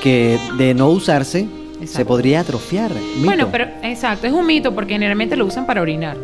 Que 0.02 0.38
de 0.58 0.74
no 0.74 0.90
usarse 0.90 1.46
se 1.86 2.04
podría 2.04 2.40
atrofiar. 2.40 2.90
Mito. 2.92 3.24
Bueno, 3.24 3.48
pero 3.50 3.66
exacto, 3.82 4.26
es 4.26 4.32
un 4.32 4.46
mito 4.46 4.74
porque 4.74 4.94
generalmente 4.94 5.36
lo 5.36 5.46
usan 5.46 5.66
para 5.66 5.80
orinar. 5.82 6.16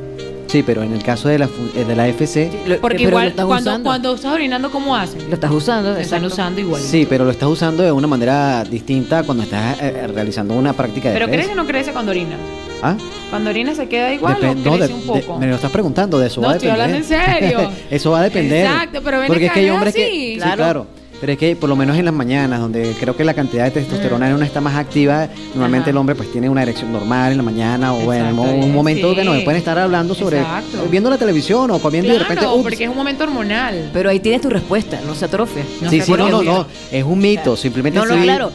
Sí, 0.50 0.64
pero 0.64 0.82
en 0.82 0.92
el 0.92 1.02
caso 1.04 1.28
de 1.28 1.38
la, 1.38 1.48
eh, 1.76 1.84
de 1.84 1.94
la 1.94 2.08
FC, 2.08 2.50
Lo- 2.66 2.80
Porque 2.80 2.96
pero 2.96 3.10
lo 3.10 3.16
igual 3.16 3.28
estás 3.28 3.46
cuando, 3.46 3.70
usando. 3.70 3.88
cuando 3.88 4.14
estás 4.16 4.32
orinando, 4.32 4.70
¿cómo 4.72 4.96
hacen? 4.96 5.28
Lo 5.28 5.34
estás 5.34 5.50
usando, 5.52 5.92
Lo 5.92 5.98
están 5.98 6.24
usando 6.24 6.60
igual. 6.60 6.82
sí, 6.82 7.06
pero 7.08 7.24
lo 7.24 7.30
estás 7.30 7.48
usando 7.48 7.84
de 7.84 7.92
una 7.92 8.08
manera 8.08 8.64
distinta 8.64 9.22
cuando 9.22 9.44
estás 9.44 9.80
eh, 9.80 10.08
realizando 10.12 10.54
una 10.54 10.72
práctica 10.72 11.10
de 11.10 11.14
Pero 11.14 11.26
FS. 11.26 11.38
crece 11.38 11.52
o 11.52 11.54
no 11.54 11.66
crece 11.68 11.92
cuando 11.92 12.10
orina. 12.10 12.36
¿Ah? 12.82 12.96
Cuando 13.28 13.50
orina 13.50 13.74
se 13.76 13.88
queda 13.88 14.12
igual 14.12 14.38
Depen- 14.40 14.50
o 14.50 14.54
no, 14.70 14.76
crece 14.76 14.88
de- 14.88 14.94
un 14.94 15.00
de- 15.14 15.20
poco. 15.22 15.38
me 15.38 15.46
lo 15.46 15.54
estás 15.54 15.70
preguntando, 15.70 16.18
de 16.18 16.26
eso 16.26 16.40
No, 16.40 16.48
va 16.48 16.54
a 16.54 16.56
estoy 16.56 16.70
depender. 16.70 16.90
hablando 16.96 17.14
en 17.14 17.40
serio. 17.60 17.70
eso 17.90 18.10
va 18.10 18.20
a 18.20 18.22
depender. 18.24 18.66
Exacto, 18.66 19.00
pero 19.04 19.18
ven 19.20 19.26
Porque 19.28 19.46
es 19.46 19.52
que 19.52 19.60
hay 19.60 19.66
es 19.66 19.72
hombres 19.72 19.94
que. 19.94 20.08
Sí, 20.10 20.38
Claro. 20.40 20.86
Pero 21.20 21.32
es 21.32 21.38
que 21.38 21.54
por 21.54 21.68
lo 21.68 21.76
menos 21.76 21.96
en 21.98 22.06
las 22.06 22.14
mañanas, 22.14 22.60
donde 22.60 22.94
creo 22.98 23.14
que 23.14 23.24
la 23.24 23.34
cantidad 23.34 23.64
de 23.64 23.70
testosterona 23.72 24.28
en 24.28 24.34
una 24.36 24.46
está 24.46 24.60
más 24.60 24.74
activa, 24.76 25.28
normalmente 25.54 25.82
Ajá. 25.84 25.90
el 25.90 25.96
hombre 25.98 26.14
pues 26.14 26.32
tiene 26.32 26.48
una 26.48 26.62
erección 26.62 26.90
normal 26.92 27.32
en 27.32 27.36
la 27.36 27.42
mañana 27.42 27.92
o 27.92 27.98
bueno, 28.00 28.24
en 28.30 28.38
Exacto, 28.38 28.64
un 28.66 28.72
momento 28.74 29.14
que 29.14 29.20
sí. 29.20 29.26
nos 29.26 29.42
pueden 29.42 29.58
estar 29.58 29.78
hablando 29.78 30.14
sobre 30.14 30.38
Exacto. 30.38 30.86
viendo 30.90 31.10
la 31.10 31.18
televisión 31.18 31.70
o 31.72 31.78
comiendo 31.78 32.08
y 32.08 32.12
de 32.12 32.18
repente 32.20 32.46
ups. 32.46 32.62
porque 32.62 32.84
es 32.84 32.90
un 32.90 32.96
momento 32.96 33.24
hormonal. 33.24 33.90
Pero 33.92 34.08
ahí 34.08 34.20
tienes 34.20 34.40
tu 34.40 34.48
respuesta, 34.48 34.98
no 35.06 35.14
se 35.14 35.26
atrofia. 35.26 35.62
No 35.82 35.90
sí, 35.90 36.00
se 36.00 36.06
sí, 36.06 36.12
no, 36.12 36.28
no, 36.30 36.42
no, 36.42 36.66
es 36.90 37.04
un 37.04 37.18
mito, 37.18 37.54
simplemente 37.56 37.98
No, 37.98 38.06
no, 38.06 38.22
claro. 38.22 38.50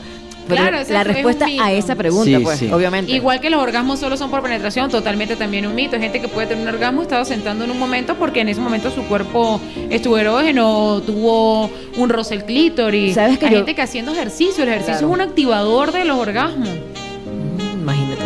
Pero 0.48 0.62
Claro, 0.62 0.78
la 0.89 1.02
es 1.02 1.08
respuesta 1.08 1.48
a 1.60 1.72
esa 1.72 1.96
pregunta, 1.96 2.38
Sí, 2.38 2.43
pues, 2.43 2.60
sí. 2.60 2.70
obviamente. 2.72 3.12
Igual 3.12 3.39
que 3.41 3.50
los 3.50 3.62
orgasmos 3.62 4.00
solo 4.00 4.16
son 4.16 4.30
por 4.30 4.43
penetración, 4.43 4.91
totalmente 4.91 5.36
también 5.36 5.66
un 5.66 5.74
mito. 5.74 5.96
Hay 5.96 6.02
gente 6.04 6.22
que 6.22 6.28
puede 6.28 6.46
tener 6.48 6.62
un 6.68 6.70
orgasmo 6.74 7.02
estado 7.02 7.26
sentando 7.26 7.64
en 7.64 7.72
un 7.72 7.80
momento 7.80 8.16
porque 8.16 8.41
en 8.41 8.50
ese 8.50 8.62
momento 8.62 8.91
su 8.91 9.02
cuerpo 9.06 9.60
estuvo 9.89 10.18
erógeno, 10.20 11.02
tuvo 11.06 11.70
un 11.98 12.10
roce 12.10 12.36
el 12.36 12.43
clítoris. 12.46 13.16
¿Sabes 13.16 13.39
que 13.39 13.46
Hay 13.48 13.52
yo- 13.54 13.58
gente 13.60 13.74
que 13.76 13.82
haciendo 13.82 14.12
ejercicio, 14.14 14.64
el 14.64 14.70
ejercicio 14.70 15.00
Claro. 15.00 15.08
es 15.08 15.14
un 15.16 15.22
activador 15.22 15.91
de 15.91 16.06
los 16.06 16.18
orgasmos. 16.20 16.70
Mm, 16.70 17.82
Imagínate. 17.82 18.22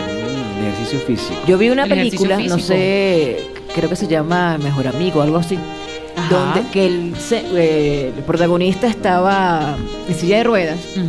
El 0.60 0.66
ejercicio 0.74 1.00
físico. 1.08 1.36
Yo 1.48 1.58
vi 1.58 1.70
una 1.70 1.84
El 1.84 1.90
película, 1.90 2.38
no 2.40 2.60
sé, 2.60 3.38
creo 3.74 3.90
que 3.90 3.96
se 3.96 4.08
llama 4.08 4.58
Mejor 4.58 4.88
Amigo, 4.88 5.22
algo 5.22 5.38
así. 5.38 5.58
Ajá. 6.18 6.30
Donde 6.36 6.70
que 6.72 6.86
el, 6.86 7.14
se- 7.18 7.44
eh, 7.56 8.12
el 8.18 8.24
protagonista 8.24 8.88
estaba 8.88 9.78
en 10.08 10.16
silla 10.16 10.38
de 10.40 10.44
ruedas 10.44 10.78
Ujú. 10.98 11.06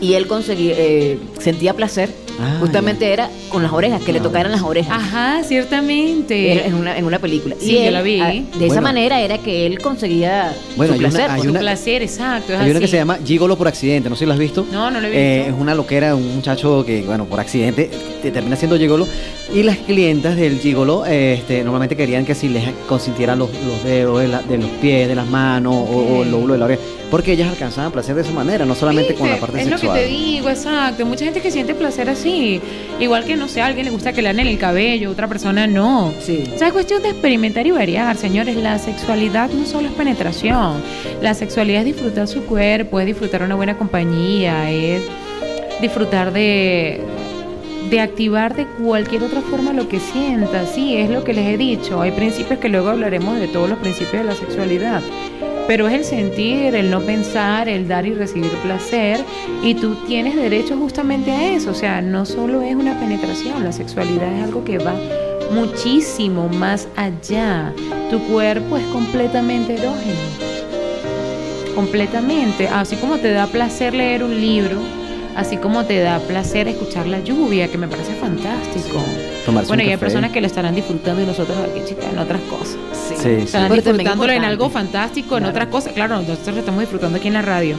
Y 0.00 0.14
él 0.14 0.26
conseguía, 0.26 0.74
eh, 0.76 1.18
sentía 1.40 1.74
placer. 1.74 2.08
Ah, 2.40 2.58
justamente 2.60 3.12
era 3.12 3.28
con 3.48 3.64
las 3.64 3.72
orejas, 3.72 4.00
que 4.00 4.12
le 4.12 4.20
Ah. 4.20 4.22
tocaran 4.22 4.52
las 4.52 4.62
orejas. 4.62 4.92
Ajá, 4.96 5.42
ciertamente. 5.42 6.52
Era 6.52 6.66
en 6.66 6.74
una, 6.74 6.96
en 6.96 7.04
una 7.04 7.18
película. 7.18 7.56
Sí, 7.58 7.76
y 7.78 7.84
yo 7.86 7.90
la 7.90 8.00
vi. 8.02 8.20
ah, 8.20 8.32
de 8.58 8.66
esa 8.66 8.80
manera 8.80 9.20
era 9.20 9.38
que 9.38 9.66
él 9.66 9.80
conseguía 9.80 10.54
Bueno, 10.76 10.92
su 10.92 10.94
hay 10.94 11.00
una- 11.00 11.08
placer. 11.10 11.30
hay 11.30 11.36
pues. 11.36 11.44
Su 11.44 11.50
una- 11.50 11.60
placer, 11.60 12.02
exacto. 12.02 12.52
Es 12.52 12.60
Hay 12.60 12.70
una 12.70 12.78
que 12.78 12.84
así. 12.84 12.92
se 12.92 12.96
llama 12.98 13.18
Gigolo 13.24 13.56
por 13.58 13.66
accidente, 13.66 14.08
no 14.08 14.14
sé 14.14 14.20
si 14.20 14.26
lo 14.26 14.32
has 14.34 14.38
visto. 14.38 14.64
No, 14.70 14.88
no 14.90 15.00
lo 15.00 15.08
he 15.08 15.10
Eh, 15.14 15.36
visto. 15.38 15.54
es 15.56 15.60
una 15.60 15.74
loquera, 15.74 16.14
un 16.14 16.36
muchacho 16.36 16.84
que, 16.86 17.02
bueno, 17.02 17.24
por 17.24 17.40
accidente 17.40 17.90
te 18.22 18.30
termina 18.30 18.54
siendo 18.54 18.78
gigolo. 18.78 19.08
Y 19.52 19.62
las 19.64 19.78
clientas 19.78 20.36
del 20.36 20.60
gigolo 20.60 21.04
eh, 21.06 21.34
este, 21.38 21.64
normalmente 21.64 21.96
querían 21.96 22.24
que 22.24 22.34
si 22.36 22.48
les 22.48 22.64
consintieran 22.88 23.38
los, 23.40 23.50
los 23.66 23.82
dedos 23.82 24.20
de, 24.20 24.28
la- 24.28 24.42
de 24.42 24.58
los 24.58 24.70
pies, 24.80 25.08
de 25.08 25.14
las 25.16 25.26
manos 25.26 25.74
o- 25.74 26.18
o, 26.18 26.22
el 26.22 26.30
lóbulo 26.30 26.52
de 26.52 26.58
la 26.60 26.64
oreja. 26.66 26.82
Porque 27.10 27.32
ellas 27.32 27.48
alcanzaban 27.48 27.90
placer 27.90 28.14
de 28.14 28.20
esa 28.20 28.32
manera, 28.32 28.66
no 28.66 28.74
solamente 28.74 29.14
con 29.14 29.30
la 29.30 29.38
parte 29.38 29.62
es 29.62 29.68
sexual. 29.68 29.88
lo 29.88 29.94
que 29.94 30.00
te 30.00 30.06
digo, 30.08 30.50
exacto. 30.50 31.06
Mucha 31.06 31.24
gente 31.24 31.40
que 31.40 31.50
siente 31.50 31.74
placer 31.74 32.10
así. 32.10 32.60
Igual 33.00 33.24
que, 33.24 33.34
no 33.36 33.48
sé, 33.48 33.62
a 33.62 33.66
alguien 33.66 33.86
le 33.86 33.90
gusta 33.92 34.12
que 34.12 34.20
le 34.20 34.28
den 34.28 34.46
el 34.46 34.58
cabello, 34.58 35.10
otra 35.10 35.26
persona 35.26 35.66
no. 35.66 36.12
Sí. 36.20 36.44
O 36.54 36.58
sea, 36.58 36.66
es 36.66 36.72
cuestión 36.74 37.02
de 37.02 37.10
experimentar 37.10 37.66
y 37.66 37.70
variar, 37.70 38.16
señores. 38.16 38.56
La 38.56 38.78
sexualidad 38.78 39.48
no 39.50 39.64
solo 39.64 39.88
es 39.88 39.94
penetración. 39.94 40.82
La 41.22 41.32
sexualidad 41.32 41.80
es 41.80 41.86
disfrutar 41.86 42.28
su 42.28 42.42
cuerpo, 42.44 43.00
es 43.00 43.06
disfrutar 43.06 43.42
una 43.42 43.54
buena 43.54 43.78
compañía, 43.78 44.70
es 44.70 45.02
disfrutar 45.80 46.32
de, 46.32 47.00
de 47.88 48.00
activar 48.00 48.54
de 48.54 48.66
cualquier 48.66 49.22
otra 49.22 49.40
forma 49.40 49.72
lo 49.72 49.88
que 49.88 49.98
sienta. 49.98 50.66
Sí, 50.66 50.96
es 50.96 51.08
lo 51.08 51.24
que 51.24 51.32
les 51.32 51.46
he 51.46 51.56
dicho. 51.56 52.02
Hay 52.02 52.10
principios 52.10 52.58
que 52.58 52.68
luego 52.68 52.90
hablaremos 52.90 53.38
de 53.40 53.48
todos 53.48 53.68
los 53.70 53.78
principios 53.78 54.22
de 54.22 54.24
la 54.24 54.34
sexualidad. 54.34 55.00
Pero 55.68 55.86
es 55.86 55.92
el 55.92 56.04
sentir, 56.04 56.74
el 56.74 56.90
no 56.90 57.02
pensar, 57.02 57.68
el 57.68 57.86
dar 57.86 58.06
y 58.06 58.14
recibir 58.14 58.50
placer. 58.62 59.20
Y 59.62 59.74
tú 59.74 59.96
tienes 60.06 60.34
derecho 60.34 60.78
justamente 60.78 61.30
a 61.30 61.52
eso. 61.52 61.72
O 61.72 61.74
sea, 61.74 62.00
no 62.00 62.24
solo 62.24 62.62
es 62.62 62.74
una 62.74 62.98
penetración, 62.98 63.62
la 63.62 63.72
sexualidad 63.72 64.32
es 64.32 64.44
algo 64.44 64.64
que 64.64 64.78
va 64.78 64.94
muchísimo 65.52 66.48
más 66.48 66.88
allá. 66.96 67.74
Tu 68.10 68.18
cuerpo 68.20 68.78
es 68.78 68.84
completamente 68.86 69.74
erógeno. 69.74 70.18
Completamente. 71.74 72.68
Así 72.68 72.96
como 72.96 73.18
te 73.18 73.30
da 73.30 73.46
placer 73.46 73.92
leer 73.92 74.24
un 74.24 74.40
libro, 74.40 74.78
así 75.38 75.56
como 75.56 75.84
te 75.86 75.98
da 76.00 76.18
placer 76.18 76.68
escuchar 76.68 77.06
la 77.06 77.20
lluvia, 77.20 77.68
que 77.68 77.78
me 77.78 77.88
parece 77.88 78.12
fantástico. 78.14 78.98
Tomarse 79.46 79.68
Bueno, 79.68 79.82
un 79.82 79.88
y 79.88 79.92
hay 79.92 79.96
café. 79.96 80.04
personas 80.06 80.32
que 80.32 80.40
lo 80.40 80.46
estarán 80.48 80.74
disfrutando 80.74 81.22
y 81.22 81.26
nosotros 81.26 81.56
aquí, 81.70 81.80
chicas, 81.88 82.06
en 82.12 82.18
otras 82.18 82.40
cosas. 82.42 82.76
Sí, 82.92 83.14
sí. 83.22 83.28
Estarán 83.44 83.68
también 83.68 83.84
disfrutándolo 83.84 84.32
en 84.32 84.44
algo 84.44 84.68
fantástico, 84.68 85.36
en 85.36 85.44
Claro. 85.44 85.50
otras 85.52 85.68
cosas. 85.68 85.92
Claro, 85.94 86.20
nosotros 86.20 86.54
lo 86.54 86.58
estamos 86.60 86.80
disfrutando 86.80 87.16
aquí 87.18 87.28
en 87.28 87.34
la 87.34 87.42
radio. 87.42 87.76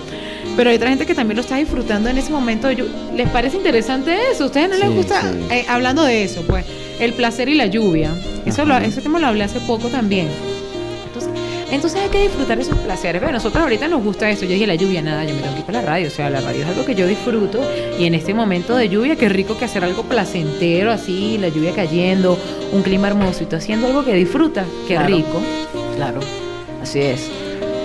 Pero 0.55 0.69
hay 0.71 0.77
otra 0.77 0.89
gente 0.89 1.05
que 1.05 1.13
también 1.13 1.35
lo 1.35 1.41
está 1.41 1.57
disfrutando 1.57 2.09
en 2.09 2.17
ese 2.17 2.31
momento. 2.31 2.71
Yo- 2.71 2.85
¿Les 3.15 3.29
parece 3.29 3.57
interesante 3.57 4.15
eso? 4.31 4.45
¿A 4.45 4.47
ustedes 4.47 4.69
no 4.69 4.77
les 4.77 4.87
Sí, 4.87 4.93
gusta? 4.95 5.21
sí. 5.21 5.27
Eh, 5.51 5.65
hablando 5.69 6.03
de 6.03 6.23
eso, 6.23 6.41
pues, 6.47 6.65
el 6.99 7.13
placer 7.13 7.49
y 7.49 7.55
la 7.55 7.67
lluvia. 7.67 8.11
Eso 8.45 8.65
lo, 8.65 8.75
ese 8.77 9.01
tema 9.01 9.19
lo 9.19 9.27
hablé 9.27 9.43
hace 9.43 9.59
poco 9.59 9.89
también. 9.89 10.27
Entonces, 11.71 11.99
hay 12.01 12.09
que 12.09 12.21
disfrutar 12.23 12.59
esos 12.59 12.77
placeres. 12.79 13.19
Pero 13.21 13.31
nosotros 13.31 13.61
ahorita 13.63 13.87
nos 13.87 14.03
gusta 14.03 14.29
eso. 14.29 14.45
Yo 14.45 14.51
dije 14.51 14.65
la 14.67 14.75
lluvia, 14.75 15.01
nada, 15.01 15.23
yo 15.23 15.33
me 15.35 15.41
tengo 15.41 15.53
que 15.53 15.59
ir 15.59 15.65
para 15.65 15.81
la 15.81 15.87
radio. 15.87 16.07
O 16.07 16.11
sea, 16.11 16.29
la 16.29 16.41
radio 16.41 16.63
es 16.63 16.67
algo 16.67 16.85
que 16.85 16.95
yo 16.95 17.05
disfruto. 17.07 17.59
Y 17.99 18.05
en 18.05 18.15
este 18.15 18.33
momento 18.33 18.75
de 18.75 18.89
lluvia, 18.89 19.15
qué 19.15 19.29
rico 19.29 19.57
que 19.57 19.65
hacer 19.65 19.83
algo 19.83 20.03
placentero 20.03 20.91
así, 20.91 21.37
la 21.37 21.49
lluvia 21.49 21.73
cayendo, 21.73 22.37
un 22.71 22.81
clima 22.81 23.07
hermoso 23.07 23.43
y 23.43 23.45
tú 23.47 23.55
haciendo 23.55 23.87
algo 23.87 24.03
que 24.03 24.13
disfrutas. 24.13 24.65
Qué 24.87 24.95
Claro. 24.95 25.15
rico. 25.15 25.41
Claro, 25.95 26.19
así 26.81 26.99
es. 26.99 27.27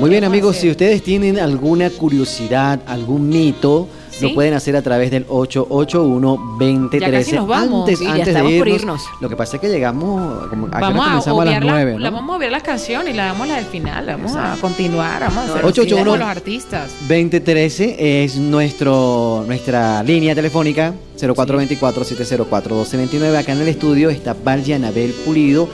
Muy 0.01 0.11
bien, 0.11 0.22
¿Qué 0.22 0.26
amigos, 0.26 0.57
si 0.57 0.70
ustedes 0.70 1.03
tienen 1.03 1.39
alguna 1.39 1.89
curiosidad, 1.91 2.80
algún 2.87 3.28
mito, 3.28 3.87
¿Sí? 4.19 4.29
lo 4.29 4.35
pueden 4.35 4.55
hacer 4.55 4.77
a 4.77 4.83
través 4.83 5.11
del 5.11 5.27
881-2013. 5.27 7.01
Ya 7.01 7.11
casi 7.11 7.33
nos 7.33 7.47
vamos. 7.47 7.81
Antes, 7.89 7.99
Sí, 7.99 8.07
antes 8.07 8.35
de 8.35 8.51
irnos, 8.51 8.69
irnos. 8.81 9.03
Lo 9.21 9.29
que 9.29 9.37
pasa 9.37 9.57
es 9.57 9.61
que 9.61 9.69
llegamos, 9.69 10.49
como, 10.49 10.67
¿a 10.67 10.81
Vamos 10.81 11.07
a 11.07 11.11
comenzamos 11.11 11.27
a 11.27 11.31
las 11.45 11.57
obviar, 11.57 11.65
la- 11.65 11.73
9, 11.73 11.99
la, 11.99 12.11
¿no? 12.11 12.17
vamos 12.17 12.35
a 12.35 12.37
obviar 12.39 12.53
las 12.53 12.62
canciones 12.62 13.15
y 13.15 13.17
la 13.17 13.27
damos 13.27 13.49
la 13.49 13.57
del 13.57 13.65
final. 13.67 14.07
Vamos 14.07 14.35
a 14.35 14.39
Exacto. 14.41 14.61
continuar, 14.61 15.21
vamos 15.21 15.39
a 15.39 15.43
hacer 15.53 15.65
881. 15.65 16.05
como 16.05 16.17
los 16.17 16.29
artistas. 16.29 16.91
2013 17.09 18.25
es 18.25 18.37
nuestro 18.37 19.45
nuestra 19.47 20.03
línea 20.03 20.35
telefónica 20.35 20.95
0424-704-1229. 21.19 23.37
Acá 23.37 23.53
en 23.53 23.61
el 23.62 23.69
estudio 23.69 24.11
está 24.11 24.35
Valle 24.35 24.75
Anabel 24.75 25.12
Pulido, 25.25 25.69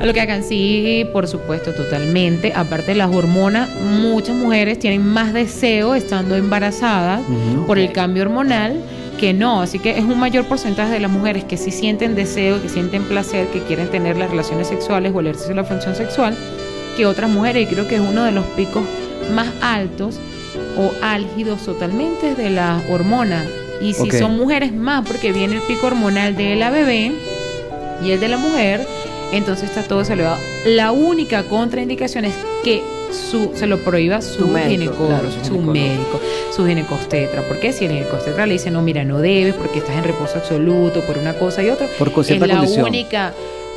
A 0.00 0.06
lo 0.06 0.14
que 0.14 0.20
hagan, 0.20 0.44
sí, 0.44 1.04
por 1.12 1.26
supuesto, 1.26 1.74
totalmente. 1.74 2.52
Aparte 2.54 2.92
de 2.92 2.94
las 2.94 3.12
hormonas, 3.12 3.68
muchas 3.80 4.36
mujeres 4.36 4.78
tienen 4.78 5.04
más 5.04 5.32
deseo 5.32 5.94
estando 5.96 6.36
embarazadas 6.36 7.20
por 7.66 7.78
el 7.78 7.92
cambio 7.92 8.22
hormonal 8.22 8.80
que 9.18 9.32
no. 9.32 9.60
Así 9.60 9.80
que 9.80 9.98
es 9.98 10.04
un 10.04 10.18
mayor 10.18 10.44
porcentaje 10.44 10.92
de 10.92 11.00
las 11.00 11.10
mujeres 11.10 11.44
que 11.44 11.56
sí 11.56 11.72
sienten 11.72 12.14
deseo, 12.14 12.62
que 12.62 12.68
sienten 12.68 13.02
placer, 13.04 13.48
que 13.48 13.60
quieren 13.62 13.88
tener 13.90 14.16
las 14.16 14.30
relaciones 14.30 14.68
sexuales 14.68 15.12
o 15.14 15.20
el 15.20 15.26
ejercicio 15.26 15.54
de 15.54 15.62
la 15.62 15.64
función 15.64 15.96
sexual 15.96 16.36
que 16.96 17.04
otras 17.04 17.28
mujeres. 17.28 17.64
Y 17.64 17.74
creo 17.74 17.88
que 17.88 17.96
es 17.96 18.00
uno 18.00 18.22
de 18.22 18.30
los 18.30 18.46
picos 18.46 18.84
más 19.34 19.48
altos 19.60 20.20
o 20.76 20.92
álgidos 21.02 21.64
totalmente 21.64 22.36
de 22.36 22.50
las 22.50 22.82
hormonas. 22.88 23.44
Y 23.80 23.94
si 23.94 24.10
son 24.12 24.36
mujeres 24.36 24.72
más, 24.72 25.06
porque 25.06 25.32
viene 25.32 25.56
el 25.56 25.62
pico 25.62 25.88
hormonal 25.88 26.36
de 26.36 26.56
la 26.56 26.70
bebé 26.70 27.12
y 28.04 28.10
el 28.12 28.20
de 28.20 28.28
la 28.28 28.36
mujer, 28.36 28.86
entonces 29.32 29.68
está 29.70 29.82
todo 29.82 30.00
elevado. 30.14 30.38
La 30.66 30.92
única 30.92 31.42
contraindicación 31.44 32.24
es 32.24 32.34
que 32.64 32.82
su, 33.12 33.52
se 33.54 33.66
lo 33.66 33.78
prohíba 33.78 34.20
su, 34.20 34.40
Su 34.40 34.48
médico, 34.48 34.70
ginecólogo, 34.70 35.08
claro, 35.08 35.30
su 35.30 35.38
ginecólogo. 35.40 35.72
médico, 35.72 36.20
su 36.54 36.66
ginecostetra. 36.66 37.42
Porque 37.48 37.72
si 37.72 37.86
el 37.86 37.92
ginecostetra 37.92 38.46
le 38.46 38.52
dice, 38.54 38.70
no, 38.70 38.82
mira, 38.82 39.04
no 39.04 39.18
debes 39.20 39.54
porque 39.54 39.78
estás 39.78 39.96
en 39.96 40.04
reposo 40.04 40.38
absoluto 40.38 41.00
por 41.02 41.16
una 41.18 41.34
cosa 41.34 41.62
y 41.62 41.70
otra, 41.70 41.86
Por 41.98 42.08
es 42.08 42.30
la 42.40 42.48
condición. 42.48 42.84
única 42.86 43.32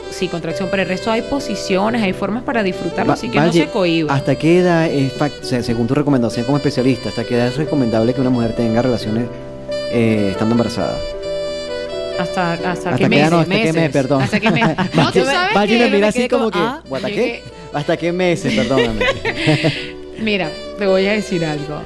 sí, 0.10 0.28
contracción. 0.28 0.68
Pero 0.70 0.84
el 0.84 0.89
resto 0.89 1.10
hay 1.12 1.22
posiciones, 1.22 2.02
hay 2.02 2.12
formas 2.12 2.43
para 2.43 2.62
disfrutarlo, 2.64 3.10
Va- 3.10 3.14
así 3.14 3.30
que 3.30 3.39
no 3.39 3.54
se 3.54 3.68
cohiba. 3.68 4.14
¿Hasta 4.14 4.36
qué 4.36 4.60
edad, 4.60 4.88
es 4.88 5.14
o 5.22 5.43
sea, 5.45 5.64
según 5.64 5.88
tu 5.88 5.93
recomendación 5.95 6.45
como 6.45 6.58
especialista, 6.58 7.08
hasta 7.10 7.24
qué 7.24 7.36
edad 7.36 7.47
es 7.47 7.56
recomendable 7.56 8.14
que 8.14 8.20
una 8.20 8.30
mujer 8.30 8.54
tenga 8.54 8.82
relaciones 8.82 9.26
eh, 9.93 10.30
estando 10.32 10.54
embarazada? 10.54 10.97
Hasta, 12.22 12.54
hasta, 12.54 12.72
¿Hasta 12.72 12.96
qué 12.98 13.10
qué 13.10 13.20
edad? 13.20 13.32
meses. 13.32 13.32
No, 13.32 13.40
¿hasta 13.40 13.56
qué 13.62 13.74
mes? 13.74 13.90
Perdón. 13.92 14.22
Hasta 14.24 14.40
qué 14.40 14.52
mes. 14.52 14.64
No, 14.94 15.12
tú 15.12 15.20
Valle- 15.20 15.26
sabes 15.26 15.56
Valle 15.56 15.78
que 15.78 15.84
me 15.84 15.86
mira 15.90 16.00
me 16.00 16.08
así 16.08 16.28
como 16.28 16.52
como, 16.52 16.52
que, 16.52 16.60
ah, 16.60 16.82
¿hasta 16.96 17.08
qué? 17.08 17.16
que- 17.16 17.44
¿Hasta 17.74 17.98
qué 17.98 18.12
meses? 18.12 18.54
Perdóname. 18.54 19.06
Mira, 20.20 20.50
te 20.78 20.86
voy 20.88 21.06
a 21.08 21.14
decir 21.14 21.44
algo. 21.46 21.82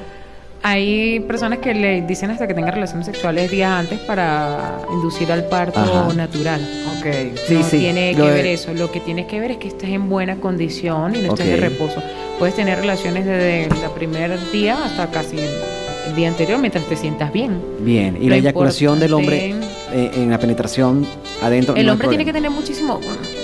Hay 0.62 1.20
personas 1.20 1.60
que 1.60 1.74
le 1.74 2.02
dicen 2.02 2.30
hasta 2.32 2.48
que 2.48 2.54
tenga 2.54 2.72
relaciones 2.72 3.06
sexuales 3.06 3.50
días 3.52 3.70
antes 3.70 4.00
para 4.00 4.80
inducir 4.92 5.30
al 5.30 5.44
parto 5.44 5.78
Ajá. 5.78 6.12
natural. 6.12 6.60
Ok. 6.98 7.06
Sí, 7.46 7.54
no 7.54 7.62
sí, 7.62 7.78
tiene 7.78 8.14
que 8.16 8.22
ver 8.22 8.46
eso. 8.46 8.74
Lo 8.74 8.90
que 8.90 8.98
tienes 9.00 9.26
que 9.26 9.38
ver 9.38 9.52
es 9.52 9.56
que 9.58 9.68
estés 9.68 9.90
en 9.90 10.08
buena 10.08 10.36
condición 10.36 11.14
y 11.14 11.20
no 11.20 11.28
estés 11.28 11.46
de 11.46 11.56
reposo. 11.56 12.02
Puedes 12.40 12.56
tener 12.56 12.78
relaciones 12.80 13.24
desde 13.24 13.64
el 13.64 13.90
primer 13.94 14.38
día 14.50 14.76
hasta 14.84 15.08
casi 15.10 15.36
el 15.38 16.16
día 16.16 16.28
anterior 16.28 16.58
mientras 16.58 16.84
te 16.86 16.96
sientas 16.96 17.32
bien. 17.32 17.60
Bien, 17.80 18.16
y 18.20 18.24
Lo 18.24 18.30
la 18.30 18.36
eyaculación 18.36 18.98
del 18.98 19.14
hombre 19.14 19.54
en 19.96 20.30
la 20.30 20.38
penetración 20.38 21.06
adentro. 21.42 21.74
El 21.74 21.88
hombre 21.88 22.08
tiene 22.08 22.24
que 22.24 22.32
tener 22.32 22.50
muchísimo. 22.50 23.00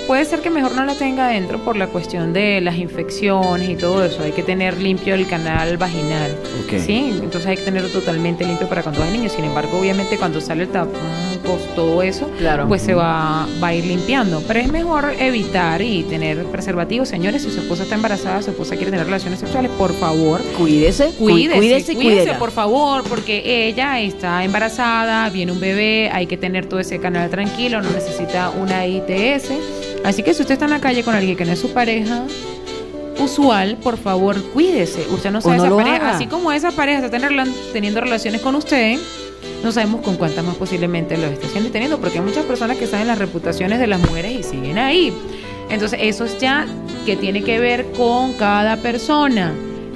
Puede 0.07 0.25
ser 0.25 0.41
que 0.41 0.49
mejor 0.49 0.75
no 0.75 0.83
la 0.83 0.95
tenga 0.95 1.27
adentro 1.27 1.59
por 1.63 1.77
la 1.77 1.87
cuestión 1.87 2.33
de 2.33 2.59
las 2.59 2.75
infecciones 2.77 3.69
y 3.69 3.75
todo 3.75 4.03
eso. 4.03 4.21
Hay 4.21 4.33
que 4.33 4.43
tener 4.43 4.77
limpio 4.81 5.15
el 5.15 5.25
canal 5.27 5.77
vaginal. 5.77 6.35
Sí, 6.85 7.13
entonces 7.21 7.45
hay 7.47 7.55
que 7.57 7.63
tenerlo 7.63 7.87
totalmente 7.89 8.43
limpio 8.45 8.67
para 8.67 8.83
cuando 8.83 9.01
hay 9.01 9.11
niños. 9.11 9.31
Sin 9.31 9.45
embargo, 9.45 9.79
obviamente 9.79 10.17
cuando 10.17 10.41
sale 10.41 10.63
el 10.63 10.69
tapón, 10.69 10.99
pues, 11.43 11.73
todo 11.73 12.03
eso, 12.03 12.29
Claro. 12.37 12.67
pues 12.67 12.81
se 12.81 12.93
va, 12.93 13.47
va 13.63 13.67
a 13.69 13.73
ir 13.75 13.85
limpiando. 13.85 14.43
Pero 14.45 14.59
es 14.59 14.69
mejor 14.71 15.13
evitar 15.19 15.81
y 15.81 16.03
tener 16.03 16.43
preservativos. 16.45 17.07
Señores, 17.07 17.43
si 17.43 17.49
su 17.51 17.61
esposa 17.61 17.83
está 17.83 17.95
embarazada, 17.95 18.41
su 18.41 18.51
esposa 18.51 18.75
quiere 18.75 18.91
tener 18.91 19.05
relaciones 19.05 19.39
sexuales, 19.39 19.71
por 19.77 19.93
favor, 19.93 20.41
Cuídese, 20.57 21.11
cu- 21.17 21.29
Cuídese, 21.29 21.57
cuídese, 21.57 21.95
cuídese, 21.95 22.33
por 22.33 22.51
favor, 22.51 23.03
porque 23.07 23.67
ella 23.67 24.01
está 24.01 24.43
embarazada, 24.43 25.29
viene 25.29 25.53
un 25.53 25.59
bebé, 25.61 26.09
hay 26.11 26.27
que 26.27 26.35
tener 26.37 26.65
todo 26.65 26.81
ese 26.81 26.99
canal 26.99 27.29
tranquilo, 27.29 27.81
no 27.81 27.89
necesita 27.89 28.49
una 28.49 28.85
ITS. 28.85 29.51
Así 30.03 30.23
que 30.23 30.33
si 30.33 30.41
usted 30.41 30.53
está 30.53 30.65
en 30.65 30.71
la 30.71 30.81
calle 30.81 31.03
con 31.03 31.15
alguien 31.15 31.37
que 31.37 31.45
no 31.45 31.51
es 31.53 31.59
su 31.59 31.71
pareja 31.73 32.23
usual, 33.19 33.77
por 33.77 33.97
favor, 33.97 34.41
cuídese. 34.51 35.07
Usted 35.11 35.31
no 35.31 35.41
sabe 35.41 35.57
no 35.57 35.65
esa 35.65 35.75
pareja, 35.75 35.95
haga. 35.95 36.15
así 36.15 36.27
como 36.27 36.51
esa 36.51 36.71
pareja 36.71 37.05
está 37.05 37.19
teniendo 37.71 38.01
relaciones 38.01 38.41
con 38.41 38.55
usted. 38.55 38.97
No 39.63 39.71
sabemos 39.71 40.01
con 40.01 40.17
cuántas 40.17 40.43
más 40.43 40.55
posiblemente 40.55 41.17
lo 41.17 41.27
esté 41.27 41.47
haciendo 41.47 41.69
y 41.69 41.71
teniendo, 41.71 41.99
porque 41.99 42.19
hay 42.19 42.25
muchas 42.25 42.45
personas 42.45 42.77
que 42.77 42.85
saben 42.85 43.07
las 43.07 43.17
reputaciones 43.17 43.79
de 43.79 43.87
las 43.87 43.99
mujeres 44.01 44.33
y 44.33 44.43
siguen 44.43 44.77
ahí. 44.77 45.13
Entonces, 45.69 45.99
eso 46.01 46.25
es 46.25 46.37
ya 46.37 46.67
que 47.05 47.15
tiene 47.15 47.43
que 47.43 47.59
ver 47.59 47.91
con 47.93 48.33
cada 48.33 48.77
persona. 48.77 49.53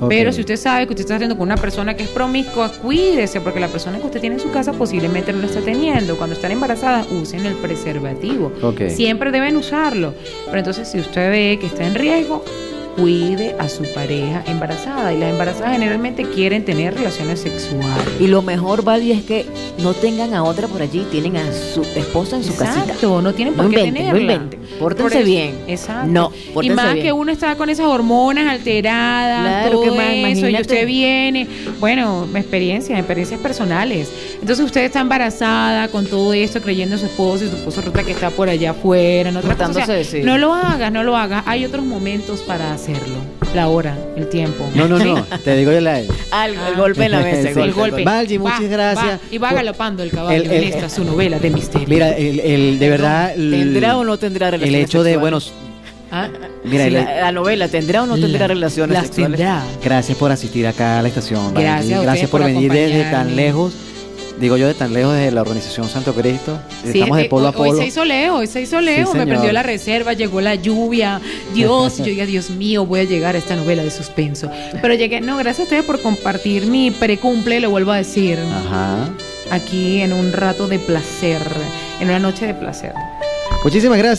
Pero 0.08 0.32
si 0.32 0.41
usted 0.41 0.58
sabe 0.58 0.86
que 0.86 0.93
usted 0.93 1.04
está 1.04 1.16
haciendo 1.16 1.38
con 1.38 1.48
una 1.48 1.58
persona 1.58 1.95
que 1.95 2.04
es 2.04 2.10
promiscua, 2.10 2.72
cuídese, 2.72 3.41
porque 3.41 3.60
la 3.60 3.68
persona 3.68 4.00
que 4.00 4.06
usted 4.06 4.22
tiene 4.22 4.36
en 4.36 4.41
su 4.41 4.52
casa 4.52 4.74
posiblemente 4.74 5.34
no 5.34 5.39
lo 5.39 5.48
está 5.48 5.62
teniendo. 5.62 6.18
Cuando 6.18 6.36
están 6.36 6.52
embarazadas, 6.52 7.08
usen 7.12 7.45
el 7.45 7.56
preservativo. 7.56 8.52
Siempre 8.89 9.32
deben 9.32 9.56
usarlo. 9.58 10.14
Pero 10.45 10.58
entonces, 10.60 10.88
si 10.88 11.00
usted 11.00 11.30
ve 11.30 11.58
que 11.60 11.68
está 11.68 11.86
en 11.86 11.95
riesgo, 11.95 12.43
cuide 12.98 13.56
a 13.60 13.70
su 13.70 13.84
pareja 13.93 14.43
embarazada. 14.48 15.14
Y 15.14 15.20
las 15.20 15.30
embarazadas 15.32 15.74
generalmente 15.74 16.24
quieren 16.24 16.66
tener 16.66 16.95
relaciones 16.95 17.39
sexuales. 17.41 17.88
Y 18.20 18.28
lo 18.28 18.41
mejor, 18.41 18.84
Vali, 18.84 19.12
es 19.12 19.22
que 19.24 19.45
no 19.80 19.93
tengan 19.93 20.34
a 20.34 20.43
otra 20.43 20.68
por 20.68 20.82
allí, 20.82 21.06
tienen 21.12 21.38
a 21.38 21.45
su 21.54 21.82
esposa 21.95 22.36
en 22.38 22.43
su 22.43 22.56
casita. 22.56 22.80
Exacto, 22.86 23.22
no 23.22 23.34
tienen 23.34 23.54
por 23.54 23.66
No 23.66 23.72
qué 23.72 23.80
inventen, 23.86 24.08
no 24.08 24.14
tenerla. 24.14 24.34
inventen. 24.34 24.60
Pórtense 24.80 25.04
Por 25.04 25.14
eso- 25.22 25.26
bien. 25.26 25.56
Exacto. 25.68 26.08
No, 26.12 26.32
y 26.62 26.70
más 26.72 26.93
bien. 26.93 27.06
que 27.06 27.12
uno 27.14 27.32
está 27.32 27.56
con 27.56 27.70
esas 27.70 27.86
hormonas 27.86 28.48
alteradas, 28.48 29.41
Claro, 29.64 29.72
todo 29.72 29.84
que 29.84 29.91
más, 29.91 30.38
eso, 30.38 30.50
y 30.50 30.56
usted 30.60 30.86
viene, 30.86 31.48
bueno, 31.80 32.28
experiencias, 32.36 32.98
experiencias 32.98 33.39
personales. 33.39 34.10
Entonces 34.41 34.66
usted 34.66 34.82
está 34.86 35.00
embarazada 35.02 35.88
con 35.89 36.06
todo 36.08 36.34
esto, 36.34 36.62
creyendo 36.62 36.95
en 36.95 37.00
su 37.00 37.06
esposo 37.08 37.45
y 37.45 37.50
su 37.50 37.56
esposo 37.56 37.82
resulta 37.82 38.04
que 38.04 38.12
está 38.12 38.30
por 38.30 38.50
allá 38.50 38.72
afuera, 38.72 39.30
en 39.30 39.38
otra 39.38 39.54
cosa. 39.54 39.70
O 39.70 39.74
sea, 39.74 39.86
Tratándose 39.86 39.93
de- 40.16 40.22
sí. 40.22 40.26
No 40.26 40.38
lo 40.38 40.54
hagas, 40.54 40.91
no 40.91 41.04
lo 41.04 41.16
hagas. 41.16 41.43
Hay 41.48 41.66
otros 41.66 41.86
momentos 41.86 42.41
para 42.41 42.78
hacerlo. 42.93 43.15
La 43.55 43.67
hora, 43.69 43.95
el 44.15 44.27
tiempo. 44.29 44.69
No, 44.75 44.88
no, 44.88 44.99
no. 44.99 45.23
Te 45.43 45.55
digo 45.55 45.71
yo 45.71 45.79
la. 45.81 45.95
Al- 46.31 46.51
el 46.53 46.57
Ah. 46.57 46.73
golpe 46.77 47.05
en 47.05 47.11
la 47.11 47.19
mesa. 47.23 47.41
Sí, 47.41 47.47
el 47.47 47.57
El 47.59 47.73
golpe. 47.73 47.89
golpe. 47.91 48.03
Valgi, 48.03 48.38
Va, 48.38 48.43
muchas 48.43 48.69
gracias. 48.69 49.05
va, 49.05 49.19
y 49.31 49.38
va 49.38 49.53
galopando 49.53 50.03
el 50.03 50.11
caballo 50.11 50.41
el- 50.43 50.51
el- 50.51 50.63
en 50.63 50.73
esta 50.73 50.89
su 50.89 51.03
novela 51.03 51.39
de 51.39 51.49
misterio. 51.49 51.88
Mira, 51.88 52.09
el, 52.15 52.39
el- 52.39 52.79
de 52.79 52.89
verdad. 52.89 53.33
el- 53.35 53.51
¿Tendrá 53.51 53.97
o 53.97 54.03
no 54.03 54.17
tendrá 54.17 54.47
El 54.47 54.51
relaciones 54.53 54.83
hecho 54.89 55.03
de, 55.03 55.17
bueno, 55.17 55.39
Ah, 56.09 56.29
mira, 56.63 56.83
Sí, 56.83 56.88
el- 56.88 56.93
la, 57.03 57.15
la 57.21 57.31
novela, 57.33 57.67
¿tendrá 57.67 58.03
o 58.03 58.05
no 58.05 58.15
tendrá 58.15 58.39
la- 58.41 58.47
relaciones 58.47 58.93
las 58.93 59.07
sexuales? 59.07 59.38
tendrá. 59.39 59.61
gracias 59.83 60.17
por 60.17 60.31
asistir 60.31 60.65
acá 60.65 60.99
a 60.99 61.01
la 61.01 61.09
estación. 61.09 61.53
Gracias 61.53 61.99
a 61.99 62.03
Gracias 62.03 62.29
por, 62.29 62.41
por 62.41 62.49
venir 62.49 62.71
desde 62.71 63.11
tan 63.11 63.35
lejos. 63.35 63.73
Digo 64.39 64.55
yo 64.55 64.67
de 64.67 64.75
tan 64.75 64.93
lejos 64.93 65.13
desde 65.15 65.31
la 65.31 65.41
organización 65.41 65.89
Santo 65.89 66.13
Cristo. 66.13 66.59
Sí, 66.83 66.99
Estamos 66.99 67.17
de 67.17 67.23
eh, 67.23 67.29
polo 67.29 67.47
a 67.47 67.49
hoy- 67.49 67.55
Hoy 67.57 67.69
polo. 67.69 67.81
se 67.81 67.88
hizo 67.88 68.05
Leo, 68.05 68.35
hoy 68.35 68.47
se 68.47 68.61
hizo 68.61 68.79
Leo. 68.81 69.11
Sí, 69.11 69.17
me 69.17 69.25
prendió 69.25 69.51
la 69.51 69.63
reserva, 69.63 70.13
llegó 70.13 70.41
la 70.41 70.53
lluvia. 70.55 71.19
Dios, 71.55 71.97
yo 71.99 72.05
diga, 72.05 72.25
Dios 72.27 72.51
mío, 72.51 72.85
voy 72.85 72.99
a 72.99 73.03
llegar 73.05 73.35
a 73.35 73.39
esta 73.39 73.55
novela 73.55 73.83
de 73.83 73.89
suspenso. 73.89 74.49
Pero 74.81 74.93
llegué, 74.93 75.21
no, 75.21 75.38
gracias 75.38 75.61
a 75.61 75.63
ustedes 75.63 75.83
por 75.85 76.01
compartir 76.01 76.67
mi 76.67 76.91
precumple, 76.91 77.59
lo 77.59 77.71
vuelvo 77.71 77.91
a 77.91 77.97
decir. 77.97 78.38
Ajá. 78.39 79.09
Aquí 79.49 80.01
en 80.01 80.13
un 80.13 80.31
rato 80.33 80.67
de 80.67 80.77
placer, 80.77 81.41
en 81.99 82.09
una 82.09 82.19
noche 82.19 82.45
de 82.45 82.53
placer. 82.53 82.93
Muchísimas 83.63 83.97
gracias. 83.97 84.15